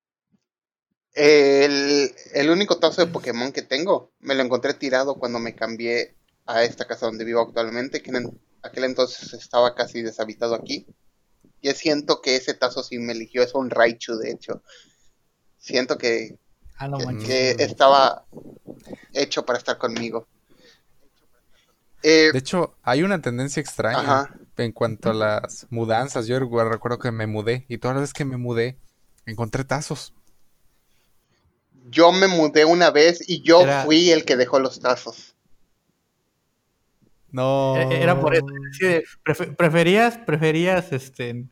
[1.14, 6.16] el, el único tazo de Pokémon que tengo, me lo encontré tirado cuando me cambié
[6.46, 10.86] a esta casa donde vivo actualmente, que en aquel entonces estaba casi deshabitado aquí.
[11.60, 14.62] Y siento que ese tazo sí me eligió, es un Raichu de hecho.
[15.56, 16.38] Siento que,
[16.76, 18.24] Ah, no que- estaba
[19.12, 20.26] hecho para estar conmigo.
[22.02, 24.34] Eh, De hecho, hay una tendencia extraña Ajá.
[24.58, 26.26] en cuanto a las mudanzas.
[26.26, 28.76] Yo recuerdo que me mudé y todas las veces que me mudé
[29.26, 30.12] encontré tazos.
[31.90, 35.34] yo me mudé una vez y yo Era- fui el que dejó los tazos.
[37.30, 37.76] No.
[37.76, 38.46] E- Era por eso.
[38.78, 39.02] Sí,
[39.56, 41.46] preferías, preferías este,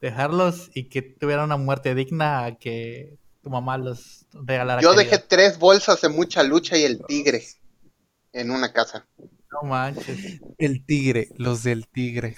[0.00, 4.80] dejarlos y que tuvieran una muerte digna a que tu mamá los regalara.
[4.80, 7.44] Yo dejé tres bolsas de mucha lucha y el tigre
[8.32, 9.06] en una casa.
[9.50, 10.40] No manches.
[10.58, 12.36] El tigre, los del tigre.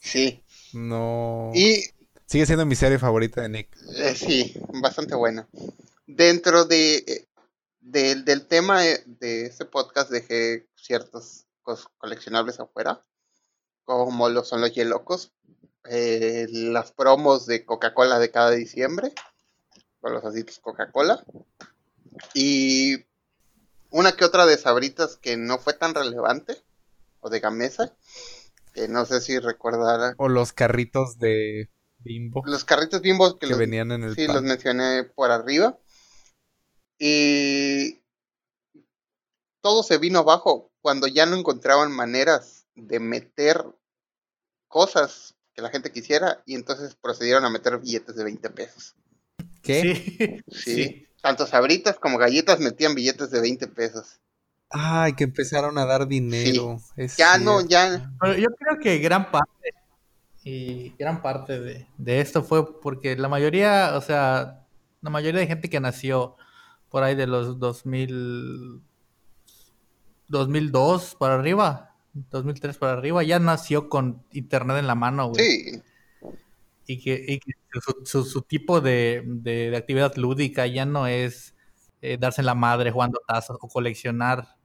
[0.00, 0.42] Sí.
[0.72, 1.50] No.
[1.54, 1.82] Y
[2.26, 3.76] Sigue siendo mi serie favorita de Nick.
[3.96, 5.46] eh, sí, bastante buena.
[6.06, 7.28] Dentro de, eh,
[7.80, 11.44] del- del tema eh, de este podcast dejé ciertos
[11.98, 13.02] coleccionables afuera,
[13.84, 15.32] como lo son los Yelocos,
[15.90, 19.12] eh, las promos de Coca-Cola de cada diciembre,
[20.02, 21.24] con los asitos Coca-Cola,
[22.34, 23.06] y
[23.90, 26.62] una que otra de Sabritas que no fue tan relevante,
[27.20, 27.96] o de Gamesa,
[28.74, 30.14] que no sé si recordará.
[30.18, 34.26] O los carritos de Bimbo Los carritos bimbos que, que los, venían en el sí,
[34.26, 34.36] pan.
[34.36, 35.78] los mencioné por arriba.
[36.98, 38.02] Y
[39.60, 43.64] todo se vino abajo cuando ya no encontraban maneras de meter
[44.66, 48.96] cosas que la gente quisiera y entonces procedieron a meter billetes de 20 pesos.
[49.62, 50.42] ¿Qué?
[50.50, 50.74] Sí.
[50.74, 51.06] Sí.
[51.20, 54.20] Tanto sabritas como galletas metían billetes de 20 pesos.
[54.68, 56.78] Ay, que empezaron a dar dinero.
[56.96, 58.12] Es Ya no, ya.
[58.20, 59.74] Pero yo creo que gran parte,
[60.42, 64.66] y gran parte de, de esto fue porque la mayoría, o sea,
[65.00, 66.36] la mayoría de gente que nació
[66.88, 68.82] por ahí de los 2000,
[70.28, 75.44] 2002 para arriba, 2003 para arriba, ya nació con internet en la mano, güey.
[75.44, 75.82] Sí.
[76.92, 81.06] Y que, y que su, su- su tipo de, de- de actividad lúdica ya no
[81.06, 81.54] es
[82.00, 84.56] eh, darse la madre jugando tazos o coleccionar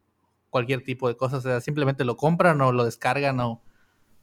[0.49, 1.39] cualquier tipo de cosas.
[1.39, 3.61] O sea, simplemente lo compran o lo descargan o...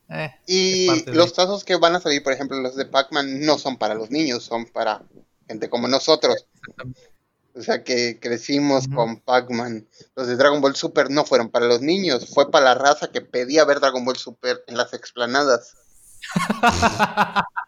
[0.08, 3.58] eh, Y de- los tazos que van a salir, por ejemplo, los de Pac-Man, no
[3.58, 5.02] son para los niños, son para
[5.48, 6.46] gente como nosotros.
[7.56, 9.86] O sea, que crecimos con Pac-Man.
[10.16, 13.20] Los de Dragon Ball Super no fueron para los niños, fue para la raza que
[13.20, 15.76] pedía ver Dragon Ball Super en las explanadas.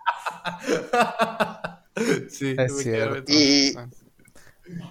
[2.30, 3.32] sí, Es cierto.
[3.32, 3.74] Y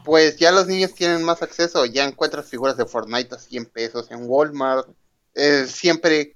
[0.04, 4.12] pues ya los niños tienen más acceso, ya encuentras figuras de Fortnite a 100 pesos
[4.12, 4.88] en Walmart.
[5.34, 6.36] Eh, siempre,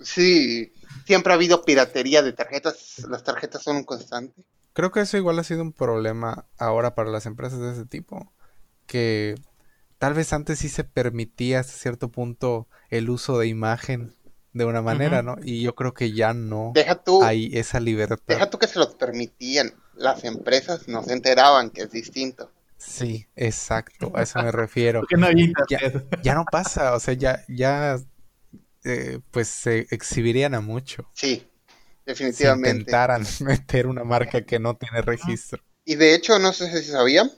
[0.00, 0.72] sí,
[1.04, 4.44] siempre ha habido piratería de tarjetas, las tarjetas son un constante.
[4.72, 8.32] Creo que eso igual ha sido un problema ahora para las empresas de ese tipo.
[8.86, 9.34] Que
[9.98, 14.14] tal vez antes sí se permitía hasta cierto punto el uso de imagen
[14.52, 15.22] de una manera.
[15.22, 15.36] ¿no?
[15.42, 18.22] Y yo creo que ya no Deja tú, hay esa libertad.
[18.26, 22.50] deja tú que se los permitían, las empresas no se enteraban que es distinto.
[22.76, 25.02] Sí, exacto, a eso me refiero.
[25.16, 25.28] No
[25.68, 25.78] Ya,
[26.22, 27.96] ya no pasa, o sea, ya, ya,
[28.84, 31.06] eh, pues se exhibirían a mucho.
[31.14, 31.46] Sí,
[32.06, 32.68] Si definitivamente.
[32.80, 35.62] intentaran meter una marca que no tiene registro.
[35.84, 37.30] Y de hecho, no sé si sabían,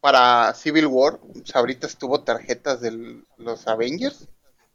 [0.00, 4.28] para Civil War, Sabritas tuvo tarjetas de los Avengers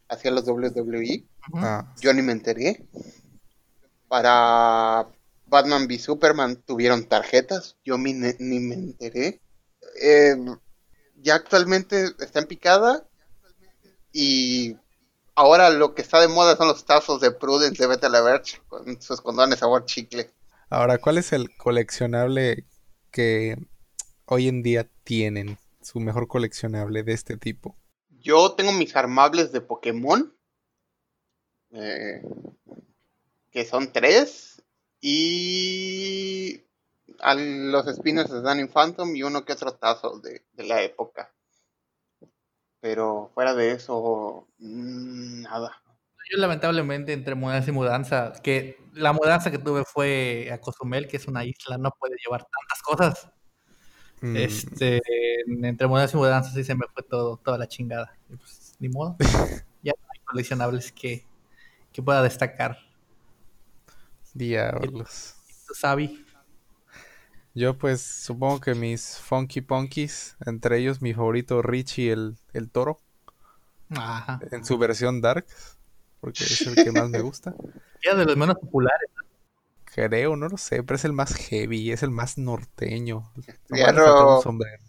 [0.10, 1.26] hacia los WWE.
[1.54, 2.86] Ah, Yo ni me enteré.
[4.08, 5.08] Para
[5.48, 7.78] Batman v Superman tuvieron tarjetas.
[7.84, 9.42] Yo ni, ni me enteré.
[10.02, 10.36] Eh,
[11.16, 13.08] ya actualmente está en picada.
[14.12, 14.78] Y
[15.36, 18.60] ahora lo que está de moda son los tazos de Prudence de Beta la Verge
[18.68, 20.32] con sus condones sabor chicle.
[20.70, 22.66] Ahora, ¿cuál es el coleccionable
[23.12, 23.58] que
[24.26, 25.58] hoy en día tienen?
[25.82, 27.78] Su mejor coleccionable de este tipo.
[28.28, 30.36] Yo tengo mis armables de Pokémon,
[31.72, 32.22] eh,
[33.52, 34.62] que son tres,
[35.00, 36.62] y
[37.24, 41.34] los spinners de Danny Phantom y uno que otro tazo de, de la época.
[42.82, 45.82] Pero fuera de eso, mm, nada.
[46.30, 51.16] Yo lamentablemente entre mudanza y mudanza, que la mudanza que tuve fue a Cozumel, que
[51.16, 53.37] es una isla, no puede llevar tantas cosas.
[54.22, 55.02] Mm, Este,
[55.48, 58.18] entre mudanza y mudanza sí se me fue todo, toda la chingada.
[58.30, 59.16] Y pues, ni modo.
[59.84, 61.26] ya no hay coleccionables que,
[61.92, 62.78] que pueda destacar.
[64.34, 65.36] Diablos.
[65.68, 66.12] ¿Tú sabes?
[67.54, 73.02] Yo pues supongo que mis Funky Punkies, entre ellos mi favorito Richie el, el toro,
[73.90, 74.40] Ajá.
[74.52, 75.48] en su versión Dark,
[76.20, 77.56] porque es el que más me gusta.
[78.02, 79.10] Era de los menos populares.
[79.94, 83.32] Creo, no lo sé, pero es el más heavy, es el más norteño.
[84.44, 84.84] Sombrero.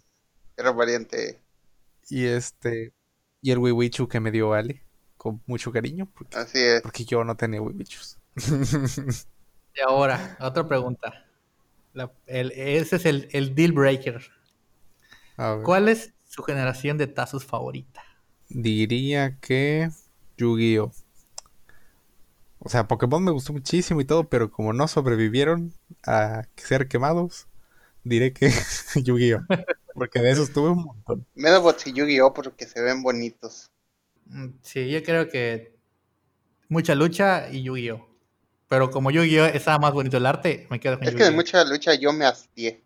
[0.57, 1.41] Era variante.
[2.09, 2.93] Y este,
[3.41, 4.83] y el Wiwichu que me dio Ale,
[5.17, 6.81] con mucho cariño, porque, Así es.
[6.81, 8.17] porque yo no tenía Wiwichus.
[9.75, 11.25] Y ahora, otra pregunta.
[11.93, 14.21] La- el- ese es el, el deal breaker.
[15.37, 18.03] A ver, ¿Cuál es su generación de tazos favorita?
[18.49, 19.89] Diría que
[20.37, 20.91] Yu-Gi-Oh!
[22.59, 25.73] O sea, Pokémon me gustó muchísimo y todo, pero como no sobrevivieron
[26.05, 27.47] a ser quemados,
[28.03, 28.51] diré que
[28.95, 29.39] Yu-Gi-Oh!
[29.93, 31.25] Porque de esos tuve un montón.
[31.35, 32.33] Medabots y Yu-Gi-Oh!
[32.33, 33.69] porque se ven bonitos.
[34.25, 35.73] Mm, Sí, yo creo que
[36.67, 38.07] mucha lucha y Yu-Gi-Oh!
[38.67, 39.45] Pero como Yu-Gi-Oh!
[39.45, 42.25] estaba más bonito el arte, me quedo con Es que de mucha lucha yo me
[42.25, 42.83] hastié.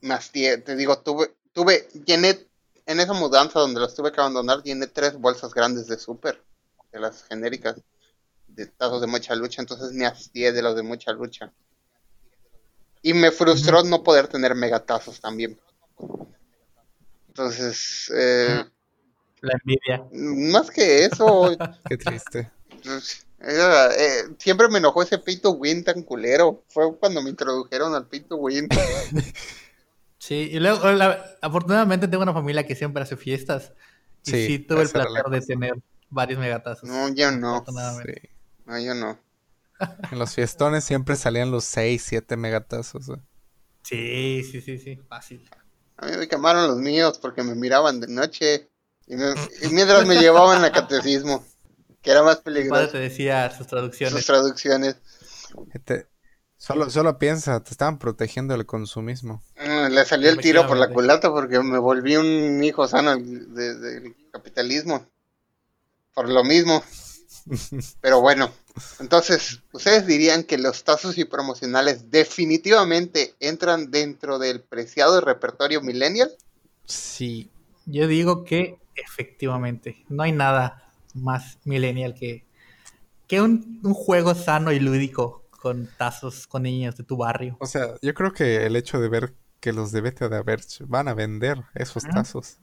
[0.00, 0.58] Me hastié.
[0.58, 2.46] Te digo, tuve, tuve, llené,
[2.86, 6.42] en esa mudanza donde los tuve que abandonar, llené tres bolsas grandes de super,
[6.92, 7.76] de las genéricas,
[8.54, 11.52] de tazos de mucha lucha, entonces me hastié de los de mucha lucha.
[13.02, 15.58] Y me frustró no poder tener megatazos también.
[17.28, 18.64] Entonces, eh,
[19.40, 20.04] La envidia.
[20.52, 21.56] más que eso,
[21.88, 22.50] Qué triste.
[22.82, 26.62] Pues, era, eh, siempre me enojó ese pay to win tan culero.
[26.68, 28.68] Fue cuando me introdujeron al pay to win.
[30.18, 33.72] Sí, y luego, la- afortunadamente tengo una familia que siempre hace fiestas.
[34.24, 35.74] Y sí, Sí, tuve el placer de tener
[36.08, 36.88] varios megatazos.
[36.88, 37.56] No, yo no.
[37.56, 38.20] afortunadamente.
[38.22, 38.28] Sí.
[38.66, 39.18] No, yo no.
[40.12, 43.08] En los fiestones siempre salían los 6, 7 megatazos.
[43.08, 43.20] ¿eh?
[43.82, 45.48] Sí, sí, sí, sí, fácil.
[45.96, 48.68] A mí me quemaron los míos porque me miraban de noche.
[49.06, 51.44] Y, me- y mientras me llevaban a catecismo,
[52.00, 52.88] que era más peligroso.
[52.90, 54.24] te decía sus Sus traducciones.
[54.26, 54.96] traducciones.
[55.74, 56.06] Este,
[56.56, 59.42] solo, solo piensa, te estaban protegiendo del consumismo.
[59.56, 63.74] Mm, Le salió el tiro por la culata porque me volví un hijo sano de-
[63.78, 65.04] del capitalismo.
[66.14, 66.82] Por lo mismo.
[68.00, 68.50] Pero bueno,
[69.00, 76.30] entonces, ¿ustedes dirían que los tazos y promocionales definitivamente entran dentro del preciado repertorio millennial?
[76.84, 77.50] Sí,
[77.84, 82.44] Yo digo que efectivamente, no hay nada más millennial que,
[83.26, 87.56] que un, un juego sano y lúdico con tazos con niños de tu barrio.
[87.60, 90.84] o sea, yo creo que el hecho de ver que los de Beta de Average
[90.86, 92.58] van a vender esos tazos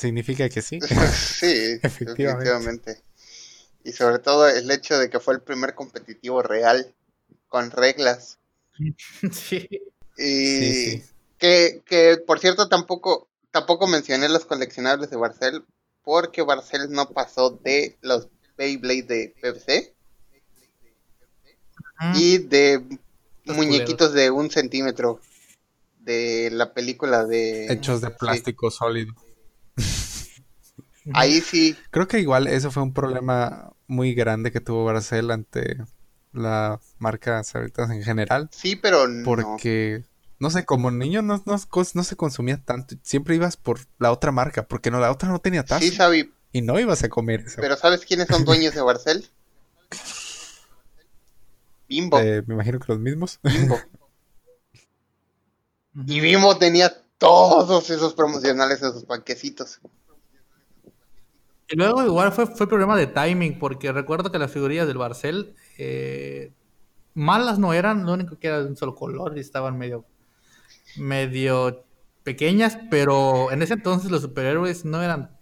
[0.00, 0.80] significa que sí.
[1.12, 3.02] sí, Efectivamente.
[3.84, 6.94] Y sobre todo el hecho de que fue el primer competitivo real
[7.48, 8.38] con reglas.
[9.32, 9.68] sí.
[10.16, 11.04] Y Sí, sí.
[11.38, 15.64] Que, que, por cierto, tampoco, tampoco mencioné los coleccionables de Barcel,
[16.02, 18.28] porque Barcel no pasó de los
[18.58, 19.94] Beyblade de PVC
[22.14, 22.84] y de
[23.44, 25.20] Los muñequitos de un centímetro
[26.00, 27.72] de la película de...
[27.72, 28.14] Hechos de sí.
[28.18, 29.14] plástico sólido.
[31.14, 35.78] Ahí sí, Creo que igual eso fue un problema muy grande que tuvo Barcel ante
[36.32, 38.48] la marca Sabritas en general.
[38.52, 39.24] sí, pero no.
[39.24, 40.04] Porque,
[40.38, 41.56] no sé, como niño no, no,
[41.94, 42.96] no se consumía tanto.
[43.02, 45.84] Siempre ibas por la otra marca, porque no, la otra no tenía tazo.
[45.84, 47.60] Sí, Sabi, Y no ibas a comer eso.
[47.60, 49.28] pero ¿sabes quiénes son dueños de Barcel?
[51.88, 53.40] Bimbo, Eh, me imagino que los mismos.
[53.42, 53.78] Bimbo.
[56.06, 59.80] Y Bimbo tenía todos esos promocionales en sus panquecitos.
[61.70, 65.54] Y luego igual fue, fue problema de timing, porque recuerdo que las figurillas del Barcel
[65.78, 66.52] eh,
[67.14, 70.04] malas no eran, lo único que era de un solo color y estaban medio,
[70.98, 71.84] medio
[72.24, 75.38] pequeñas, pero en ese entonces los superhéroes no eran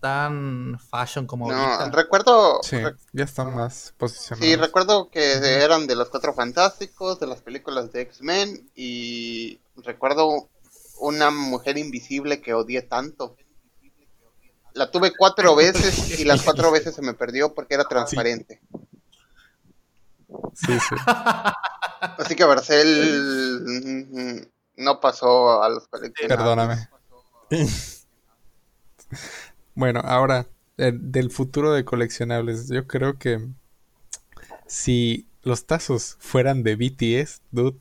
[0.00, 1.90] tan fashion como No, ahorita.
[1.90, 2.76] recuerdo, Sí,
[3.12, 4.56] ya están más sí, posicionados.
[4.56, 10.48] recuerdo que eran de los Cuatro Fantásticos, de las películas de X-Men y recuerdo
[11.00, 13.36] una mujer invisible que odié tanto.
[14.74, 18.60] La tuve cuatro veces y las cuatro veces se me perdió porque era transparente.
[20.54, 20.94] Sí, sí.
[22.00, 26.38] Así que Barcel no pasó a los coleccionables.
[26.38, 26.88] Perdóname.
[29.74, 30.46] Bueno, ahora,
[30.76, 33.48] eh, del futuro de coleccionables, yo creo que
[34.66, 37.78] si los tazos fueran de BTS, dude,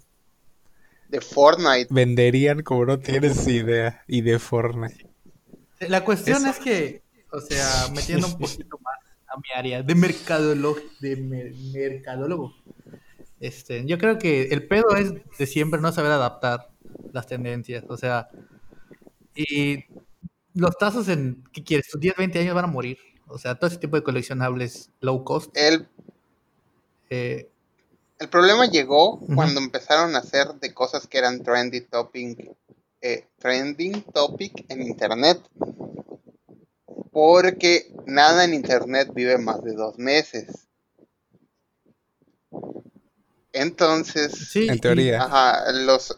[1.09, 1.87] De Fortnite.
[1.89, 4.03] venderían como no tienes idea.
[4.07, 5.06] Y de Fortnite.
[5.79, 7.01] La cuestión Eso- es que,
[7.31, 8.95] o sea, metiendo un poquito más
[9.27, 12.53] a mi área de mercadólogo, de mer- mercadólogo.
[13.39, 16.69] Este, yo creo que el pedo es de siempre no saber adaptar
[17.13, 18.29] las tendencias, o sea,
[19.35, 19.85] y
[20.55, 21.87] los tazos en, ¿qué quieres?
[21.89, 22.97] Tus 10, 20 años van a morir.
[23.27, 25.55] O sea, todo ese tipo de coleccionables low cost.
[25.55, 25.87] El,
[27.09, 27.49] eh,
[28.19, 32.49] el problema llegó cuando empezaron a hacer de cosas que eran trendy topic,
[33.01, 35.39] eh, trending topic en internet.
[37.11, 40.67] Porque nada en internet vive más de dos meses.
[43.53, 45.23] Entonces, sí, En teoría.
[45.23, 46.17] Ajá, los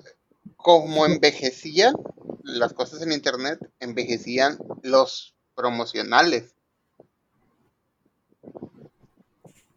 [0.57, 1.95] como envejecían
[2.43, 6.55] las cosas en internet, envejecían los promocionales.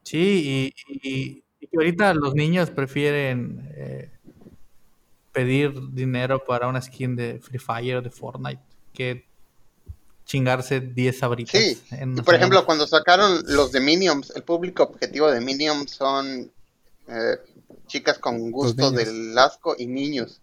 [0.02, 4.10] Sí, y, y- y que ahorita los niños prefieren eh,
[5.32, 9.26] pedir dinero para una skin de Free Fire o de Fortnite que
[10.24, 11.60] chingarse 10 sabritas.
[11.60, 15.90] Sí, en y por ejemplo, cuando sacaron los de Minions, el público objetivo de Minions
[15.90, 16.52] son
[17.08, 17.36] eh,
[17.86, 20.40] chicas con gusto del asco y niños,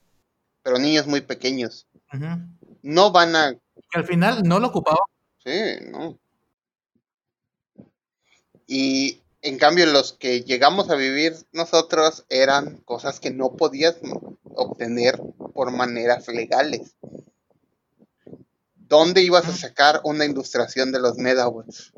[0.64, 1.88] pero niños muy pequeños.
[2.82, 3.53] No van a...
[3.53, 4.99] Que al final no lo ocupaba.
[5.44, 5.52] Sí,
[5.91, 6.20] no.
[8.68, 13.98] Y en cambio los que llegamos a vivir nosotros eran cosas que no podías
[14.44, 15.20] obtener
[15.53, 16.95] por maneras legales.
[18.76, 21.94] ¿Dónde ibas a sacar una ilustración de los Medabots?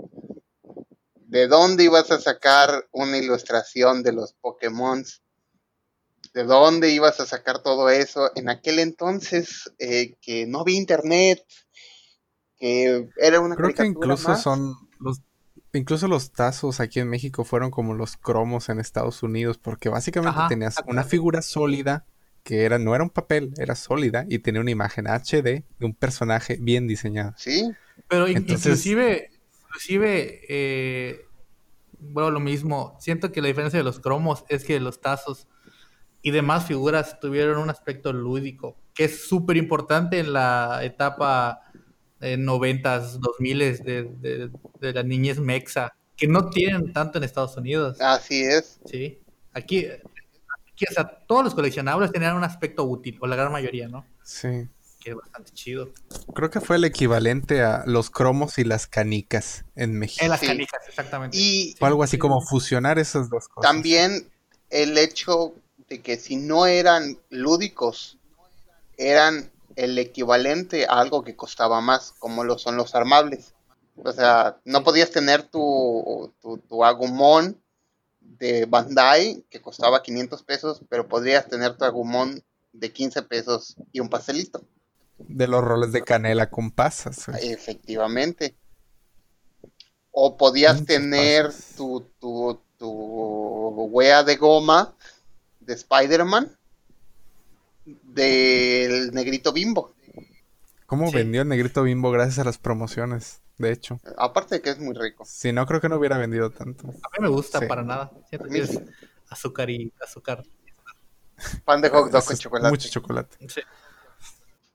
[1.15, 5.05] ¿De dónde ibas a sacar una ilustración de los Pokémon?
[6.33, 8.31] ¿De dónde ibas a sacar todo eso?
[8.35, 11.45] En aquel entonces eh, que no había internet,
[12.57, 14.41] que era una Creo que incluso más.
[14.41, 15.21] son los
[15.73, 20.39] incluso los tazos aquí en México fueron como los cromos en Estados Unidos porque básicamente
[20.39, 22.05] Ajá, tenías una figura sólida
[22.43, 25.43] que era no era un papel, era sólida y tenía una imagen HD
[25.79, 27.33] de un personaje bien diseñado.
[27.37, 27.71] Sí,
[28.07, 29.29] Pero in- Entonces- inclusive,
[29.67, 31.25] inclusive, eh,
[31.99, 32.97] bueno, lo mismo.
[32.99, 35.47] Siento que la diferencia de los cromos es que los tazos
[36.23, 41.61] y demás figuras tuvieron un aspecto lúdico, que es súper importante en la etapa
[42.21, 47.57] eh, 90s, 2000 de, de, de la niñez mexa, que no tienen tanto en Estados
[47.57, 47.99] Unidos.
[47.99, 48.79] así es.
[48.85, 49.19] Sí.
[49.53, 53.87] Aquí, aquí, o sea, todos los coleccionables tenían un aspecto útil, o la gran mayoría,
[53.87, 54.05] ¿no?
[54.23, 54.67] Sí.
[55.03, 55.89] Que es bastante chido.
[56.35, 60.23] Creo que fue el equivalente a los cromos y las canicas en México.
[60.23, 60.45] En las Sí.
[60.47, 61.35] canicas, exactamente.
[61.37, 62.19] Y Fue algo así sí.
[62.19, 63.69] como fusionar esas dos cosas.
[63.71, 64.29] también
[64.69, 65.53] el hecho
[65.89, 68.17] de que si no eran lúdicos,
[68.97, 73.53] eran el equivalente a algo que costaba más, como lo son los armables.
[73.95, 77.61] O sea, no podías tener tu, tu, tu Agumon
[78.19, 82.43] de Bandai que costaba 500 pesos, pero podrías tener tu Agumon
[82.73, 84.63] de 15 pesos y un pastelito.
[85.17, 87.27] De los roles de canela con pasas.
[87.27, 87.51] güey.
[87.51, 88.55] Efectivamente.
[90.11, 92.89] O podías tener tu, tu, tu
[93.91, 94.95] wea de goma
[95.59, 96.57] de Spider-Man
[97.85, 99.93] del negrito bimbo.
[100.85, 101.15] ¿Cómo Sí.
[101.15, 103.41] vendió el negrito bimbo gracias a las promociones?
[103.57, 103.99] De hecho.
[104.17, 105.23] Aparte de que es muy rico.
[105.25, 106.87] Si no, creo que no hubiera vendido tanto.
[106.87, 107.65] A mí me gusta Sí.
[107.67, 108.11] para nada.
[108.29, 108.81] Siento que es
[109.29, 110.43] azúcar y azúcar.
[111.63, 112.69] Pan de hot dog con chocolate.
[112.69, 113.37] Mucho chocolate.
[113.49, 113.61] Sí.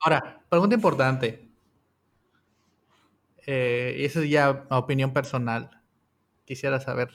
[0.00, 1.48] Ahora, pregunta importante.
[3.46, 5.82] Eh, y eso es ya opinión personal.
[6.44, 7.10] Quisiera saber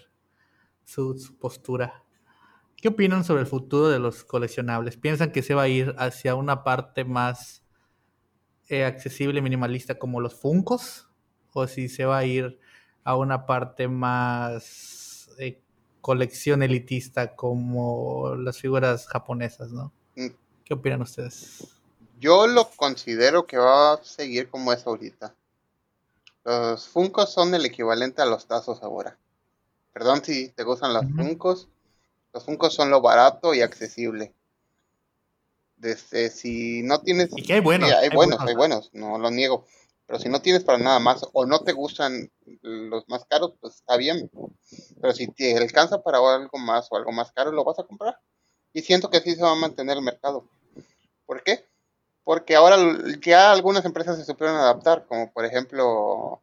[0.85, 2.03] su, su postura.
[2.81, 4.97] ¿Qué opinan sobre el futuro de los coleccionables?
[4.97, 7.63] ¿Piensan que se va a ir hacia una parte más
[8.69, 11.07] eh, accesible, minimalista como los Funcos?
[11.53, 12.59] ¿O si se va a ir
[13.03, 15.61] a una parte más eh,
[16.01, 19.93] colección elitista como las figuras japonesas, ¿no?
[20.15, 20.29] Mm.
[20.65, 21.67] ¿Qué opinan ustedes?
[22.19, 25.35] Yo lo considero que va a seguir como es ahorita.
[26.43, 29.19] Los Funcos son el equivalente a los tazos ahora.
[29.93, 31.15] Perdón si te gustan los Ujú.
[31.17, 31.67] Funcos.
[32.33, 34.33] Los Funcos son lo barato y accesible.
[35.75, 37.89] Desde si no tienes Y que hay buenos.
[37.89, 38.49] Sí, hay, buenos, buenos.
[38.49, 39.65] hay buenos, no lo niego.
[40.05, 42.29] Pero si no tienes para nada más o no te gustan
[42.61, 44.29] los más caros, pues está bien.
[44.99, 48.19] Pero si te alcanza para algo más o algo más caro, lo vas a comprar.
[48.73, 50.47] Y siento que así se va a mantener el mercado.
[51.25, 51.65] ¿Por qué?
[52.23, 52.77] Porque ahora
[53.21, 56.41] ya algunas empresas se supieron adaptar, como por ejemplo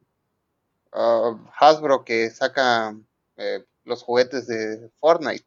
[0.91, 2.95] ah, Hasbro que saca
[3.37, 5.45] eh, los juguetes de Fortnite,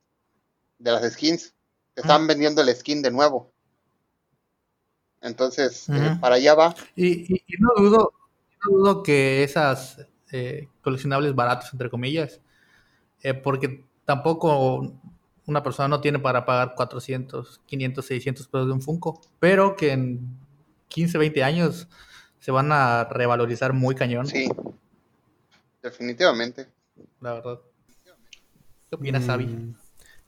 [0.83, 1.55] de las skins.
[1.95, 3.53] Están vendiendo el skin de nuevo.
[5.21, 6.75] Entonces, eh, para allá va.
[6.97, 8.13] Y, y- y no dudo,
[8.65, 12.41] no dudo que esas eh, coleccionables baratos, entre comillas,
[13.23, 14.93] eh, porque tampoco
[15.47, 19.93] una persona no tiene para pagar 400, 500, 600 pesos de un Funko, pero que
[19.93, 20.21] en
[20.89, 21.87] 15, 20 años
[22.41, 24.49] se van a revalorizar muy cañón, Sí,
[25.83, 26.69] definitivamente.
[27.21, 27.61] la verdad.
[28.89, 29.47] ¿Qué opinas, Abby?
[29.47, 29.75] Mm,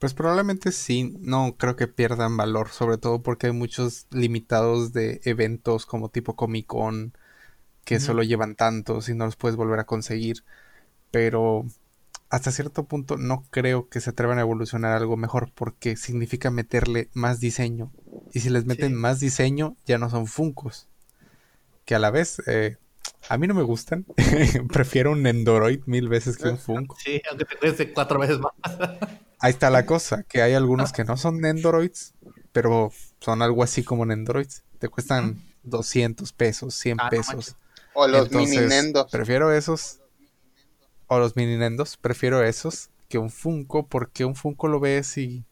[0.05, 5.23] Pues probablemente sí, no creo que pierdan valor, sobre todo porque hay muchos limitados de
[5.25, 7.15] eventos como tipo Comic Con
[7.87, 10.45] que solo llevan tantos y no los puedes volver a conseguir.
[11.11, 11.65] Pero
[12.29, 16.51] hasta cierto punto no creo que se atrevan a evolucionar a algo mejor porque significa
[16.51, 17.91] meterle más diseño.
[18.35, 18.95] Y si les meten Sí.
[18.97, 20.87] más diseño, ya no son Funcos.
[21.87, 22.77] Que a la vez, eh,
[23.31, 24.05] a mí no me gustan.
[24.71, 26.95] Prefiero un Endoroid mil veces que un Funko.
[27.03, 28.53] Sí, aunque te cueste cuatro veces más.
[29.45, 32.15] Ahí está la cosa, que hay algunos que no son Nendoroids,
[32.51, 32.91] pero
[33.21, 34.63] son algo así como Nendoroids.
[34.79, 37.55] Te cuestan 200 pesos, 100 Ah, pesos.
[37.93, 39.11] O los Entonces, mini Nendos.
[39.11, 40.01] Prefiero esos.
[41.09, 45.45] O los mini Nendos, prefiero esos que un Funko, porque un Funko lo ves y.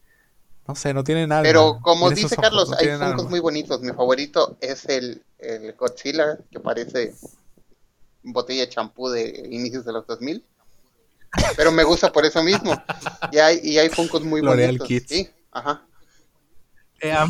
[0.67, 1.43] No sé, no tienen alma.
[1.43, 3.81] Pero como Tiene dice ojos, Carlos, no hay Funkos muy bonitos.
[3.81, 7.13] Mi favorito es el, el Godzilla, que parece
[8.23, 10.43] botella de champú de inicios de los 2000.
[11.55, 12.73] Pero me gusta por eso mismo.
[13.31, 14.87] Y hay, y hay Funkos muy L'Oreal bonitos.
[14.87, 15.05] Kids.
[15.09, 15.85] Sí, ajá.
[17.01, 17.27] Eh, a, a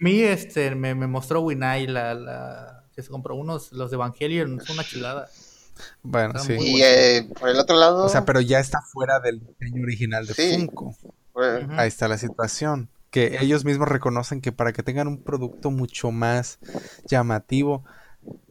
[0.00, 4.60] mí este, me, me mostró Winai la, la, que se compró unos, los de Evangelion,
[4.60, 5.28] es una chulada.
[6.02, 6.56] Bueno, sí.
[6.58, 10.26] Y eh, por el otro lado, O sea, pero ya está fuera del diseño original
[10.26, 10.54] de Sí.
[10.56, 10.96] Funko.
[11.76, 12.90] Ahí está la situación.
[13.10, 16.58] Que ellos mismos reconocen que para que tengan un producto mucho más
[17.06, 17.84] llamativo,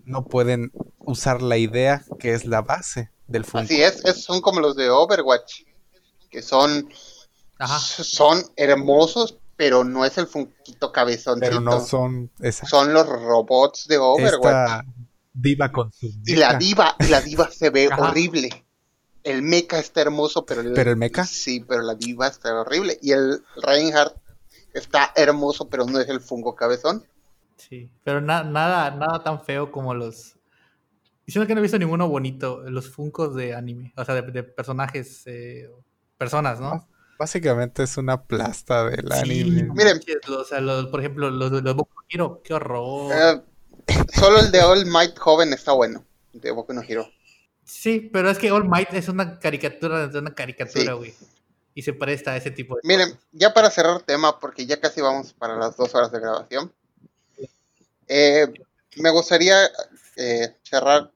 [0.03, 3.63] no pueden usar la idea que es la base del Funko.
[3.65, 5.63] así es, es- son como los de Overwatch,
[6.29, 6.89] que son,
[7.57, 7.79] Ajá.
[7.79, 11.45] son hermosos, pero no es el Funkito cabezoncito.
[11.47, 14.35] Pero no son esa, Son los robots de Overwatch.
[14.35, 14.85] esta
[15.33, 18.09] diva con su Y la diva, y la diva se ve Ajá.
[18.09, 18.65] horrible.
[19.23, 21.25] El mecha está hermoso, pero el, ¿Pero el mecha?
[21.25, 22.97] Sí, pero la diva está horrible.
[23.01, 24.15] Y el Reinhardt
[24.73, 27.05] está hermoso, pero no es el fungo cabezón.
[27.57, 30.35] Sí, pero na- nada, nada tan feo como los.
[31.29, 34.41] Diciendo que no he visto ninguno bonito, los Funkos de anime, o sea, de, de
[34.41, 35.69] personajes, eh,
[36.17, 36.89] personas, ¿no?
[37.19, 39.61] Básicamente es una plasta del Sí, anime.
[39.61, 40.01] no Miren.
[40.35, 43.13] o sea, los- por ejemplo, los de los Boku no Hero, qué horror.
[43.13, 43.41] Eh,
[44.15, 46.03] solo el de All Might joven está bueno.
[46.33, 47.07] De Boku no Hero.
[47.63, 50.97] Sí, pero es que All Might es una caricatura de una caricatura, Sí.
[50.97, 51.13] güey.
[51.75, 53.23] Y se presta a ese tipo de Miren, cosas.
[53.33, 56.73] ya para cerrar tema, porque ya casi vamos para las dos horas de grabación.
[58.07, 58.47] eh,
[58.95, 59.55] me gustaría
[60.15, 61.11] eh, cerrar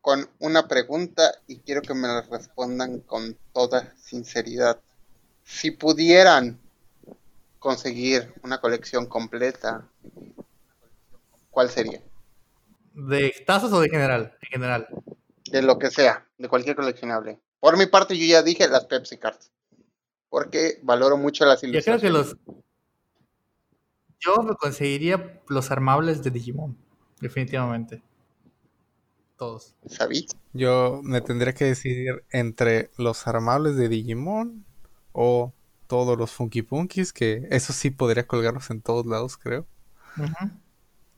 [0.00, 4.80] con una pregunta y quiero que me la respondan con toda sinceridad.
[5.44, 6.58] Si pudieran
[7.58, 9.86] conseguir una colección completa,
[11.50, 12.00] ¿cuál sería?
[12.94, 14.36] ¿De tazos o de general?
[14.42, 14.88] En general.
[15.50, 17.38] De lo que sea, de cualquier coleccionable.
[17.60, 19.50] Por mi parte, yo ya dije las Pepsi Cards.
[20.28, 22.02] Porque valoro mucho las Yo creo ilustraciones.
[22.02, 22.36] que los.
[24.20, 26.76] Yo me conseguiría los armables de Digimon.
[27.20, 28.02] Definitivamente.
[29.40, 29.74] Todos.
[29.86, 30.26] ¿Sabí?
[30.52, 34.66] Yo me tendría que decidir entre los armables de Digimon
[35.12, 35.54] o
[35.86, 39.66] todos los Funky Punkies, que eso sí podría colgarlos en todos lados, creo.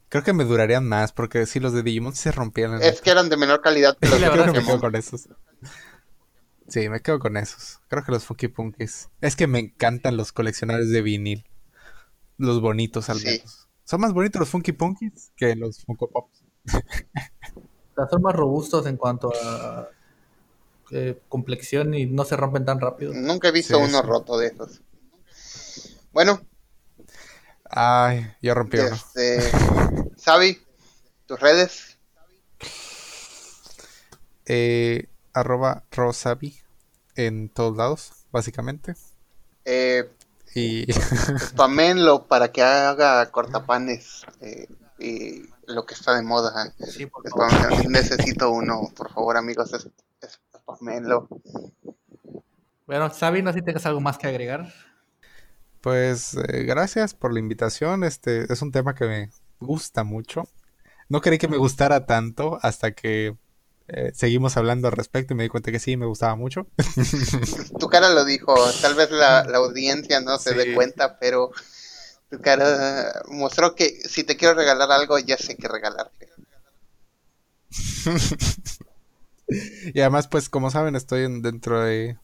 [0.09, 2.75] Creo que me durarían más, porque si los de Digimon se rompían.
[2.75, 4.81] en Es que eran de menor calidad que los de Creo que verdad me quedo
[4.81, 5.29] con esos.
[6.69, 7.81] Sí, me quedo con esos.
[7.89, 9.09] Creo que los Funky Punkies.
[9.21, 11.45] Es que me encantan los coleccionables de vinil.
[12.39, 13.27] Los bonitos al Sí.
[13.27, 13.69] menos.
[13.83, 16.45] Son más bonitos los Funky Punkies que los Funko Pops.
[18.11, 19.89] Son más robustos en cuanto a
[20.91, 23.15] eh, complexión y no se rompen tan rápido.
[23.15, 24.03] Nunca he visto Sí, uno sí.
[24.03, 24.83] roto de esos.
[26.13, 26.41] Bueno,
[27.71, 28.97] Ay, ya rompí uno.
[28.97, 29.51] este,
[30.17, 30.59] Sabi,
[31.27, 31.99] tus redes.
[34.47, 36.59] Eh, arroba Rosabi
[37.17, 38.95] en todos lados, básicamente.
[39.65, 40.09] Eh,
[40.55, 40.87] Y
[41.39, 46.73] spamenlo para que haga cortapanes eh, y lo que está de moda.
[46.89, 47.89] Sí, por favor.
[47.91, 49.73] Necesito uno, por favor, amigos.
[49.73, 49.89] es-
[50.21, 50.41] es-.
[52.87, 54.73] Bueno, no sé si tengas algo más que agregar.
[55.81, 58.05] pues eh, gracias por la invitación.
[58.05, 59.31] Este es un tema que me
[59.61, 60.45] gusta mucho.
[61.09, 63.37] No creí que me gustara tanto hasta que
[63.89, 66.67] eh, seguimos hablando al respecto y me di cuenta que sí, me gustaba mucho.
[67.79, 68.55] Tu cara lo dijo.
[68.81, 70.57] Tal vez la, la audiencia no se Sí.
[70.57, 71.51] dé cuenta, pero
[72.33, 76.29] tu cara mostró que si te quiero regalar algo, ya sé qué regalarte.
[79.93, 82.17] Y además, pues, como saben, estoy en- dentro de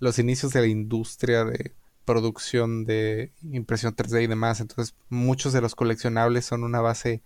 [0.00, 4.58] los inicios de la industria de producción de impresión 3D y demás.
[4.58, 7.22] Entonces, muchos de los coleccionables son una base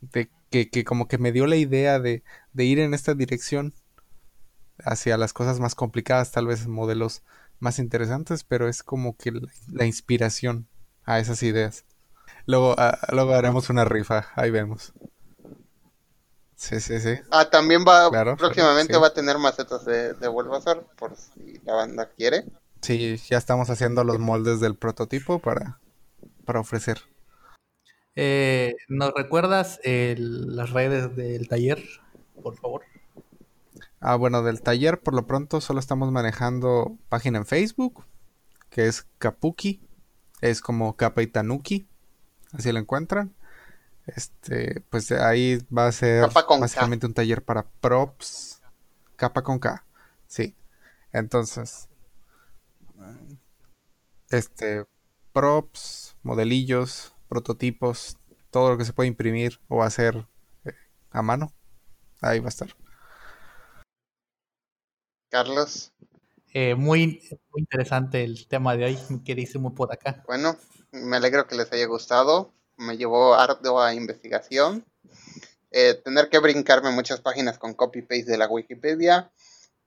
[0.00, 2.24] de que, como que me dio la idea de,
[2.56, 3.72] ir en esta dirección
[4.78, 7.22] hacia las cosas más complicadas, tal vez modelos
[7.60, 9.32] más interesantes, pero es como que
[9.70, 10.66] la inspiración
[11.04, 11.84] a esas ideas.
[12.46, 14.92] Luego, ah, luego haremos una rifa, ahí vemos.
[16.56, 17.18] Sí, sí, sí.
[17.30, 19.00] Ah, también va, Claro, próximamente sí.
[19.00, 22.44] va a tener macetas de, de Bulbasaur, por si la banda quiere.
[22.82, 25.78] Sí, ya estamos haciendo los moldes del prototipo para,
[26.44, 27.02] para ofrecer.
[28.14, 31.82] Eh, ¿Nos recuerdas el- las redes del taller,
[32.42, 32.82] por favor?
[34.00, 38.04] Ah, bueno, del taller por lo pronto solo estamos manejando página en Facebook,
[38.70, 39.80] que es Kapuki,
[40.42, 41.88] es como Kappa y Tanuki,
[42.52, 43.34] así lo encuentran.
[44.06, 46.44] Este, pues ahí va a ser K.
[46.58, 48.60] básicamente un taller para props,
[49.16, 49.84] capa con K,
[50.26, 50.54] sí.
[51.12, 51.88] Entonces,
[54.30, 54.84] este,
[55.32, 58.18] props, modelillos, prototipos,
[58.50, 60.26] todo lo que se puede imprimir o hacer
[60.64, 60.74] eh,
[61.10, 61.52] a mano,
[62.20, 62.76] ahí va a estar.
[65.30, 65.92] Carlos,
[66.54, 70.22] Eh, muy, muy interesante el tema de hoy, mi queridísimo por acá.
[70.26, 70.56] bueno,
[70.92, 72.52] me alegro que les haya gustado.
[72.76, 74.84] Me llevó ardua investigación.
[75.70, 79.32] Eh, tener que brincarme muchas páginas con copy-paste de la Wikipedia.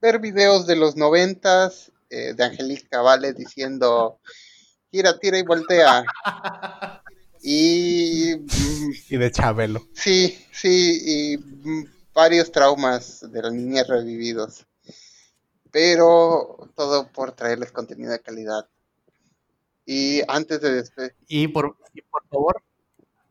[0.01, 4.19] Ver videos de los noventas eh, de Angelica Vale diciendo
[4.91, 6.03] gira, tira y voltea.
[7.47, 9.79] Y mm, Y de Chabelo.
[9.93, 14.65] Sí, sí, y mm, varios traumas de la niña revividos.
[15.75, 18.65] Pero todo por traerles contenido de calidad.
[19.85, 22.63] Y antes de despedir, Y por, y por favor,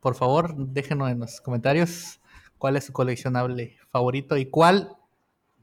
[0.01, 2.21] por favor, déjenos en los comentarios
[2.59, 4.95] cuál es su coleccionable favorito y cuál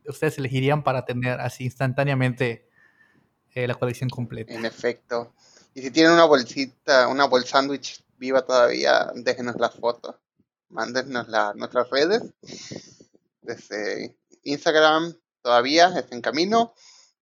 [0.08, 2.68] ustedes elegirían para tener así instantáneamente
[3.54, 4.52] eh, la colección completa.
[4.52, 5.36] en efecto.
[5.76, 10.20] Y si tienen una bolsita, una bol sándwich viva todavía, déjenos la foto.
[10.70, 12.24] Mándenos la, nuestras redes.
[13.44, 16.74] Desde Instagram todavía está en camino.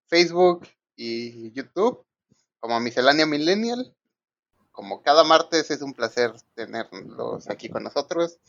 [0.08, 2.06] Facebook y YouTube
[2.60, 3.96] como Miscelánea Millennial.
[4.72, 8.40] Como cada martes es un placer tenerlos aquí con nosotros.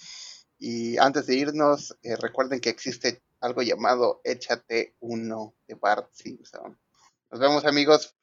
[0.58, 6.78] Y antes de irnos, eh, recuerden que existe algo llamado Échate Uno de Bart Simpson.
[7.30, 8.14] Nos vemos amigos.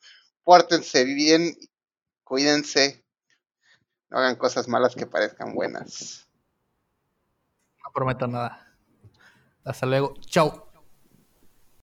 [0.44, 1.58] Pórtense bien.
[2.24, 3.04] Cuídense.
[4.10, 6.30] No hagan cosas malas que parezcan buenas.
[7.84, 8.78] No prometo nada.
[9.66, 10.14] Hasta luego.
[10.22, 10.67] Chao.